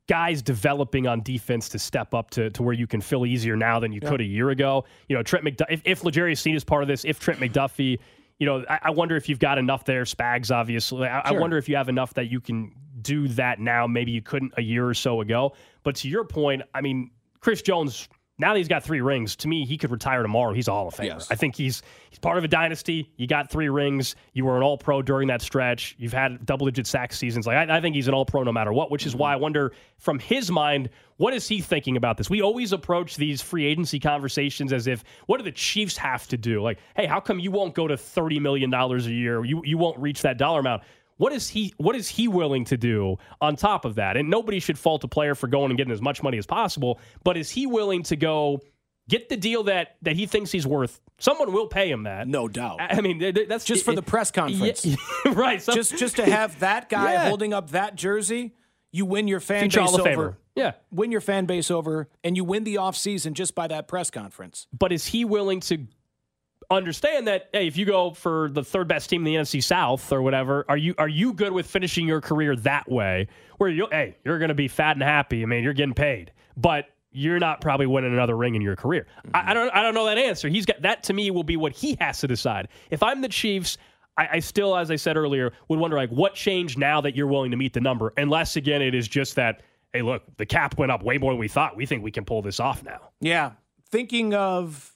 guys 0.08 0.40
developing 0.40 1.06
on 1.06 1.20
defense 1.22 1.68
to 1.70 1.78
step 1.78 2.14
up 2.14 2.30
to, 2.30 2.48
to 2.50 2.62
where 2.62 2.72
you 2.72 2.86
can 2.86 3.00
fill 3.00 3.26
easier 3.26 3.56
now 3.56 3.80
than 3.80 3.92
you 3.92 4.00
Yeah. 4.02 4.08
could 4.10 4.20
a 4.20 4.24
year 4.24 4.50
ago. 4.50 4.84
You 5.08 5.16
know, 5.16 5.22
Trent 5.22 5.44
McDuffie, 5.44 5.66
if, 5.70 5.82
if 5.84 6.04
L'Jarius 6.04 6.38
Sneed 6.38 6.54
is 6.54 6.64
part 6.64 6.82
of 6.82 6.88
this, 6.88 7.04
if 7.04 7.18
Trent 7.18 7.40
McDuffie, 7.40 7.98
you 8.38 8.46
know, 8.46 8.64
I, 8.68 8.78
I 8.82 8.90
wonder 8.90 9.16
if 9.16 9.28
you've 9.28 9.38
got 9.38 9.58
enough 9.58 9.84
there. 9.84 10.04
Spags, 10.04 10.50
obviously. 10.50 11.08
I, 11.08 11.20
I 11.20 11.32
wonder 11.32 11.56
if 11.56 11.68
you 11.68 11.76
have 11.76 11.88
enough 11.88 12.14
that 12.14 12.30
you 12.30 12.40
can 12.40 12.72
do 13.00 13.28
that 13.28 13.60
now. 13.60 13.86
Maybe 13.86 14.10
you 14.10 14.22
couldn't 14.22 14.52
a 14.56 14.62
year 14.62 14.86
or 14.86 14.94
so 14.94 15.20
ago. 15.20 15.54
But 15.82 15.96
to 15.96 16.08
your 16.08 16.24
point, 16.24 16.62
I 16.74 16.80
mean, 16.80 17.10
Chris 17.40 17.62
Jones, 17.62 18.08
now 18.38 18.52
that 18.52 18.58
he's 18.58 18.68
got 18.68 18.84
three 18.84 19.00
rings, 19.00 19.34
to 19.36 19.48
me, 19.48 19.64
he 19.64 19.78
could 19.78 19.90
retire 19.90 20.22
tomorrow. 20.22 20.52
He's 20.52 20.68
a 20.68 20.70
Hall 20.70 20.88
of 20.88 20.94
Famer. 20.94 21.06
Yes. 21.06 21.28
I 21.30 21.36
think 21.36 21.56
he's 21.56 21.82
he's 22.10 22.18
part 22.18 22.36
of 22.36 22.44
a 22.44 22.48
dynasty. 22.48 23.10
You 23.16 23.26
got 23.26 23.50
three 23.50 23.68
rings. 23.70 24.14
You 24.34 24.44
were 24.44 24.56
an 24.56 24.62
All 24.62 24.76
Pro 24.76 25.00
during 25.00 25.28
that 25.28 25.40
stretch. 25.40 25.94
You've 25.98 26.12
had 26.12 26.44
double 26.44 26.66
digit 26.66 26.86
sack 26.86 27.12
seasons. 27.14 27.46
Like 27.46 27.56
I, 27.56 27.78
I 27.78 27.80
think 27.80 27.94
he's 27.94 28.08
an 28.08 28.14
All 28.14 28.26
Pro 28.26 28.42
no 28.42 28.52
matter 28.52 28.72
what. 28.72 28.90
Which 28.90 29.06
is 29.06 29.12
mm-hmm. 29.12 29.22
why 29.22 29.32
I 29.32 29.36
wonder 29.36 29.72
from 29.98 30.18
his 30.18 30.50
mind, 30.50 30.90
what 31.16 31.32
is 31.32 31.48
he 31.48 31.60
thinking 31.62 31.96
about 31.96 32.18
this? 32.18 32.28
We 32.28 32.42
always 32.42 32.72
approach 32.72 33.16
these 33.16 33.40
free 33.40 33.64
agency 33.64 33.98
conversations 33.98 34.72
as 34.72 34.86
if, 34.86 35.02
what 35.26 35.38
do 35.38 35.44
the 35.44 35.52
Chiefs 35.52 35.96
have 35.96 36.28
to 36.28 36.36
do? 36.36 36.62
Like, 36.62 36.78
hey, 36.94 37.06
how 37.06 37.20
come 37.20 37.38
you 37.38 37.50
won't 37.50 37.74
go 37.74 37.88
to 37.88 37.96
thirty 37.96 38.38
million 38.38 38.68
dollars 38.68 39.06
a 39.06 39.12
year? 39.12 39.44
You 39.44 39.62
you 39.64 39.78
won't 39.78 39.98
reach 39.98 40.22
that 40.22 40.36
dollar 40.36 40.60
amount. 40.60 40.82
What 41.18 41.32
is 41.32 41.48
he 41.48 41.72
what 41.78 41.96
is 41.96 42.08
he 42.08 42.28
willing 42.28 42.64
to 42.66 42.76
do 42.76 43.16
on 43.40 43.56
top 43.56 43.84
of 43.84 43.94
that? 43.96 44.16
And 44.16 44.28
nobody 44.28 44.60
should 44.60 44.78
fault 44.78 45.02
a 45.04 45.08
player 45.08 45.34
for 45.34 45.46
going 45.48 45.70
and 45.70 45.78
getting 45.78 45.92
as 45.92 46.02
much 46.02 46.22
money 46.22 46.38
as 46.38 46.46
possible, 46.46 47.00
but 47.24 47.36
is 47.36 47.50
he 47.50 47.66
willing 47.66 48.02
to 48.04 48.16
go 48.16 48.60
get 49.08 49.28
the 49.28 49.36
deal 49.36 49.62
that 49.64 49.96
that 50.02 50.16
he 50.16 50.26
thinks 50.26 50.50
he's 50.52 50.66
worth? 50.66 51.00
Someone 51.18 51.52
will 51.54 51.68
pay 51.68 51.90
him 51.90 52.02
that. 52.02 52.28
No 52.28 52.48
doubt. 52.48 52.80
I 52.80 52.98
I 52.98 53.00
mean, 53.00 53.18
th- 53.18 53.34
th- 53.34 53.48
that's 53.48 53.64
Just 53.64 53.84
for 53.84 53.94
the 53.94 54.02
press 54.02 54.30
conference. 54.32 54.84
Yeah, 54.84 54.96
right. 55.32 55.62
So, 55.62 55.72
just 55.72 55.96
just 55.96 56.16
to 56.16 56.26
have 56.26 56.58
that 56.60 56.88
guy 56.90 57.12
Yeah. 57.12 57.28
holding 57.28 57.54
up 57.54 57.70
that 57.70 57.96
jersey, 57.96 58.54
you 58.92 59.06
win 59.06 59.26
your 59.26 59.40
fan 59.40 59.60
Future 59.62 59.80
base 59.80 59.94
over. 59.94 60.02
Famer. 60.04 60.36
Yeah. 60.54 60.72
Win 60.90 61.10
your 61.12 61.20
fan 61.22 61.46
base 61.46 61.70
over, 61.70 62.08
and 62.24 62.36
you 62.36 62.44
win 62.44 62.64
the 62.64 62.74
offseason 62.76 63.32
just 63.32 63.54
by 63.54 63.66
that 63.68 63.88
press 63.88 64.10
conference. 64.10 64.66
but 64.78 64.92
is 64.92 65.06
he 65.06 65.24
willing 65.24 65.60
to 65.60 65.86
understand 66.70 67.26
that 67.28 67.48
hey, 67.52 67.66
if 67.66 67.76
you 67.76 67.84
go 67.84 68.10
for 68.10 68.48
the 68.50 68.64
third 68.64 68.88
best 68.88 69.10
team 69.10 69.26
in 69.26 69.32
the 69.32 69.40
NFC 69.40 69.62
South 69.62 70.12
or 70.12 70.22
whatever, 70.22 70.64
are 70.68 70.76
you 70.76 70.94
are 70.98 71.08
you 71.08 71.32
good 71.32 71.52
with 71.52 71.66
finishing 71.66 72.06
your 72.06 72.20
career 72.20 72.56
that 72.56 72.90
way? 72.90 73.28
Where 73.58 73.70
you 73.70 73.88
hey, 73.90 74.16
you're 74.24 74.38
going 74.38 74.48
to 74.48 74.54
be 74.54 74.68
fat 74.68 74.96
and 74.96 75.02
happy. 75.02 75.42
I 75.42 75.46
mean, 75.46 75.62
you're 75.62 75.72
getting 75.72 75.94
paid, 75.94 76.32
but 76.56 76.90
you're 77.12 77.38
not 77.38 77.60
probably 77.60 77.86
winning 77.86 78.12
another 78.12 78.36
ring 78.36 78.54
in 78.54 78.62
your 78.62 78.76
career. 78.76 79.06
I, 79.32 79.50
I 79.50 79.54
don't 79.54 79.70
I 79.74 79.82
don't 79.82 79.94
know 79.94 80.06
that 80.06 80.18
answer. 80.18 80.48
He's 80.48 80.66
got 80.66 80.82
that 80.82 81.02
to 81.04 81.12
me 81.12 81.30
will 81.30 81.44
be 81.44 81.56
what 81.56 81.72
he 81.72 81.96
has 82.00 82.20
to 82.20 82.28
decide. 82.28 82.68
If 82.90 83.02
I'm 83.02 83.20
the 83.20 83.28
Chiefs. 83.28 83.78
I, 84.18 84.28
I 84.32 84.38
still, 84.38 84.74
as 84.74 84.90
I 84.90 84.96
said 84.96 85.18
earlier, 85.18 85.52
would 85.68 85.78
wonder 85.78 85.94
like 85.94 86.08
what 86.08 86.32
changed 86.32 86.78
now 86.78 87.02
that 87.02 87.14
you're 87.14 87.26
willing 87.26 87.50
to 87.50 87.58
meet 87.58 87.74
the 87.74 87.82
number. 87.82 88.14
Unless 88.16 88.56
again, 88.56 88.80
it 88.80 88.94
is 88.94 89.06
just 89.06 89.34
that, 89.34 89.60
hey, 89.92 90.00
look, 90.00 90.22
the 90.38 90.46
cap 90.46 90.78
went 90.78 90.90
up 90.90 91.02
way 91.02 91.18
more 91.18 91.32
than 91.32 91.38
we 91.38 91.48
thought. 91.48 91.76
We 91.76 91.84
think 91.84 92.02
we 92.02 92.10
can 92.10 92.24
pull 92.24 92.40
this 92.40 92.58
off 92.58 92.82
now. 92.82 93.10
Yeah. 93.20 93.50
Thinking 93.90 94.32
of 94.32 94.95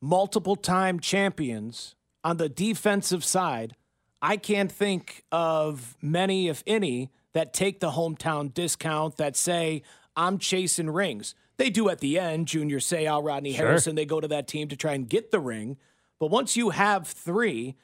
multiple 0.00 0.56
time 0.56 1.00
champions 1.00 1.94
on 2.24 2.36
the 2.36 2.48
defensive 2.48 3.24
side, 3.24 3.76
I 4.22 4.36
can't 4.36 4.70
think 4.70 5.24
of 5.32 5.96
many, 6.02 6.48
if 6.48 6.62
any, 6.66 7.10
that 7.32 7.52
take 7.52 7.80
the 7.80 7.92
hometown 7.92 8.52
discount 8.52 9.16
that 9.16 9.36
say, 9.36 9.82
I'm 10.16 10.38
chasing 10.38 10.90
rings. 10.90 11.34
They 11.56 11.70
do 11.70 11.88
at 11.88 12.00
the 12.00 12.18
end, 12.18 12.48
Junior 12.48 12.78
Seau, 12.78 13.06
Al 13.06 13.22
Rodney 13.22 13.52
Sure. 13.52 13.66
Harrison, 13.66 13.94
they 13.94 14.06
go 14.06 14.20
to 14.20 14.28
that 14.28 14.48
team 14.48 14.68
to 14.68 14.76
try 14.76 14.94
and 14.94 15.08
get 15.08 15.30
the 15.30 15.40
ring. 15.40 15.76
But 16.18 16.30
once 16.30 16.56
you 16.56 16.70
have 16.70 17.06
three, 17.06 17.76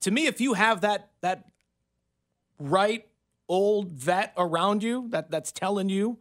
to 0.00 0.10
me, 0.10 0.26
if 0.26 0.40
you 0.40 0.54
have 0.54 0.80
that 0.82 1.10
that 1.20 1.44
right 2.58 3.06
old 3.48 3.92
vet 3.92 4.32
around 4.36 4.82
you 4.82 5.08
that 5.10 5.30
that's 5.30 5.52
telling 5.52 5.88
you 5.88 6.18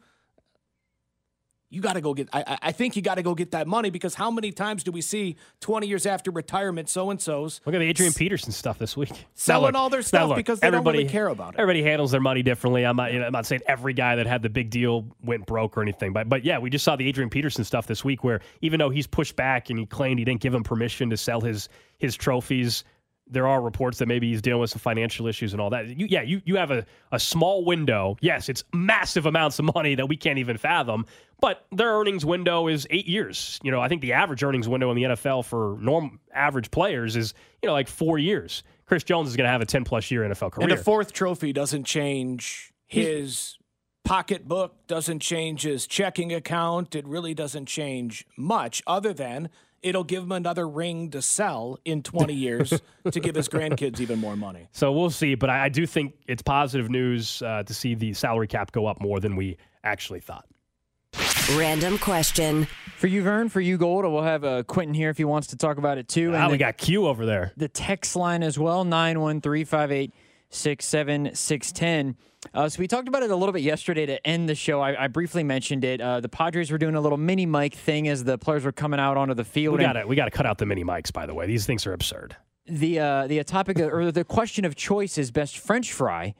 you 1.75 1.81
got 1.81 1.93
to 1.93 2.01
go 2.01 2.13
get. 2.13 2.29
I, 2.33 2.57
I- 2.61 2.71
think 2.71 2.95
you 2.95 3.01
got 3.01 3.15
to 3.15 3.23
go 3.23 3.35
get 3.35 3.51
that 3.51 3.67
money 3.67 3.89
because 3.89 4.15
how 4.15 4.31
many 4.31 4.51
times 4.51 4.83
do 4.83 4.91
we 4.91 5.01
see 5.01 5.35
twenty 5.59 5.87
years 5.87 6.05
after 6.05 6.31
retirement, 6.31 6.89
so 6.89 7.09
and 7.09 7.21
so's 7.21 7.61
Look 7.65 7.75
at 7.75 7.79
the 7.79 7.85
Adrian 7.87 8.13
Peterson 8.13 8.51
stuff 8.51 8.79
this 8.79 8.97
week. 8.97 9.11
selling 9.33 9.73
Now, 9.73 9.79
all 9.79 9.89
their 9.89 10.01
stuff 10.01 10.35
because 10.35 10.59
they 10.59 10.69
don't 10.71 10.85
really 10.85 11.05
care 11.05 11.27
about 11.27 11.53
it. 11.53 11.59
Everybody 11.59 11.83
handles 11.83 12.11
their 12.11 12.21
money 12.21 12.43
differently. 12.43 12.85
I'm 12.85 12.95
not, 12.95 13.13
you 13.13 13.19
know, 13.19 13.25
I'm 13.25 13.31
not 13.33 13.45
saying 13.45 13.61
every 13.67 13.93
guy 13.93 14.15
that 14.15 14.25
had 14.27 14.41
the 14.41 14.49
big 14.49 14.69
deal 14.69 15.05
went 15.23 15.45
broke 15.45 15.77
or 15.77 15.81
anything, 15.81 16.13
but 16.13 16.27
but 16.29 16.43
yeah, 16.43 16.57
we 16.59 16.69
just 16.69 16.85
saw 16.85 16.95
the 16.95 17.07
Adrian 17.07 17.29
Peterson 17.29 17.63
stuff 17.63 17.87
this 17.87 18.03
week 18.03 18.23
where 18.23 18.41
even 18.61 18.79
though 18.79 18.89
he's 18.89 19.07
pushed 19.07 19.35
back 19.35 19.69
and 19.69 19.77
he 19.79 19.85
claimed 19.85 20.19
he 20.19 20.25
didn't 20.25 20.41
give 20.41 20.53
him 20.53 20.63
permission 20.63 21.09
to 21.09 21.17
sell 21.17 21.41
his 21.41 21.69
his 21.97 22.15
trophies. 22.15 22.83
There 23.27 23.47
are 23.47 23.59
reports 23.59 23.97
that 23.97 24.05
maybe 24.07 24.29
he's 24.29 24.39
dealing 24.39 24.61
with 24.61 24.69
some 24.69 24.77
financial 24.79 25.25
issues 25.25 25.51
and 25.51 25.59
all 25.59 25.71
that. 25.71 25.87
You, 25.87 26.05
yeah, 26.07 26.21
you, 26.21 26.43
you 26.45 26.57
have 26.57 26.69
a, 26.69 26.85
a 27.11 27.19
small 27.19 27.65
window. 27.65 28.17
Yes, 28.21 28.49
it's 28.49 28.63
massive 28.71 29.25
amounts 29.25 29.57
of 29.57 29.65
money 29.73 29.95
that 29.95 30.07
we 30.07 30.15
can't 30.15 30.37
even 30.37 30.57
fathom, 30.57 31.07
but 31.41 31.65
their 31.71 31.99
earnings 31.99 32.25
window 32.25 32.67
is 32.67 32.87
eight 32.89 33.07
years. 33.07 33.59
You 33.63 33.71
know, 33.71 33.81
I 33.81 33.87
think 33.87 34.01
the 34.01 34.13
average 34.13 34.43
earnings 34.43 34.67
window 34.67 34.89
in 34.91 34.95
the 34.95 35.03
NFL 35.03 35.45
for 35.45 35.77
norm 35.79 36.19
average 36.33 36.71
players 36.71 37.15
is, 37.15 37.33
you 37.61 37.67
know, 37.67 37.73
like 37.73 37.87
four 37.87 38.17
years. 38.17 38.63
Chris 38.85 39.03
Jones 39.03 39.29
is 39.29 39.35
going 39.35 39.45
to 39.45 39.51
have 39.51 39.61
a 39.61 39.65
10 39.65 39.83
plus 39.83 40.09
year 40.11 40.21
NFL 40.21 40.51
career. 40.51 40.69
And 40.69 40.77
the 40.77 40.83
fourth 40.83 41.11
trophy 41.11 41.51
doesn't 41.53 41.85
change 41.85 42.71
his 42.85 43.57
pocketbook, 44.03 44.87
doesn't 44.87 45.19
change 45.19 45.63
his 45.63 45.87
checking 45.87 46.33
account. 46.33 46.95
It 46.95 47.07
really 47.07 47.33
doesn't 47.33 47.65
change 47.65 48.25
much 48.37 48.83
other 48.85 49.13
than 49.13 49.49
it'll 49.85 50.03
give 50.03 50.23
him 50.23 50.31
another 50.31 50.67
ring 50.67 51.11
to 51.11 51.21
sell 51.21 51.77
in 51.85 52.01
20 52.01 52.33
years 52.33 52.81
to 53.11 53.19
give 53.19 53.35
his 53.35 53.47
grandkids 53.47 53.99
even 53.99 54.19
more 54.19 54.35
money. 54.35 54.67
So 54.71 54.91
we'll 54.91 55.11
see, 55.11 55.35
but 55.35 55.49
I, 55.49 55.65
I 55.65 55.69
do 55.69 55.85
think 55.85 56.15
it's 56.27 56.41
positive 56.41 56.89
news 56.89 57.43
uh, 57.43 57.61
to 57.63 57.73
see 57.73 57.93
the 57.93 58.13
salary 58.13 58.47
cap 58.47 58.71
go 58.71 58.87
up 58.87 58.99
more 58.99 59.19
than 59.19 59.35
we 59.35 59.57
actually 59.83 60.21
thought. 60.21 60.45
Random 61.53 61.99
question. 61.99 62.67
For 62.97 63.05
you, 63.07 63.21
Vern, 63.21 63.49
for 63.49 63.61
you, 63.61 63.77
Gold, 63.77 64.03
we'll 64.05 64.23
have 64.23 64.43
uh, 64.43 64.63
Quentin 64.63 64.95
here 64.95 65.11
if 65.11 65.17
he 65.17 65.25
wants 65.25 65.47
to 65.47 65.57
talk 65.57 65.77
about 65.77 65.99
it 65.99 66.07
too. 66.07 66.31
Ah, 66.33 66.45
we 66.45 66.51
then 66.53 66.57
got 66.59 66.77
Q 66.77 67.05
over 67.05 67.25
there. 67.25 67.51
the 67.55 67.67
text 67.67 68.15
line 68.15 68.41
as 68.41 68.57
well, 68.57 68.83
91358 68.83 70.11
6'7", 70.51 71.31
6'10". 71.33 72.15
Uh, 72.53 72.67
so 72.69 72.79
we 72.79 72.87
talked 72.87 73.07
about 73.07 73.21
it 73.21 73.29
a 73.29 73.35
little 73.35 73.53
bit 73.53 73.61
yesterday 73.61 74.05
to 74.07 74.25
end 74.25 74.49
the 74.49 74.55
show. 74.55 74.79
I, 74.81 75.03
I 75.03 75.07
briefly 75.07 75.43
mentioned 75.43 75.83
it. 75.83 76.01
Uh, 76.01 76.19
the 76.19 76.29
Padres 76.29 76.71
were 76.71 76.77
doing 76.79 76.95
a 76.95 77.01
little 77.01 77.17
mini 77.17 77.45
mic 77.45 77.75
thing 77.75 78.07
as 78.07 78.23
the 78.23 78.37
players 78.39 78.63
were 78.63 78.71
coming 78.71 78.99
out 78.99 79.15
onto 79.17 79.33
the 79.35 79.43
field. 79.45 79.77
We 79.77 79.83
got 79.83 79.93
to 79.93 80.05
we 80.05 80.15
got 80.15 80.25
to 80.25 80.31
cut 80.31 80.45
out 80.47 80.57
the 80.57 80.65
mini 80.65 80.83
mics. 80.83 81.13
By 81.13 81.25
the 81.27 81.33
way, 81.35 81.45
these 81.45 81.65
things 81.67 81.85
are 81.85 81.93
absurd. 81.93 82.35
the 82.65 82.99
uh, 82.99 83.27
the 83.27 83.43
topic 83.43 83.79
or 83.79 84.11
the 84.11 84.23
question 84.23 84.65
of 84.65 84.75
choice 84.75 85.17
is 85.19 85.29
best 85.31 85.57
French 85.59 85.91
fry, 85.93 86.33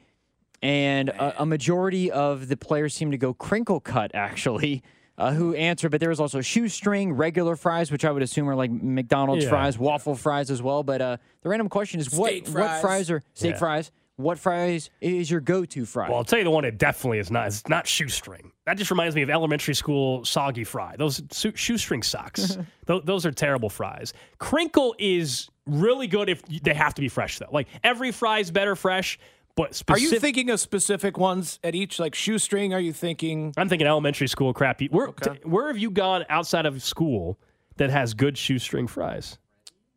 and 0.62 1.10
a, 1.10 1.42
a 1.42 1.46
majority 1.46 2.10
of 2.10 2.48
the 2.48 2.56
players 2.56 2.94
seem 2.94 3.10
to 3.12 3.18
go 3.18 3.34
crinkle 3.34 3.78
cut 3.80 4.10
actually. 4.14 4.82
Uh, 5.18 5.32
who 5.32 5.54
answered? 5.54 5.90
But 5.90 6.00
there 6.00 6.10
was 6.10 6.20
also 6.20 6.40
shoestring, 6.40 7.12
regular 7.14 7.56
fries, 7.56 7.90
which 7.90 8.04
I 8.04 8.10
would 8.12 8.22
assume 8.22 8.48
are 8.50 8.54
like 8.54 8.70
McDonald's 8.70 9.44
Yeah. 9.44 9.50
fries, 9.50 9.78
waffle 9.78 10.14
fries 10.14 10.50
as 10.50 10.62
well. 10.62 10.82
But 10.82 11.00
uh, 11.00 11.16
the 11.42 11.48
random 11.48 11.68
question 11.68 12.00
is 12.00 12.12
what 12.12 12.28
Steak 12.30 12.44
what 12.48 12.52
fries. 12.52 12.80
fries 12.80 13.10
are 13.10 13.22
steak 13.34 13.52
Yeah. 13.52 13.58
fries? 13.58 13.90
What 14.16 14.38
fries 14.38 14.88
is 15.02 15.30
your 15.30 15.40
go-to 15.40 15.84
fry? 15.84 16.08
Well, 16.08 16.16
I'll 16.18 16.24
tell 16.24 16.38
you 16.38 16.44
the 16.44 16.50
one 16.50 16.64
it 16.64 16.78
definitely 16.78 17.18
is 17.18 17.30
not. 17.30 17.48
It's 17.48 17.68
not 17.68 17.86
shoestring. 17.86 18.50
That 18.64 18.78
just 18.78 18.90
reminds 18.90 19.14
me 19.14 19.20
of 19.20 19.28
elementary 19.28 19.74
school 19.74 20.24
soggy 20.24 20.64
fry. 20.64 20.96
Those 20.96 21.22
su- 21.30 21.52
shoestring 21.54 22.02
socks. 22.02 22.56
Tho- 22.86 23.00
those 23.00 23.26
are 23.26 23.30
terrible 23.32 23.68
fries. 23.68 24.14
Crinkle 24.38 24.94
is 24.98 25.50
really 25.66 26.06
good 26.06 26.30
if 26.30 26.42
they 26.46 26.72
have 26.72 26.94
to 26.94 27.00
be 27.02 27.08
fresh 27.08 27.38
though. 27.38 27.48
Like 27.52 27.68
every 27.84 28.10
fry 28.10 28.38
is 28.38 28.50
better 28.50 28.74
fresh, 28.74 29.18
but 29.56 29.82
Are 29.88 29.98
you 29.98 30.18
thinking 30.20 30.50
of 30.50 30.60
specific 30.60 31.18
ones 31.18 31.58
at 31.64 31.74
each, 31.74 31.98
like 31.98 32.14
shoestring? 32.14 32.72
Are 32.74 32.80
you 32.80 32.92
thinking? 32.92 33.52
I'm 33.56 33.68
thinking 33.68 33.86
elementary 33.88 34.28
school 34.28 34.52
crappy. 34.54 34.88
Where 34.90 35.08
Okay. 35.08 35.34
t- 35.34 35.40
where 35.48 35.66
have 35.68 35.78
you 35.78 35.90
gone 35.90 36.24
outside 36.28 36.66
of 36.66 36.82
school 36.82 37.38
that 37.76 37.90
has 37.90 38.14
good 38.14 38.36
shoestring 38.38 38.86
fries? 38.86 39.38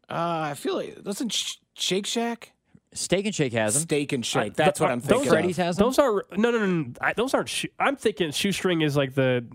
Uh, 0.09 0.49
I 0.51 0.53
feel 0.55 0.75
like 0.75 1.03
doesn't 1.03 1.31
Sh- 1.33 1.57
Shake 1.75 2.07
Shack 2.07 2.53
Steak 2.93 3.25
and 3.27 3.35
Shake 3.35 3.53
has 3.53 3.75
them. 3.75 3.83
Steak 3.83 4.11
and 4.13 4.25
Shake? 4.25 4.41
I- 4.41 4.49
That's 4.49 4.79
th- 4.79 4.87
what 4.87 4.91
I'm 4.91 4.99
thinking. 5.01 5.27
are- 5.27 5.31
Freddy's 5.31 5.57
has 5.57 5.77
them. 5.77 5.87
Those 5.87 5.99
are 5.99 6.25
no 6.35 6.49
no 6.51 6.57
no. 6.59 6.65
no 6.65 6.93
I, 7.01 7.13
those 7.13 7.33
aren't. 7.35 7.49
Shoe, 7.49 7.67
I'm 7.79 7.95
thinking 7.95 8.31
shoestring 8.31 8.81
is 8.81 8.97
like 8.97 9.13
the 9.13 9.45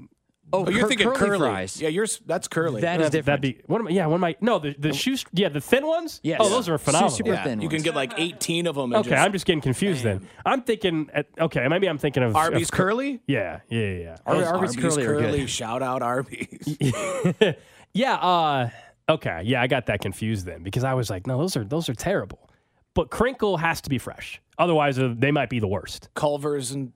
Oh, 0.53 0.69
you're 0.69 0.83
cur- 0.83 0.89
thinking 0.89 1.07
curly 1.09 1.19
curly, 1.19 1.39
fries. 1.39 1.81
Yeah, 1.81 1.89
yours. 1.89 2.21
That's 2.27 2.47
curly. 2.47 2.83
That 2.83 3.01
is 3.01 3.11
different. 3.11 3.43
That'd 3.43 3.57
be 3.57 3.63
one 3.67 3.81
of 3.81 3.85
my, 3.87 3.91
yeah, 3.91 4.07
one 4.07 4.17
of 4.17 4.21
my 4.21 4.37
no 4.41 4.59
the 4.61 4.75
the 4.79 4.93
shoe 4.93 5.17
yeah 5.33 5.49
the 5.49 5.61
thin 5.61 5.87
ones. 5.87 6.21
Yes. 6.23 6.39
Oh, 6.41 6.49
those 6.49 6.69
are 6.69 6.79
phenomenal. 6.79 7.11
super 7.11 7.33
yeah, 7.33 7.43
thin 7.43 7.61
you 7.61 7.69
can 7.69 7.83
get 7.83 7.95
like 7.97 8.13
18 8.17 8.67
of 8.69 8.77
them. 8.77 8.93
And 8.93 9.01
Okay, 9.01 9.11
just, 9.11 9.23
I'm 9.23 9.33
just 9.33 9.47
getting 9.47 9.63
confused 9.63 10.05
then. 10.05 10.29
I'm 10.47 10.63
thinking 10.63 11.11
at, 11.13 11.27
okay, 11.41 11.67
maybe 11.67 11.89
I'm 11.89 11.99
thinking 11.99 12.23
of 12.23 12.37
Arby's 12.37 12.69
of 12.69 12.73
curly. 12.73 13.21
Yeah, 13.27 13.61
yeah, 13.69 13.81
yeah. 13.81 13.93
yeah. 13.99 14.17
Ar- 14.27 14.35
Those 14.37 14.47
Arby's 14.47 14.77
curly 14.77 15.05
are 15.05 15.21
good. 15.21 15.51
Shout 15.51 15.83
out 15.83 16.03
Arby's. 16.03 16.77
yeah, 17.93 18.15
uh 18.15 18.71
okay. 19.09 19.43
Yeah, 19.45 19.63
I 19.63 19.67
got 19.67 19.87
that 19.87 20.01
confused 20.01 20.47
then 20.47 20.63
because 20.63 20.85
I 20.85 20.95
was 20.95 21.11
like, 21.11 21.27
no, 21.27 21.39
those 21.39 21.57
are 21.57 21.65
those 21.65 21.89
are 21.89 21.95
terrible. 21.95 22.51
But 22.95 23.11
crinkle 23.11 23.57
has 23.57 23.81
to 23.81 23.91
be 23.91 23.99
fresh. 23.99 24.41
Otherwise, 24.57 25.01
uh, 25.01 25.13
they 25.17 25.33
might 25.33 25.51
be 25.51 25.59
the 25.59 25.67
worst. 25.67 26.11
Culver's 26.15 26.71
and 26.71 26.93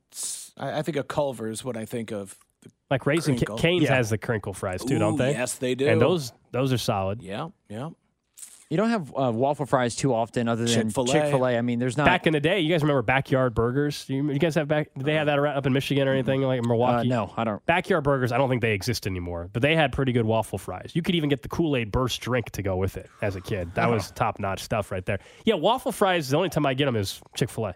I 0.56 0.82
think 0.82 0.96
of 0.96 1.08
Culver's 1.08 1.64
what 1.64 1.76
I 1.76 1.84
think 1.84 2.12
of. 2.12 2.38
Like 2.90 3.06
Raising 3.06 3.34
Ca- 3.34 3.38
Crinkle. 3.46 3.58
Cane's 3.58 3.82
Yeah. 3.84 3.94
has 3.96 4.10
the 4.10 4.18
crinkle 4.18 4.54
fries 4.54 4.84
too, 4.84 4.98
don't 4.98 5.16
they? 5.16 5.32
yes, 5.32 5.54
they 5.56 5.74
do. 5.74 5.86
And 5.88 6.00
those 6.00 6.32
those 6.52 6.72
are 6.72 6.78
solid. 6.78 7.22
Yeah, 7.22 7.48
yeah. 7.68 7.90
You 8.70 8.76
don't 8.76 8.90
have 8.90 9.10
uh, 9.16 9.32
waffle 9.34 9.64
fries 9.64 9.96
too 9.96 10.12
often, 10.12 10.46
other 10.46 10.66
than 10.66 10.74
Chick-fil-A. 10.74 11.06
Chick 11.10 11.30
Fil 11.30 11.46
A. 11.46 11.56
I 11.56 11.62
mean, 11.62 11.78
there's 11.78 11.96
not. 11.96 12.04
Back 12.04 12.26
in 12.26 12.34
the 12.34 12.40
day, 12.40 12.60
you 12.60 12.68
guys 12.70 12.82
remember 12.82 13.00
backyard 13.00 13.54
burgers? 13.54 14.04
You, 14.10 14.30
you 14.30 14.38
guys 14.38 14.54
have 14.56 14.68
back? 14.68 14.90
Did 14.94 15.06
they 15.06 15.14
have 15.14 15.24
that 15.24 15.38
around, 15.38 15.56
up 15.56 15.64
in 15.64 15.72
Michigan 15.72 16.06
or 16.06 16.12
anything 16.12 16.42
like 16.42 16.60
uh, 16.60 16.68
Milwaukee? 16.68 17.08
no, 17.08 17.32
I 17.34 17.44
don't. 17.44 17.64
Backyard 17.64 18.04
burgers, 18.04 18.30
I 18.30 18.36
don't 18.36 18.50
think 18.50 18.60
they 18.60 18.74
exist 18.74 19.06
anymore, 19.06 19.48
but 19.54 19.62
they 19.62 19.74
had 19.74 19.90
pretty 19.92 20.12
good 20.12 20.26
waffle 20.26 20.58
fries. 20.58 20.90
You 20.92 21.00
could 21.00 21.14
even 21.14 21.30
get 21.30 21.40
the 21.40 21.48
Kool 21.48 21.76
Aid 21.76 21.90
burst 21.90 22.20
drink 22.20 22.50
to 22.50 22.62
go 22.62 22.76
with 22.76 22.98
it 22.98 23.08
as 23.22 23.36
a 23.36 23.40
kid. 23.40 23.74
That 23.74 23.88
was 23.88 24.10
top 24.10 24.38
notch 24.38 24.60
stuff 24.62 24.90
right 24.92 25.04
there. 25.06 25.20
Yeah, 25.46 25.54
waffle 25.54 25.90
fries, 25.90 26.28
the 26.28 26.36
only 26.36 26.50
time 26.50 26.66
I 26.66 26.74
get 26.74 26.84
them 26.84 26.96
is 26.96 27.22
Chick 27.36 27.48
fil 27.48 27.68
A. 27.68 27.74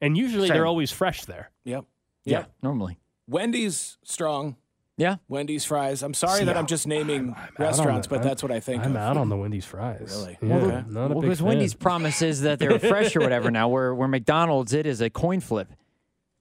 And 0.00 0.16
usually 0.16 0.48
Same. 0.48 0.54
they're 0.56 0.66
always 0.66 0.90
fresh 0.90 1.26
there. 1.26 1.50
Yep. 1.64 1.84
Yeah, 2.24 2.46
normally. 2.62 2.98
Wendy's 3.30 3.96
strong. 4.04 4.56
Yeah. 4.96 5.16
Wendy's 5.28 5.64
fries. 5.64 6.02
I'm 6.02 6.12
sorry 6.12 6.40
See, 6.40 6.44
that 6.44 6.50
I'm 6.52 6.58
I'm- 6.58 6.66
just 6.66 6.86
naming 6.86 7.28
I'm 7.30 7.34
out 7.34 7.48
on 7.58 7.64
restaurants, 7.66 8.06
the- 8.06 8.16
but 8.16 8.22
that's 8.22 8.42
what 8.42 8.52
I 8.52 8.60
think 8.60 8.84
I'm 8.84 8.90
of. 8.90 8.96
out 8.98 9.16
on 9.16 9.28
the 9.30 9.36
Wendy's 9.36 9.64
fries. 9.64 10.10
Really? 10.14 10.38
Yeah, 10.42 10.56
Well, 10.58 10.84
not 10.88 11.10
a 11.10 11.14
Well, 11.14 11.20
because 11.22 11.38
fan. 11.38 11.48
Wendy's 11.48 11.72
promises 11.74 12.42
that 12.42 12.58
they're 12.58 12.78
fresh 12.78 13.16
or 13.16 13.20
whatever 13.20 13.50
now, 13.50 13.68
where, 13.68 13.94
where 13.94 14.08
McDonald's, 14.08 14.74
it 14.74 14.84
is 14.84 15.00
a 15.00 15.08
coin 15.08 15.40
flip. 15.40 15.72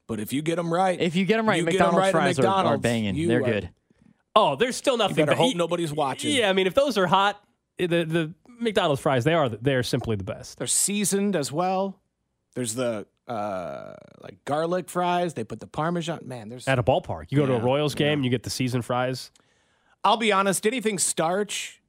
But 0.07 0.19
if 0.19 0.33
you 0.33 0.41
get 0.41 0.55
them 0.57 0.73
right, 0.73 0.99
If 0.99 1.15
you 1.15 1.23
get 1.23 1.37
them 1.37 1.47
right, 1.47 1.59
You 1.59 1.65
get 1.65 1.75
'em 1.75 1.77
McDonald's 1.77 1.99
right 2.01 2.07
at 2.07 2.11
fries 2.11 2.39
are, 2.39 2.41
are 2.47 2.57
McDonald's, 2.57 2.81
banging. 2.83 3.15
you 3.15 3.27
They're 3.29 3.41
are- 3.43 3.45
good. 3.45 3.69
Oh, 4.35 4.55
there's 4.55 4.75
still 4.75 4.97
nothing. 4.97 5.15
better 5.15 5.31
but- 5.31 5.37
hope 5.37 5.55
nobody's 5.55 5.93
watching. 5.93 6.33
Yeah, 6.35 6.49
I 6.49 6.53
mean, 6.53 6.67
if 6.67 6.73
those 6.73 6.97
are 6.97 7.07
hot, 7.07 7.41
eh, 7.77 7.87
the 7.87 8.03
the 8.05 8.33
McDonald's 8.59 9.01
fries, 9.01 9.23
they 9.23 9.33
are 9.35 9.47
they 9.47 9.73
are 9.75 9.83
simply 9.83 10.15
the 10.17 10.23
best. 10.23 10.57
They're 10.57 10.67
seasoned 10.67 11.35
as 11.35 11.51
well. 11.51 11.99
There's 12.55 12.75
the 12.75 13.05
uh, 13.29 13.93
like 14.21 14.43
garlic 14.43 14.89
fries. 14.89 15.35
They 15.35 15.43
put 15.43 15.59
the 15.59 15.67
parmesan. 15.67 16.21
Man, 16.25 16.49
there's. 16.49 16.67
At 16.67 16.79
a 16.79 16.83
ballpark, 16.83 17.27
you 17.29 17.37
go 17.37 17.45
to 17.45 17.55
a 17.55 17.59
Royals 17.59 17.95
game, 17.95 18.23
you 18.23 18.29
get 18.29 18.43
the 18.43 18.49
season 18.49 18.81
fries. 18.81 19.31
I'll 20.03 20.17
be 20.17 20.31
honest. 20.31 20.65
Anything 20.65 20.97
starch 20.97 21.81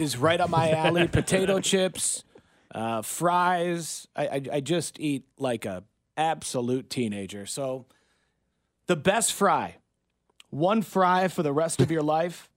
is 0.00 0.16
right 0.16 0.40
up 0.40 0.50
my 0.50 0.70
alley. 0.72 1.06
Potato 1.06 1.60
chips, 1.60 2.24
uh, 2.74 3.02
fries. 3.02 4.08
I, 4.16 4.26
I 4.26 4.42
I 4.54 4.60
just 4.60 4.98
eat 4.98 5.24
like 5.38 5.64
a 5.64 5.84
absolute 6.16 6.90
teenager. 6.90 7.46
So 7.46 7.86
the 8.86 8.96
best 8.96 9.32
fry, 9.32 9.76
one 10.50 10.82
fry 10.82 11.28
for 11.28 11.42
the 11.42 11.52
rest 11.52 11.80
of 11.80 11.90
your 11.90 12.02
life. 12.02 12.50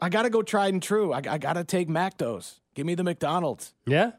I 0.00 0.08
gotta 0.10 0.30
go 0.30 0.42
tried 0.42 0.74
and 0.74 0.82
true. 0.82 1.12
I, 1.12 1.22
I 1.28 1.38
gotta 1.38 1.64
take 1.64 1.88
Macdos. 1.88 2.60
Give 2.74 2.86
me 2.86 2.94
the 2.94 3.02
McDonald's. 3.02 3.72
Yeah, 3.86 4.12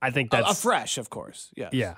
I 0.00 0.10
think 0.10 0.32
A, 0.32 0.38
a 0.38 0.42
that's 0.42 0.62
fresh, 0.62 0.98
of 0.98 1.10
course. 1.10 1.50
Yeah. 1.56 1.68
Yeah. 1.72 1.94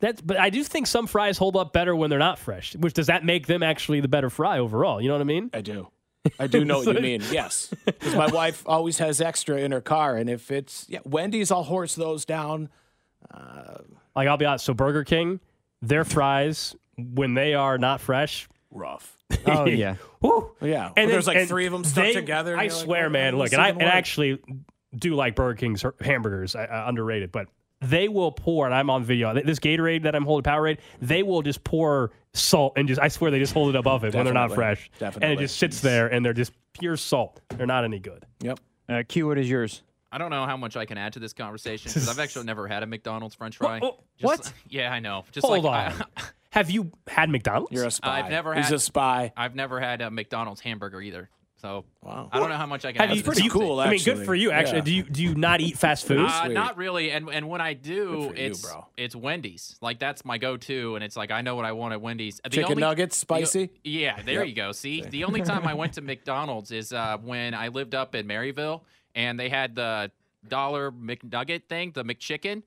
That's, 0.00 0.20
but 0.20 0.38
I 0.38 0.50
do 0.50 0.62
think 0.64 0.86
some 0.86 1.06
fries 1.06 1.38
hold 1.38 1.56
up 1.56 1.72
better 1.72 1.94
when 1.96 2.10
they're 2.10 2.18
not 2.18 2.38
fresh. 2.38 2.74
Which 2.76 2.92
does 2.94 3.06
that 3.06 3.24
make 3.24 3.46
them 3.46 3.62
actually 3.62 4.00
the 4.00 4.08
better 4.08 4.28
fry 4.28 4.58
overall? 4.58 5.00
You 5.00 5.08
know 5.08 5.14
what 5.14 5.20
I 5.20 5.24
mean? 5.24 5.50
I 5.54 5.60
do. 5.60 5.88
I 6.38 6.46
do 6.46 6.64
know 6.64 6.78
what 6.78 6.94
you 6.96 7.00
mean. 7.00 7.22
Yes, 7.30 7.72
because 7.84 8.14
my 8.14 8.26
wife 8.26 8.62
always 8.66 8.98
has 8.98 9.20
extra 9.20 9.56
in 9.58 9.72
her 9.72 9.80
car, 9.82 10.16
and 10.16 10.28
if 10.30 10.50
it's 10.50 10.86
yeah, 10.88 11.00
Wendy's, 11.04 11.50
I'll 11.50 11.62
horse 11.64 11.94
those 11.94 12.24
down. 12.24 12.70
Uh, 13.32 13.78
like 14.16 14.26
I'll 14.28 14.36
be 14.38 14.46
honest. 14.46 14.64
So 14.64 14.74
Burger 14.74 15.04
King, 15.04 15.38
their 15.82 16.04
fries 16.04 16.74
when 16.96 17.34
they 17.34 17.54
are 17.54 17.76
not 17.78 18.00
fresh, 18.00 18.48
Rough. 18.70 19.16
Oh, 19.46 19.66
yeah. 19.66 19.96
whew. 20.20 20.50
Yeah. 20.60 20.86
And 20.96 21.06
Well, 21.06 21.06
there's 21.08 21.26
like 21.26 21.36
and 21.36 21.48
three 21.48 21.66
of 21.66 21.72
them 21.72 21.84
stuck 21.84 22.04
they- 22.04 22.14
together. 22.14 22.56
I 22.56 22.64
you're 22.64 22.72
like, 22.72 22.84
swear, 22.84 23.06
"Oh, 23.06 23.10
man. 23.10 23.36
Look, 23.36 23.52
and 23.52 23.60
I, 23.60 23.68
and 23.70 23.82
I 23.82 23.86
actually 23.86 24.38
do 24.96 25.14
like 25.14 25.34
Burger 25.34 25.56
King's 25.56 25.84
hamburgers. 26.00 26.54
Uh, 26.54 26.60
uh, 26.70 26.84
underrated, 26.86 27.32
but 27.32 27.48
they 27.80 28.08
will 28.08 28.32
pour. 28.32 28.66
And 28.66 28.74
I'm 28.74 28.88
on 28.90 29.04
video. 29.04 29.34
This 29.34 29.58
Gatorade 29.58 30.02
that 30.04 30.14
I'm 30.14 30.24
holding, 30.24 30.50
Powerade, 30.50 30.78
they 31.02 31.22
will 31.22 31.42
just 31.42 31.64
pour 31.64 32.12
salt 32.32 32.74
and 32.76 32.88
just. 32.88 33.00
I 33.00 33.08
swear 33.08 33.30
they 33.30 33.38
just 33.38 33.52
hold 33.54 33.74
it 33.74 33.78
above 33.78 34.04
it 34.04 34.14
when 34.14 34.24
they're 34.24 34.34
not 34.34 34.48
Definitely. 34.50 34.76
fresh, 35.00 35.18
and 35.20 35.32
it 35.32 35.38
just 35.38 35.56
sits 35.58 35.80
there 35.80 36.06
and 36.08 36.24
they're 36.24 36.32
just 36.32 36.52
pure 36.72 36.96
salt. 36.96 37.40
They're 37.56 37.66
not 37.66 37.84
any 37.84 37.98
good. 37.98 38.24
Yep. 38.40 38.60
Uh, 38.88 39.02
Q, 39.06 39.26
what 39.28 39.38
is 39.38 39.48
yours? 39.48 39.82
I 40.12 40.18
don't 40.18 40.30
know 40.30 40.46
how 40.46 40.56
much 40.56 40.76
I 40.76 40.84
can 40.84 40.96
add 40.96 41.14
to 41.14 41.18
this 41.18 41.32
conversation 41.32 41.90
because 41.90 42.08
I've 42.08 42.20
actually 42.20 42.44
never 42.44 42.68
had 42.68 42.84
a 42.84 42.86
McDonald's 42.86 43.34
French 43.34 43.56
fry. 43.56 43.80
oh, 43.82 43.98
Just- 44.18 44.22
what? 44.24 44.52
Yeah, 44.68 44.92
I 44.92 45.00
know. 45.00 45.24
Just 45.32 45.44
Hold 45.44 45.64
like 45.64 45.92
on. 45.98 46.06
Have 46.50 46.70
you 46.70 46.92
had 47.08 47.30
McDonald's? 47.30 47.72
You're 47.72 47.86
a 47.86 47.90
spy. 47.90 48.20
I've 48.20 48.30
never 48.30 48.54
He's 48.54 48.66
had. 48.66 48.74
a 48.74 48.78
spy. 48.78 49.32
I've 49.36 49.56
never 49.56 49.80
had 49.80 50.00
a 50.00 50.12
McDonald's 50.12 50.60
hamburger 50.60 51.00
either. 51.00 51.28
So 51.64 51.86
Wow. 52.02 52.28
I 52.30 52.38
don't 52.38 52.50
know 52.50 52.58
how 52.58 52.66
much 52.66 52.84
I 52.84 52.92
can. 52.92 53.00
Have 53.00 53.10
add 53.12 53.16
you, 53.16 53.22
to 53.22 53.30
this 53.30 53.48
cool, 53.50 53.80
I 53.80 53.88
mean, 53.88 54.04
good 54.04 54.26
for 54.26 54.34
you. 54.34 54.50
Actually, 54.50 54.78
Yeah. 54.80 54.84
do 54.84 54.94
you 54.94 55.02
do 55.04 55.22
you 55.22 55.34
not 55.34 55.62
eat 55.62 55.78
fast 55.78 56.06
food? 56.06 56.18
Uh, 56.28 56.48
not 56.48 56.76
really, 56.76 57.10
and 57.10 57.30
and 57.30 57.48
when 57.48 57.62
I 57.62 57.72
do, 57.72 58.28
for 58.28 58.36
you, 58.36 58.46
it's 58.48 58.60
bro. 58.60 58.86
it's 58.98 59.16
Wendy's. 59.16 59.74
Like 59.80 59.98
that's 59.98 60.26
my 60.26 60.36
go-to, 60.36 60.94
and 60.94 61.02
it's 61.02 61.16
like 61.16 61.30
I 61.30 61.40
know 61.40 61.54
what 61.56 61.64
I 61.64 61.72
want 61.72 61.94
at 61.94 62.02
Wendy's. 62.02 62.38
The 62.44 62.50
Chicken 62.50 62.72
only- 62.72 62.80
nuggets, 62.82 63.16
the- 63.16 63.20
spicy? 63.20 63.70
yeah, 63.82 64.20
there 64.20 64.40
Yep. 64.40 64.48
you 64.48 64.54
go. 64.54 64.72
See, 64.72 65.00
the 65.00 65.24
only 65.24 65.40
time 65.52 65.66
I 65.66 65.72
went 65.72 65.94
to 65.94 66.02
McDonald's 66.02 66.70
is 66.70 66.92
uh, 66.92 67.16
when 67.22 67.54
I 67.54 67.68
lived 67.68 67.94
up 67.94 68.14
in 68.14 68.26
Maryville, 68.28 68.82
and 69.14 69.40
they 69.40 69.48
had 69.48 69.74
the 69.74 70.10
dollar 70.46 70.92
McNugget 70.92 71.62
thing, 71.70 71.92
the 71.92 72.04
McChicken. 72.04 72.62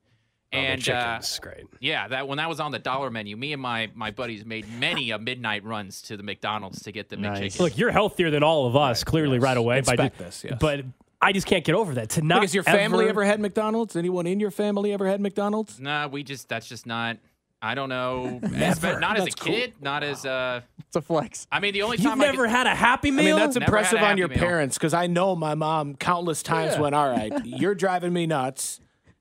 Oh, 0.54 0.58
the 0.58 0.64
And 0.66 0.90
uh, 0.90 1.20
great. 1.42 1.66
yeah, 1.82 2.08
that 2.08 2.28
when 2.28 2.38
that 2.38 2.48
was 2.48 2.60
on 2.62 2.72
the 2.72 2.80
dollar 2.80 3.10
menu, 3.10 3.36
me 3.36 3.52
and 3.54 3.62
my 3.62 3.90
my 3.96 4.12
buddies 4.12 4.46
made 4.46 4.66
many 4.80 5.12
a 5.12 5.20
midnight 5.20 5.64
runs 5.66 6.02
to 6.04 6.16
the 6.16 6.24
McDonald's 6.24 6.82
to 6.84 6.92
get 6.94 7.10
the 7.10 7.18
Nice. 7.18 7.56
McChicken. 7.58 7.60
Look, 7.60 7.78
you're 7.78 7.92
healthier 7.92 8.30
than 8.32 8.44
all 8.44 8.66
of 8.66 8.76
us, 8.76 9.04
clearly, 9.04 9.36
yes. 9.36 9.44
right 9.44 9.58
away. 9.58 9.82
by 9.82 9.94
Expect 9.94 10.18
this, 10.18 10.44
yes. 10.46 10.58
But 10.60 10.86
I 11.22 11.34
just 11.34 11.48
can't 11.48 11.66
get 11.66 11.76
over 11.76 11.96
that. 11.96 12.12
To 12.12 12.22
not 12.22 12.42
Has 12.42 12.54
your 12.56 12.64
family 12.64 13.06
ever, 13.06 13.22
ever 13.22 13.26
had 13.26 13.42
McDonald's? 13.42 13.96
Anyone 13.98 14.26
in 14.26 14.40
your 14.40 14.52
family 14.52 14.94
ever 14.94 15.06
had 15.08 15.20
McDonald's? 15.20 15.80
Nah, 15.82 16.08
we 16.08 16.24
just 16.24 16.48
that's 16.48 16.68
just 16.70 16.86
not. 16.86 17.18
I 17.62 17.74
don't 17.76 17.90
know. 17.90 18.40
Never. 18.44 19.00
Not 19.00 19.18
as 19.18 19.24
a 19.24 19.26
That's 19.26 19.36
cool. 19.36 19.52
kid. 19.54 19.74
Not 19.82 20.04
as 20.04 20.24
a. 20.26 20.64
It's 20.78 20.96
a 20.96 21.02
flex. 21.02 21.48
I 21.52 21.60
mean, 21.60 21.74
the 21.74 21.82
only 21.82 21.98
You've 21.98 22.06
time 22.06 22.22
I 22.22 22.26
never 22.26 22.44
could- 22.44 22.52
had 22.52 22.68
a 22.68 22.76
Happy 22.76 23.10
Meal. 23.12 23.20
I 23.20 23.26
mean, 23.32 23.36
that's 23.36 23.56
Never 23.56 23.66
impressive 23.66 24.00
on 24.00 24.18
your 24.18 24.28
Meal. 24.28 24.38
parents 24.38 24.78
because 24.78 24.94
I 24.94 25.08
know 25.08 25.36
my 25.36 25.56
mom 25.56 25.96
countless 25.96 26.44
times 26.44 26.76
Yeah. 26.76 26.82
went, 26.82 26.94
all 26.96 27.10
right, 27.10 27.34
you're 27.46 27.74
driving 27.76 28.14
me 28.14 28.28
nuts. 28.28 28.80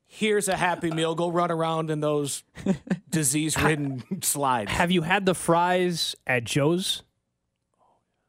Here's 0.09 0.47
a 0.47 0.55
Happy 0.55 0.89
Meal. 0.89 1.15
Go 1.15 1.29
run 1.29 1.51
around 1.51 1.91
in 1.91 1.99
those 1.99 2.43
disease 3.09 3.61
ridden 3.61 4.21
slides. 4.23 4.71
Have 4.71 4.89
you 4.89 5.01
had 5.01 5.25
the 5.25 5.35
fries 5.35 6.15
at 6.25 6.43
Joe's 6.45 7.03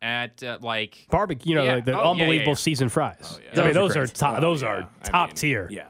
at 0.03 0.43
uh, 0.43 0.59
like 0.61 1.07
barbecue? 1.11 1.51
You 1.51 1.55
know, 1.57 1.65
Yeah. 1.65 1.75
like 1.77 1.85
the 1.85 1.93
Oh, 1.93 1.97
yeah, 1.97 2.03
yeah, 2.05 2.11
unbelievable 2.11 2.51
yeah. 2.53 2.57
season 2.57 2.89
fries. 2.89 3.41
I 3.53 3.55
Those 3.55 3.65
mean, 3.65 3.75
those 3.75 3.97
are 3.97 4.01
great. 4.07 4.15
top. 4.15 4.39
Oh, 4.39 4.41
those 4.41 4.63
yeah. 4.63 4.69
are 4.69 4.89
I 5.03 5.05
top 5.09 5.29
mean, 5.31 5.37
tier. 5.37 5.69
Yeah. 5.71 5.87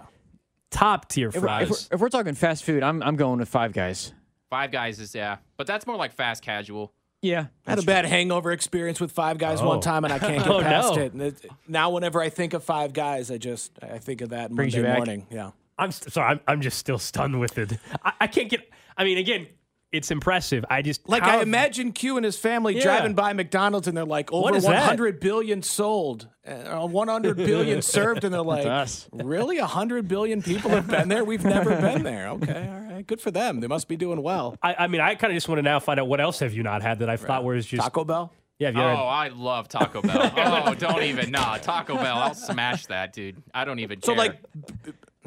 top 0.71 1.09
tier 1.09 1.29
If 1.29 1.37
we're, 1.37 1.41
fries. 1.41 1.63
if, 1.63 1.71
we're, 1.71 1.95
if 1.97 2.01
we're 2.03 2.09
talking 2.11 2.35
fast 2.35 2.65
food, 2.65 2.83
I'm 2.83 3.03
I'm 3.03 3.17
going 3.17 3.39
with 3.39 3.49
Five 3.49 3.73
Guys. 3.73 4.13
Five 4.51 4.71
Guys 4.71 4.99
is 5.01 5.15
yeah, 5.15 5.39
but 5.57 5.67
that's 5.67 5.87
more 5.87 5.97
like 5.97 6.13
fast 6.13 6.43
casual. 6.43 6.93
Yeah, 7.21 7.47
I 7.67 7.71
had 7.71 7.79
a 7.81 7.83
bad 7.83 8.05
hangover 8.05 8.53
experience 8.53 9.01
with 9.01 9.11
Five 9.11 9.39
Guys 9.39 9.61
Oh. 9.61 9.67
one 9.69 9.81
time, 9.81 10.05
and 10.05 10.13
I 10.13 10.19
can't 10.21 10.39
get 10.39 10.47
Oh, 10.51 10.61
past 10.61 10.95
no. 10.95 11.03
it. 11.03 11.13
And 11.15 11.23
it. 11.23 11.47
Now, 11.67 11.91
whenever 11.91 12.21
I 12.23 12.29
think 12.29 12.55
of 12.55 12.63
Five 12.63 12.93
Guys, 12.93 13.31
I 13.31 13.39
just 13.39 13.73
I 13.83 13.99
think 13.99 14.21
of 14.21 14.29
that 14.29 14.51
Brings 14.53 14.75
Monday 14.75 14.87
you 14.89 14.93
back. 14.93 14.99
morning. 14.99 15.27
Yeah. 15.31 15.51
I'm 15.79 15.93
st- 15.93 16.13
sorry. 16.13 16.31
I'm, 16.33 16.41
I'm 16.47 16.61
just 16.61 16.79
still 16.79 16.99
stunned 16.99 17.39
with 17.41 17.59
it. 17.59 17.73
I, 18.05 18.13
I 18.23 18.27
can't 18.27 18.49
get. 18.51 18.69
I 18.97 19.05
mean, 19.05 19.19
again, 19.19 19.47
it's 19.93 20.11
impressive. 20.11 20.65
I 20.69 20.83
just 20.83 21.09
Like 21.09 21.23
how- 21.23 21.39
I 21.39 21.43
imagine 21.43 21.93
Q 21.93 22.17
and 22.17 22.25
his 22.25 22.37
family 22.37 22.77
Yeah. 22.77 22.83
driving 22.83 23.15
by 23.15 23.33
McDonald's 23.33 23.89
and 23.89 23.97
they're 23.97 24.05
like 24.05 24.31
over 24.33 24.55
is 24.55 24.65
that? 24.65 24.73
100 24.81 25.19
billion 25.21 25.63
sold, 25.63 26.29
uh, 26.47 26.87
100 26.87 27.37
billion 27.37 27.81
served, 27.97 28.25
and 28.25 28.35
they're 28.35 28.43
like, 28.43 28.89
really 29.13 29.59
100 29.59 30.07
billion 30.09 30.43
people 30.43 30.71
have 30.73 30.89
been 30.89 31.09
there? 31.09 31.25
We've 31.25 31.45
never 31.45 31.71
been 31.77 32.03
there. 32.03 32.29
Okay, 32.33 32.69
all 32.71 32.95
right, 32.97 33.07
good 33.07 33.21
for 33.21 33.31
them. 33.31 33.61
They 33.61 33.67
must 33.69 33.89
be 33.89 33.97
doing 33.97 34.23
well. 34.23 34.57
I, 34.63 34.75
I 34.81 34.87
mean, 34.89 35.01
I 35.01 35.15
kind 35.15 35.33
of 35.33 35.37
just 35.37 35.49
want 35.49 35.59
to 35.59 35.63
now 35.63 35.79
find 35.81 35.99
out 36.01 36.09
what 36.09 36.21
else 36.21 36.41
have 36.41 36.53
you 36.53 36.63
not 36.65 36.83
had 36.83 36.99
that 36.99 37.09
I 37.09 37.17
thought 37.17 37.45
was 37.45 37.65
just 37.65 37.83
Taco 37.83 38.05
Bell. 38.05 38.33
Yeah, 38.59 38.73
have 38.73 38.77
Oh, 38.77 38.89
had- 38.89 38.99
I 38.99 39.29
love 39.29 39.69
Taco 39.69 40.03
Bell. 40.03 40.33
oh, 40.67 40.75
don't 40.75 41.05
even 41.05 41.31
nah, 41.31 41.57
Taco 41.59 41.95
Bell. 41.95 42.19
I'll 42.19 42.35
smash 42.35 42.87
that, 42.87 43.13
dude. 43.13 43.41
I 43.55 43.65
don't 43.65 43.79
even 43.79 44.03
So 44.03 44.09
care. 44.15 44.17
like, 44.19 44.41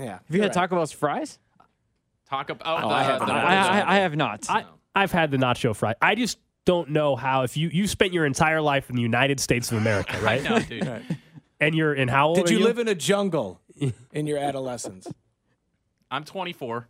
yeah. 0.01 0.19
Have 0.25 0.35
you 0.35 0.41
had 0.41 0.53
Taco 0.53 0.75
Bell's 0.75 0.91
fries? 0.91 1.39
Taco. 2.29 2.53
Oh, 2.53 2.79
Oh, 2.83 2.89
I 2.89 3.03
haven't. 3.03 3.29
I, 3.29 3.81
I, 3.81 3.95
I 3.95 3.99
have 3.99 4.15
not. 4.15 4.49
I, 4.49 4.65
I've 4.95 5.11
had 5.11 5.31
the 5.31 5.37
nacho 5.37 5.75
fry. 5.75 5.95
I 6.01 6.15
just 6.15 6.37
don't 6.65 6.89
know 6.91 7.15
how 7.15 7.43
if 7.43 7.57
you 7.57 7.69
you 7.69 7.87
spent 7.87 8.13
your 8.13 8.25
entire 8.25 8.61
life 8.61 8.89
in 8.89 8.95
the 8.95 9.01
United 9.01 9.39
States 9.39 9.71
of 9.71 9.77
America, 9.77 10.15
I 10.17 10.21
right? 10.21 10.43
know, 10.43 10.59
dude. 10.59 11.17
and 11.59 11.75
you're 11.75 11.93
in 11.93 12.07
how 12.07 12.27
old 12.29 12.37
Did 12.37 12.49
are 12.49 12.53
you, 12.53 12.59
you 12.59 12.65
live 12.65 12.79
in 12.79 12.87
a 12.87 12.95
jungle 12.95 13.61
in 14.11 14.27
your 14.27 14.37
adolescence? 14.37 15.07
I'm 16.09 16.23
24. 16.23 16.87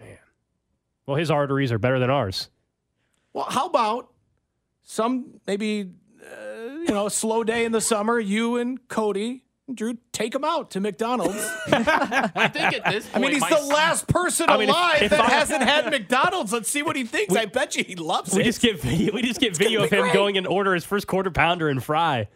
Man. 0.00 0.18
Well, 1.06 1.16
his 1.16 1.30
arteries 1.30 1.72
are 1.72 1.78
better 1.78 1.98
than 1.98 2.10
ours. 2.10 2.50
Well, 3.32 3.46
how 3.48 3.66
about 3.66 4.10
some 4.82 5.40
maybe 5.46 5.90
uh, 6.22 6.60
you 6.86 6.88
know 6.90 7.06
a 7.06 7.10
slow 7.10 7.42
day 7.44 7.64
in 7.64 7.72
the 7.72 7.80
summer? 7.80 8.18
You 8.20 8.56
and 8.58 8.86
Cody, 8.88 9.30
and 9.30 9.40
Drew, 9.72 9.96
take 10.12 10.34
him 10.34 10.44
out 10.44 10.72
to 10.72 10.80
McDonald's. 10.80 11.36
I 11.72 12.48
think 12.52 12.74
at 12.74 12.92
this 12.92 13.08
I 13.14 13.18
mean, 13.18 13.32
he's 13.32 13.40
my 13.40 13.48
the 13.48 13.64
last 13.64 14.06
person 14.06 14.50
I 14.50 14.58
mean, 14.58 14.68
if- 14.68 14.74
alive 14.74 15.02
if 15.02 15.10
that 15.10 15.20
I- 15.20 15.30
hasn't 15.30 15.62
had 15.62 15.90
McDonald's. 15.90 16.52
Let's 16.52 16.68
see 16.70 16.82
what 16.82 16.96
he 16.96 17.04
thinks. 17.04 17.34
I 17.34 17.46
bet 17.46 17.74
you 17.74 17.82
he 17.82 17.94
loves 17.96 18.34
We 18.34 18.42
it. 18.42 18.44
just 18.44 18.60
get 18.60 18.78
video. 18.80 19.14
We 19.14 19.22
just 19.22 19.40
get 19.40 19.56
video 19.56 19.78
gonna 19.80 19.84
of 19.86 19.90
be 19.90 19.96
him 19.96 20.02
great. 20.02 20.12
going 20.14 20.36
and 20.36 20.46
order 20.46 20.74
his 20.74 20.84
first 20.84 21.06
quarter 21.06 21.30
pounder 21.30 21.68
and 21.70 21.82
fry. 21.82 22.28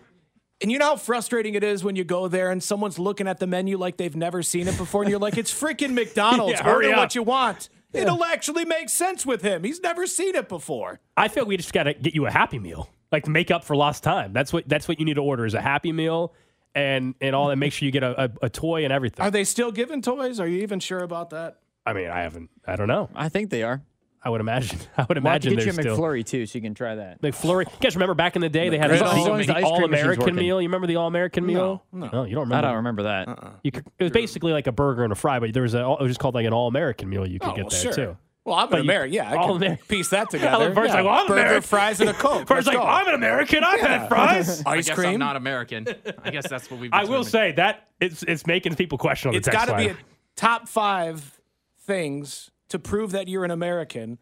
And 0.62 0.72
you 0.72 0.78
know 0.78 0.86
how 0.86 0.96
frustrating 0.96 1.54
it 1.54 1.62
is 1.62 1.84
when 1.84 1.96
you 1.96 2.02
go 2.02 2.28
there 2.28 2.50
and 2.50 2.62
someone's 2.62 2.98
looking 2.98 3.28
at 3.28 3.38
the 3.38 3.46
menu 3.46 3.76
like 3.76 3.96
they've 3.98 4.16
never 4.16 4.42
seen 4.42 4.66
it 4.66 4.76
before, 4.78 5.02
and 5.02 5.10
you're 5.10 5.20
like, 5.20 5.36
"It's 5.36 5.52
freaking 5.52 5.92
McDonald's. 5.92 6.52
Yeah, 6.58 6.64
hurry 6.64 6.86
Order 6.86 6.94
up." 6.94 6.98
what 6.98 7.14
you 7.14 7.22
want." 7.22 7.68
It'll 7.92 8.24
actually 8.24 8.64
make 8.64 8.88
sense 8.90 9.24
with 9.24 9.40
him. 9.42 9.64
He's 9.64 9.80
never 9.80 10.06
seen 10.06 10.34
it 10.34 10.48
before. 10.48 11.00
I 11.16 11.28
feel 11.28 11.46
we 11.46 11.56
just 11.56 11.72
got 11.72 11.84
to 11.84 11.94
get 11.94 12.14
you 12.14 12.26
a 12.26 12.30
Happy 12.30 12.58
Meal, 12.58 12.90
like 13.12 13.24
to 13.24 13.30
make 13.30 13.50
up 13.50 13.64
for 13.64 13.76
lost 13.76 14.02
time. 14.02 14.32
That's 14.32 14.52
what 14.52 14.68
that's 14.68 14.88
what 14.88 14.98
you 14.98 15.04
need 15.04 15.14
to 15.14 15.22
order 15.22 15.46
is 15.46 15.54
a 15.54 15.60
Happy 15.60 15.92
Meal 15.92 16.34
and 16.78 17.14
and 17.20 17.34
all 17.34 17.48
that. 17.48 17.56
Make 17.56 17.72
sure 17.72 17.86
you 17.86 17.92
get 17.92 18.02
a, 18.02 18.24
a, 18.24 18.30
a 18.42 18.48
toy 18.50 18.84
and 18.84 18.92
everything. 18.92 19.24
Are 19.24 19.30
they 19.30 19.44
still 19.44 19.72
giving 19.72 20.00
toys? 20.02 20.40
Are 20.40 20.46
you 20.48 20.62
even 20.62 20.80
sure 20.80 21.00
about 21.00 21.30
that? 21.30 21.58
I 21.84 21.92
mean, 21.92 22.08
I 22.10 22.20
haven't. 22.22 22.50
I 22.66 22.76
don't 22.76 22.88
know. 22.88 23.08
I 23.14 23.28
think 23.28 23.50
they 23.50 23.62
are. 23.62 23.82
I 24.20 24.30
would 24.30 24.40
imagine. 24.40 24.78
I 24.96 25.06
would 25.08 25.22
We'll 25.22 25.32
have 25.32 25.42
to 25.42 25.48
imagine 25.48 25.54
get 25.54 25.64
you 25.66 25.70
a 25.70 25.74
they're 25.74 25.82
still. 25.84 25.98
McFlurry 25.98 26.26
too, 26.26 26.44
so 26.44 26.58
you 26.58 26.62
can 26.62 26.74
try 26.74 26.96
that. 26.96 27.22
McFlurry. 27.22 27.66
You 27.66 27.78
guys 27.80 27.94
remember 27.94 28.14
back 28.14 28.34
in 28.34 28.42
the 28.42 28.48
day 28.48 28.68
they 28.68 28.76
had 28.76 28.90
As 28.90 28.98
the, 28.98 29.04
long- 29.06 29.40
as 29.40 29.46
the 29.46 29.54
ice 29.56 29.62
cream 29.62 29.72
all 29.72 29.84
American 29.84 30.20
working. 30.22 30.34
meal. 30.36 30.60
You 30.60 30.68
remember 30.68 30.86
the 30.88 30.96
All 30.96 31.06
American 31.06 31.46
meal? 31.46 31.84
No, 31.92 32.08
no, 32.12 32.24
you 32.24 32.34
don't 32.34 32.42
I 32.52 32.56
remember. 32.58 32.62
don't 32.68 32.76
remember 32.76 33.02
that. 33.04 33.28
Uh-uh. 33.28 33.50
You 33.62 33.70
could, 33.70 33.84
it 33.98 34.02
was 34.04 34.12
basically 34.12 34.52
like 34.52 34.66
a 34.66 34.72
burger 34.72 35.04
and 35.04 35.12
a 35.12 35.16
fry, 35.16 35.38
but 35.38 35.52
there 35.54 35.62
was 35.62 35.74
a 35.74 35.78
it 35.82 36.00
was 36.00 36.08
just 36.10 36.20
called 36.20 36.34
like 36.34 36.46
an 36.46 36.52
All 36.52 36.66
American 36.68 37.08
meal. 37.08 37.26
You 37.28 37.38
could 37.38 37.50
Oh, 37.50 37.54
get 37.54 37.62
well, 37.66 37.70
there 37.82 37.92
sure. 37.92 38.06
too. 38.06 38.16
Well, 38.48 38.56
I'm 38.58 38.72
an 38.72 38.80
American. 38.80 39.14
Yeah, 39.14 39.30
I 39.30 39.36
all 39.36 39.48
can 39.48 39.56
American. 39.56 39.86
piece 39.86 40.08
that 40.08 40.30
together. 40.30 40.70
Bert's 40.70 40.88
yeah. 40.88 40.94
like, 40.94 41.04
well, 41.04 41.14
I'm 41.14 41.26
Burger, 41.26 41.40
American. 41.40 41.62
fries, 41.62 42.00
and 42.00 42.10
a 42.10 42.14
Coke. 42.14 42.46
Bert's 42.46 42.66
Let's 42.66 42.66
like, 42.68 42.76
go. 42.78 42.82
I'm 42.82 43.08
an 43.08 43.14
American. 43.14 43.62
I've 43.62 43.80
had 43.80 44.08
fries. 44.08 44.62
I 44.66 44.76
Ice 44.76 44.86
guess 44.86 44.96
cream. 44.96 45.10
I'm 45.14 45.18
not 45.18 45.36
American. 45.36 45.86
I 46.22 46.30
guess 46.30 46.48
that's 46.48 46.70
what 46.70 46.80
we've. 46.80 46.92
I 46.92 47.04
will 47.04 47.24
say 47.24 47.52
that 47.52 47.88
it's 48.00 48.22
it's 48.22 48.46
making 48.46 48.76
people 48.76 48.96
question 48.96 49.28
on 49.28 49.32
the 49.34 49.38
It's 49.38 49.48
text 49.48 49.66
got 49.66 49.72
to 49.72 49.76
be 49.76 49.90
a 49.90 49.96
top 50.34 50.66
five 50.66 51.40
things 51.82 52.50
to 52.70 52.78
prove 52.78 53.12
that 53.12 53.28
you're 53.28 53.44
an 53.44 53.50
American. 53.50 54.18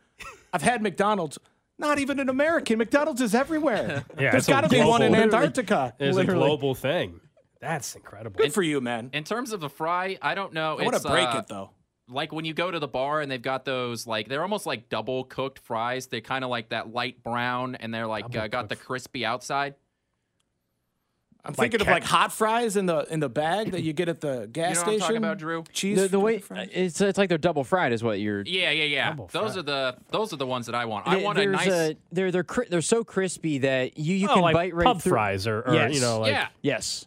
I've 0.53 0.62
had 0.62 0.83
McDonald's. 0.83 1.39
Not 1.79 1.99
even 1.99 2.18
an 2.18 2.31
American. 2.31 2.79
McDonald's 2.79 3.20
is 3.20 3.35
everywhere. 3.35 4.07
Yeah, 4.18 4.31
There's 4.31 4.35
it's 4.35 4.49
a 4.49 4.51
got 4.51 4.62
to 4.62 4.68
be 4.70 4.83
one 4.83 5.03
in 5.03 5.14
Antarctica. 5.14 5.95
It's 5.99 6.16
a 6.16 6.24
global 6.24 6.74
thing. 6.74 7.20
That's 7.61 7.95
incredible. 7.95 8.39
Good 8.39 8.55
for 8.55 8.62
you, 8.62 8.81
man. 8.81 9.11
In 9.12 9.24
terms 9.24 9.53
of 9.53 9.61
the 9.61 9.68
fry, 9.68 10.18
I 10.22 10.35
don't 10.35 10.53
know. 10.53 10.79
I 10.79 10.85
want 10.85 10.97
to 10.97 11.09
break 11.09 11.29
uh, 11.29 11.39
it 11.39 11.49
though. 11.49 11.70
Like 12.09 12.33
when 12.33 12.45
you 12.45 12.55
go 12.55 12.71
to 12.71 12.79
the 12.79 12.89
bar 12.89 13.21
and 13.21 13.31
they've 13.31 13.43
got 13.43 13.65
those 13.65 14.07
like 14.07 14.29
they're 14.29 14.43
almost 14.43 14.67
like 14.67 14.89
double 14.89 15.25
cooked 15.25 15.59
fries. 15.61 16.07
They're 16.07 16.21
kind 16.21 16.45
of 16.45 16.51
like 16.51 16.69
that 16.71 16.93
light 16.93 17.23
brown 17.23 17.75
and 17.75 17.93
they're 17.93 18.07
like 18.07 18.37
uh, 18.37 18.47
got 18.49 18.69
the 18.69 18.77
crispy 18.77 19.25
outside. 19.25 19.75
I'm 21.45 21.51
Like 21.53 21.71
thinking 21.71 21.81
of 21.83 21.87
like 21.87 22.03
hot 22.03 22.33
fries 22.33 22.77
in 22.77 22.87
the 22.87 23.07
in 23.09 23.21
the 23.21 23.29
bag 23.29 23.71
that 23.71 23.83
you 23.85 23.93
get 23.93 24.09
at 24.09 24.21
the 24.21 24.49
gas 24.53 24.71
You 24.71 24.75
know 24.75 24.81
what 24.81 24.81
I'm 24.81 24.83
station. 24.83 25.01
talking 25.01 25.17
about, 25.19 25.39
Drew? 25.39 25.63
Cheese. 25.73 26.01
The, 26.01 26.09
the 26.09 26.19
way 26.19 26.39
fries? 26.39 26.69
it's 26.73 27.01
it's 27.01 27.17
like 27.19 27.29
they're 27.29 27.39
double 27.39 27.63
fried 27.63 27.93
is 27.93 28.03
what 28.03 28.19
you're. 28.19 28.43
Yeah, 28.45 28.71
yeah, 28.73 28.83
yeah. 28.85 29.11
Double 29.11 29.29
Those 29.33 29.53
fry. 29.53 29.61
are 29.61 29.63
the 29.63 29.97
those 30.11 30.33
are 30.33 30.37
the 30.37 30.47
ones 30.47 30.67
that 30.67 30.75
I 30.75 30.87
want. 30.87 31.07
I 31.07 31.19
want 31.19 31.39
a 31.39 31.47
nice. 31.47 31.69
a- 31.69 31.97
they're 32.11 32.33
they're 32.33 32.43
cri- 32.43 32.67
they're 32.69 32.83
so 32.83 33.05
crispy 33.05 33.59
that 33.59 33.97
you 33.97 34.17
you 34.17 34.29
Oh, 34.29 34.35
can 34.35 34.43
like 34.43 34.55
bite 34.55 34.75
right 34.75 34.85
pub 34.87 35.03
through. 35.03 35.11
fries 35.11 35.47
or, 35.47 35.61
or 35.63 35.75
Yes. 35.75 35.95
you 35.95 36.01
know 36.01 36.19
like 36.21 36.33
yeah, 36.33 36.49
Yes. 36.63 37.07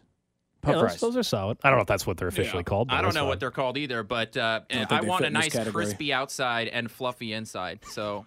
Yeah, 0.64 0.72
those, 0.72 0.80
fries. 0.82 1.00
those 1.00 1.16
are 1.16 1.22
solid. 1.22 1.58
I 1.62 1.68
don't 1.70 1.78
know 1.78 1.82
if 1.82 1.86
that's 1.88 2.06
what 2.06 2.16
they're 2.16 2.28
officially 2.28 2.64
called. 2.64 2.88
But 2.88 2.94
I 2.98 3.02
don't 3.02 3.14
know 3.14 3.20
fine. 3.20 3.28
what 3.28 3.40
they're 3.40 3.50
called 3.50 3.76
either, 3.78 4.02
but 4.02 4.36
uh, 4.36 4.60
think 4.68 4.92
I 4.92 5.00
want 5.02 5.24
a 5.24 5.30
nice 5.30 5.52
category. 5.52 5.84
crispy 5.86 6.12
outside 6.12 6.68
and 6.68 6.90
fluffy 6.90 7.32
inside. 7.32 7.80
So 7.90 8.26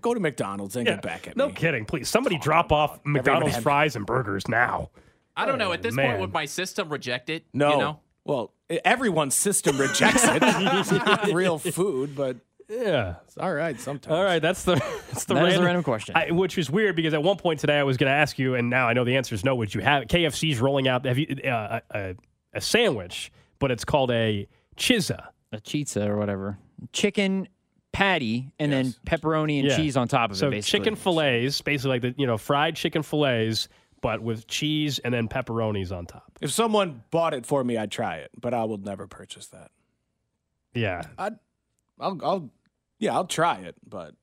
Go 0.00 0.14
to 0.14 0.20
McDonald's 0.20 0.76
and 0.76 0.86
Yeah. 0.86 0.94
get 0.94 1.02
back 1.02 1.26
at 1.28 1.36
No 1.36 1.46
me. 1.46 1.52
No 1.52 1.56
kidding, 1.58 1.84
please. 1.84 2.08
Somebody 2.08 2.38
drop 2.38 2.70
off 2.72 3.00
McDonald's 3.04 3.54
had- 3.56 3.62
fries 3.62 3.96
and 3.96 4.06
burgers 4.06 4.46
now. 4.48 4.90
I 5.36 5.46
don't 5.46 5.58
know. 5.58 5.72
At 5.72 5.82
this 5.82 5.94
man. 5.94 6.08
point, 6.10 6.20
would 6.20 6.32
my 6.32 6.44
system 6.44 6.88
reject 6.90 7.30
it? 7.30 7.44
No. 7.52 7.70
You 7.72 7.78
know? 7.78 8.00
Well, 8.24 8.52
everyone's 8.84 9.34
system 9.34 9.78
rejects 9.78 10.22
it. 10.24 10.42
It's 10.42 10.90
not 10.92 11.32
real 11.32 11.58
food, 11.58 12.14
but 12.14 12.36
Yeah. 12.72 13.14
all 13.38 13.52
right 13.52 13.78
sometimes. 13.78 14.12
All 14.14 14.24
right, 14.24 14.40
that's 14.40 14.64
the 14.64 14.74
that's 15.10 15.24
the 15.26 15.34
That 15.34 15.40
is 15.40 15.44
random, 15.44 15.60
the 15.60 15.66
random 15.66 15.82
question. 15.84 16.16
I, 16.16 16.30
which 16.30 16.56
is 16.58 16.70
weird 16.70 16.96
because 16.96 17.14
at 17.14 17.22
one 17.22 17.36
point 17.36 17.60
today 17.60 17.78
I 17.78 17.82
was 17.82 17.96
going 17.96 18.10
to 18.10 18.16
ask 18.16 18.38
you, 18.38 18.54
and 18.54 18.70
now 18.70 18.88
I 18.88 18.92
know 18.94 19.04
the 19.04 19.16
answer 19.16 19.34
is 19.34 19.44
no. 19.44 19.54
Would 19.56 19.74
you 19.74 19.80
have 19.82 20.04
KFC's 20.04 20.60
rolling 20.60 20.88
out 20.88 21.04
have 21.04 21.18
you, 21.18 21.26
uh, 21.44 21.80
a, 21.90 22.14
a 22.54 22.60
sandwich, 22.60 23.30
but 23.58 23.70
it's 23.70 23.84
called 23.84 24.10
a 24.10 24.48
chizza. 24.76 25.26
a 25.52 25.58
chizza 25.58 26.06
or 26.06 26.16
whatever. 26.16 26.58
Chicken 26.92 27.48
patty 27.92 28.50
and 28.58 28.72
then 28.72 28.94
pepperoni 29.06 29.58
and 29.60 29.68
Yeah. 29.68 29.76
cheese 29.76 29.96
on 29.98 30.08
top 30.08 30.30
of 30.30 30.36
So 30.38 30.48
it. 30.48 30.52
Basically. 30.52 30.78
chicken 30.80 30.96
fillets, 30.96 31.60
basically 31.60 31.90
like 31.90 32.02
the 32.02 32.14
you 32.16 32.26
know 32.26 32.38
fried 32.38 32.74
chicken 32.74 33.02
fillets, 33.02 33.68
but 34.00 34.22
with 34.22 34.46
cheese 34.46 34.98
and 35.00 35.12
then 35.12 35.28
pepperonis 35.28 35.92
on 35.96 36.06
top. 36.06 36.24
If 36.40 36.50
someone 36.50 37.02
bought 37.10 37.34
it 37.34 37.44
for 37.44 37.62
me, 37.62 37.76
I'd 37.76 37.90
try 37.90 38.16
it, 38.16 38.30
but 38.40 38.54
I 38.54 38.64
will 38.64 38.78
never 38.78 39.06
purchase 39.06 39.46
that. 39.48 39.70
Yeah, 40.74 41.02
I'd, 41.18 41.34
I'll, 42.00 42.18
I'll, 42.24 42.50
yeah, 43.02 43.14
I'll 43.14 43.26
try 43.26 43.56
it, 43.58 43.74
but 43.86 44.14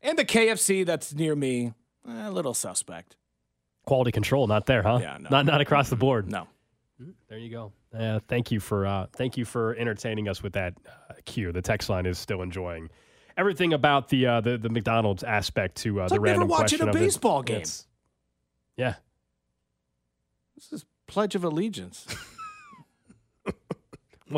and 0.00 0.16
the 0.16 0.24
KFC 0.24 0.86
that's 0.86 1.12
near 1.12 1.34
me, 1.34 1.72
eh, 2.08 2.28
a 2.28 2.30
little 2.30 2.54
suspect. 2.54 3.16
quality 3.84 4.12
control 4.12 4.46
not 4.46 4.66
there, 4.66 4.82
huh? 4.82 4.98
Yeah, 5.02 5.18
no. 5.20 5.28
not 5.30 5.44
not 5.46 5.60
across 5.60 5.90
the 5.90 5.96
board. 5.96 6.30
No, 6.30 6.46
There 7.28 7.38
you 7.38 7.50
go. 7.50 7.72
Uh, 7.92 8.20
thank 8.28 8.50
you 8.52 8.60
for 8.60 8.86
uh, 8.86 9.06
thank 9.12 9.36
you 9.36 9.44
for 9.44 9.74
entertaining 9.76 10.28
us 10.28 10.42
with 10.42 10.52
that 10.52 10.74
uh, 10.86 11.14
Q. 11.24 11.50
The 11.52 11.62
text 11.62 11.88
line 11.90 12.06
is 12.06 12.18
still 12.18 12.42
enjoying 12.42 12.88
everything 13.36 13.72
about 13.72 14.08
the 14.08 14.26
uh, 14.26 14.40
the, 14.40 14.56
the 14.56 14.68
McDonald's 14.68 15.24
aspect 15.24 15.76
to 15.78 16.00
uh, 16.00 16.04
It's 16.04 16.12
the 16.12 16.20
like 16.20 16.26
never 16.26 16.40
random 16.40 16.48
watching 16.48 16.78
question 16.78 16.86
a 16.88 16.90
of 16.90 16.96
it. 16.96 17.00
baseball 17.00 17.42
game. 17.42 17.56
It's- 17.56 17.86
Yeah, 18.76 18.94
this 20.54 20.72
is 20.72 20.84
Pledge 21.08 21.34
of 21.34 21.42
Allegiance. 21.44 22.06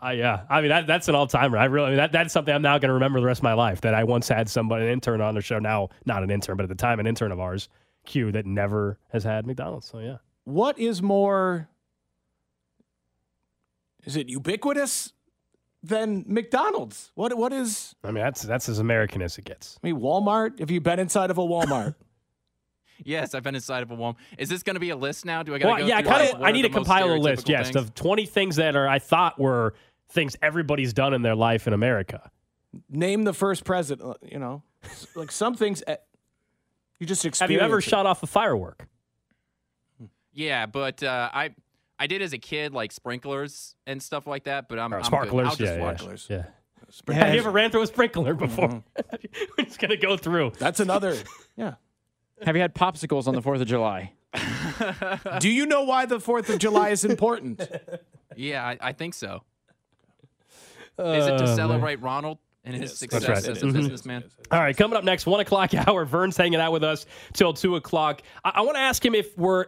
I 0.00 0.12
yeah. 0.12 0.44
I 0.48 0.60
mean 0.60 0.70
that 0.70 0.86
that's 0.86 1.08
an 1.08 1.14
all 1.14 1.26
timer. 1.26 1.58
I 1.58 1.66
really 1.66 1.86
I 1.86 1.90
mean, 1.90 1.96
that 1.98 2.12
that's 2.12 2.32
something 2.32 2.54
I'm 2.54 2.62
now 2.62 2.78
going 2.78 2.88
to 2.88 2.94
remember 2.94 3.20
the 3.20 3.26
rest 3.26 3.40
of 3.40 3.44
my 3.44 3.52
life. 3.52 3.82
That 3.82 3.94
I 3.94 4.04
once 4.04 4.28
had 4.28 4.48
somebody 4.48 4.86
an 4.86 4.90
intern 4.90 5.20
on 5.20 5.34
the 5.34 5.40
show. 5.42 5.58
Now 5.58 5.90
not 6.06 6.22
an 6.22 6.30
intern, 6.30 6.56
but 6.56 6.62
at 6.64 6.68
the 6.68 6.74
time 6.74 7.00
an 7.00 7.06
intern 7.06 7.32
of 7.32 7.40
ours, 7.40 7.68
Q, 8.06 8.32
that 8.32 8.46
never 8.46 8.98
has 9.10 9.24
had 9.24 9.46
McDonald's. 9.46 9.86
So 9.86 9.98
yeah. 9.98 10.16
what 10.44 10.78
is 10.78 11.02
more? 11.02 11.68
Is 14.04 14.16
it 14.16 14.28
ubiquitous 14.28 15.12
than 15.82 16.24
McDonald's? 16.26 17.12
What 17.14 17.36
what 17.36 17.52
is? 17.52 17.94
I 18.02 18.10
mean 18.10 18.24
that's 18.24 18.42
that's 18.42 18.68
as 18.68 18.78
American 18.78 19.20
as 19.22 19.36
it 19.38 19.44
gets. 19.44 19.78
I 19.82 19.88
mean, 19.88 20.00
Walmart. 20.00 20.60
Have 20.60 20.70
you 20.70 20.80
been 20.80 20.98
inside 20.98 21.30
of 21.30 21.38
a 21.38 21.42
Walmart? 21.42 21.94
Yes, 23.04 23.34
I've 23.34 23.42
been 23.42 23.54
inside 23.54 23.82
of 23.82 23.90
a 23.90 23.96
Walmart. 23.96 24.16
Is 24.38 24.48
this 24.48 24.62
going 24.62 24.74
to 24.74 24.80
be 24.80 24.90
a 24.90 24.96
list 24.96 25.24
now? 25.24 25.42
Do 25.42 25.54
I 25.54 25.58
got 25.58 25.64
to 25.64 25.68
Well, 25.70 25.80
go 25.80 25.86
yeah, 25.86 25.98
I 25.98 26.02
kind 26.02 26.34
of 26.34 26.42
I 26.42 26.52
need 26.52 26.62
to 26.62 26.68
compile 26.68 27.12
a 27.12 27.16
list, 27.16 27.46
stereotypical 27.46 27.48
yes, 27.48 27.66
things? 27.70 27.76
of 27.76 27.94
20 27.94 28.26
things 28.26 28.56
that 28.56 28.76
are 28.76 28.86
I 28.88 28.98
thought 28.98 29.38
were 29.38 29.74
things 30.10 30.36
everybody's 30.42 30.92
done 30.92 31.14
in 31.14 31.22
their 31.22 31.34
life 31.34 31.66
in 31.66 31.72
America. 31.72 32.30
Name 32.88 33.24
the 33.24 33.32
first 33.32 33.64
president. 33.64 34.08
uh, 34.08 34.14
You 34.22 34.38
know, 34.38 34.62
like 35.14 35.30
some 35.32 35.54
things. 35.54 35.82
eh, 35.86 35.96
You 36.98 37.06
just 37.06 37.22
Have 37.40 37.50
you 37.50 37.60
ever 37.60 37.78
it. 37.78 37.82
shot 37.82 38.06
off 38.06 38.22
a 38.22 38.26
firework? 38.26 38.86
Yeah, 40.32 40.66
but 40.66 41.02
uh, 41.02 41.28
I 41.32 41.50
I 41.98 42.06
did 42.06 42.22
as 42.22 42.32
a 42.32 42.38
kid, 42.38 42.72
like 42.72 42.92
sprinklers 42.92 43.74
and 43.86 44.02
stuff 44.02 44.26
like 44.26 44.44
that. 44.44 44.68
But 44.68 44.78
I'm, 44.78 44.92
I'm 44.92 45.00
good. 45.00 45.06
Sparklers, 45.06 45.48
I'll 45.48 45.56
just 45.56 45.74
yeah, 45.74 45.80
watch. 45.80 46.02
yeah, 46.30 46.44
yeah. 47.08 47.14
Have 47.14 47.34
you 47.34 47.40
ever 47.40 47.50
ran 47.50 47.70
through 47.70 47.82
a 47.82 47.86
sprinkler 47.86 48.34
before? 48.34 48.68
Mm-hmm. 48.68 49.36
We're 49.58 49.64
just 49.64 49.78
gonna 49.80 49.96
go 49.96 50.16
through. 50.16 50.52
That's 50.58 50.80
another. 50.80 51.16
Yeah. 51.56 51.74
Have 52.44 52.56
you 52.56 52.62
had 52.62 52.74
popsicles 52.74 53.26
on 53.26 53.34
the 53.34 53.42
4th 53.42 53.60
of 53.60 53.66
July? 53.66 54.12
Do 55.40 55.50
you 55.50 55.66
know 55.66 55.82
why 55.82 56.06
the 56.06 56.16
4th 56.18 56.48
of 56.48 56.58
July 56.58 56.88
is 56.90 57.04
important? 57.04 57.60
Yeah, 58.36 58.64
I, 58.64 58.78
I 58.80 58.92
think 58.92 59.12
so. 59.14 59.42
Is 61.00 61.26
it 61.26 61.30
to 61.38 61.44
Oh, 61.44 61.46
man. 61.46 61.56
celebrate 61.56 62.00
Ronald 62.02 62.38
and 62.64 62.74
his 62.76 62.96
success 62.98 63.26
right. 63.28 63.36
as 63.38 63.46
a 63.62 63.66
Mhm. 63.66 63.72
businessman? 63.72 64.24
All 64.50 64.60
right, 64.60 64.76
coming 64.76 64.96
up 64.96 65.04
next, 65.04 65.26
one 65.26 65.40
o'clock 65.40 65.74
hour. 65.88 66.04
Vern's 66.04 66.36
hanging 66.36 66.60
out 66.60 66.72
with 66.72 66.84
us 66.84 67.06
till 67.32 67.52
two 67.52 67.76
o'clock. 67.76 68.22
I, 68.44 68.52
I 68.56 68.60
want 68.62 68.76
to 68.76 68.80
ask 68.80 69.04
him 69.04 69.14
if 69.14 69.36
we're 69.38 69.66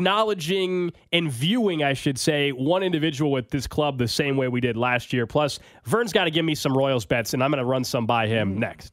acknowledging 0.00 0.92
and 1.12 1.30
viewing, 1.30 1.82
I 1.82 1.92
should 1.94 2.18
say, 2.18 2.50
one 2.52 2.82
individual 2.82 3.30
with 3.30 3.48
this 3.50 3.66
club 3.66 3.98
the 3.98 4.08
same 4.08 4.36
way 4.36 4.48
we 4.48 4.60
did 4.60 4.76
last 4.76 5.12
year. 5.12 5.26
Plus, 5.26 5.58
Vern's 5.84 6.12
got 6.12 6.24
to 6.24 6.30
give 6.30 6.44
me 6.44 6.54
some 6.54 6.76
Royals 6.76 7.04
bets, 7.06 7.34
and 7.34 7.42
I'm 7.42 7.50
going 7.50 7.58
to 7.58 7.64
run 7.64 7.84
some 7.84 8.06
by 8.06 8.26
him 8.26 8.58
next. 8.58 8.92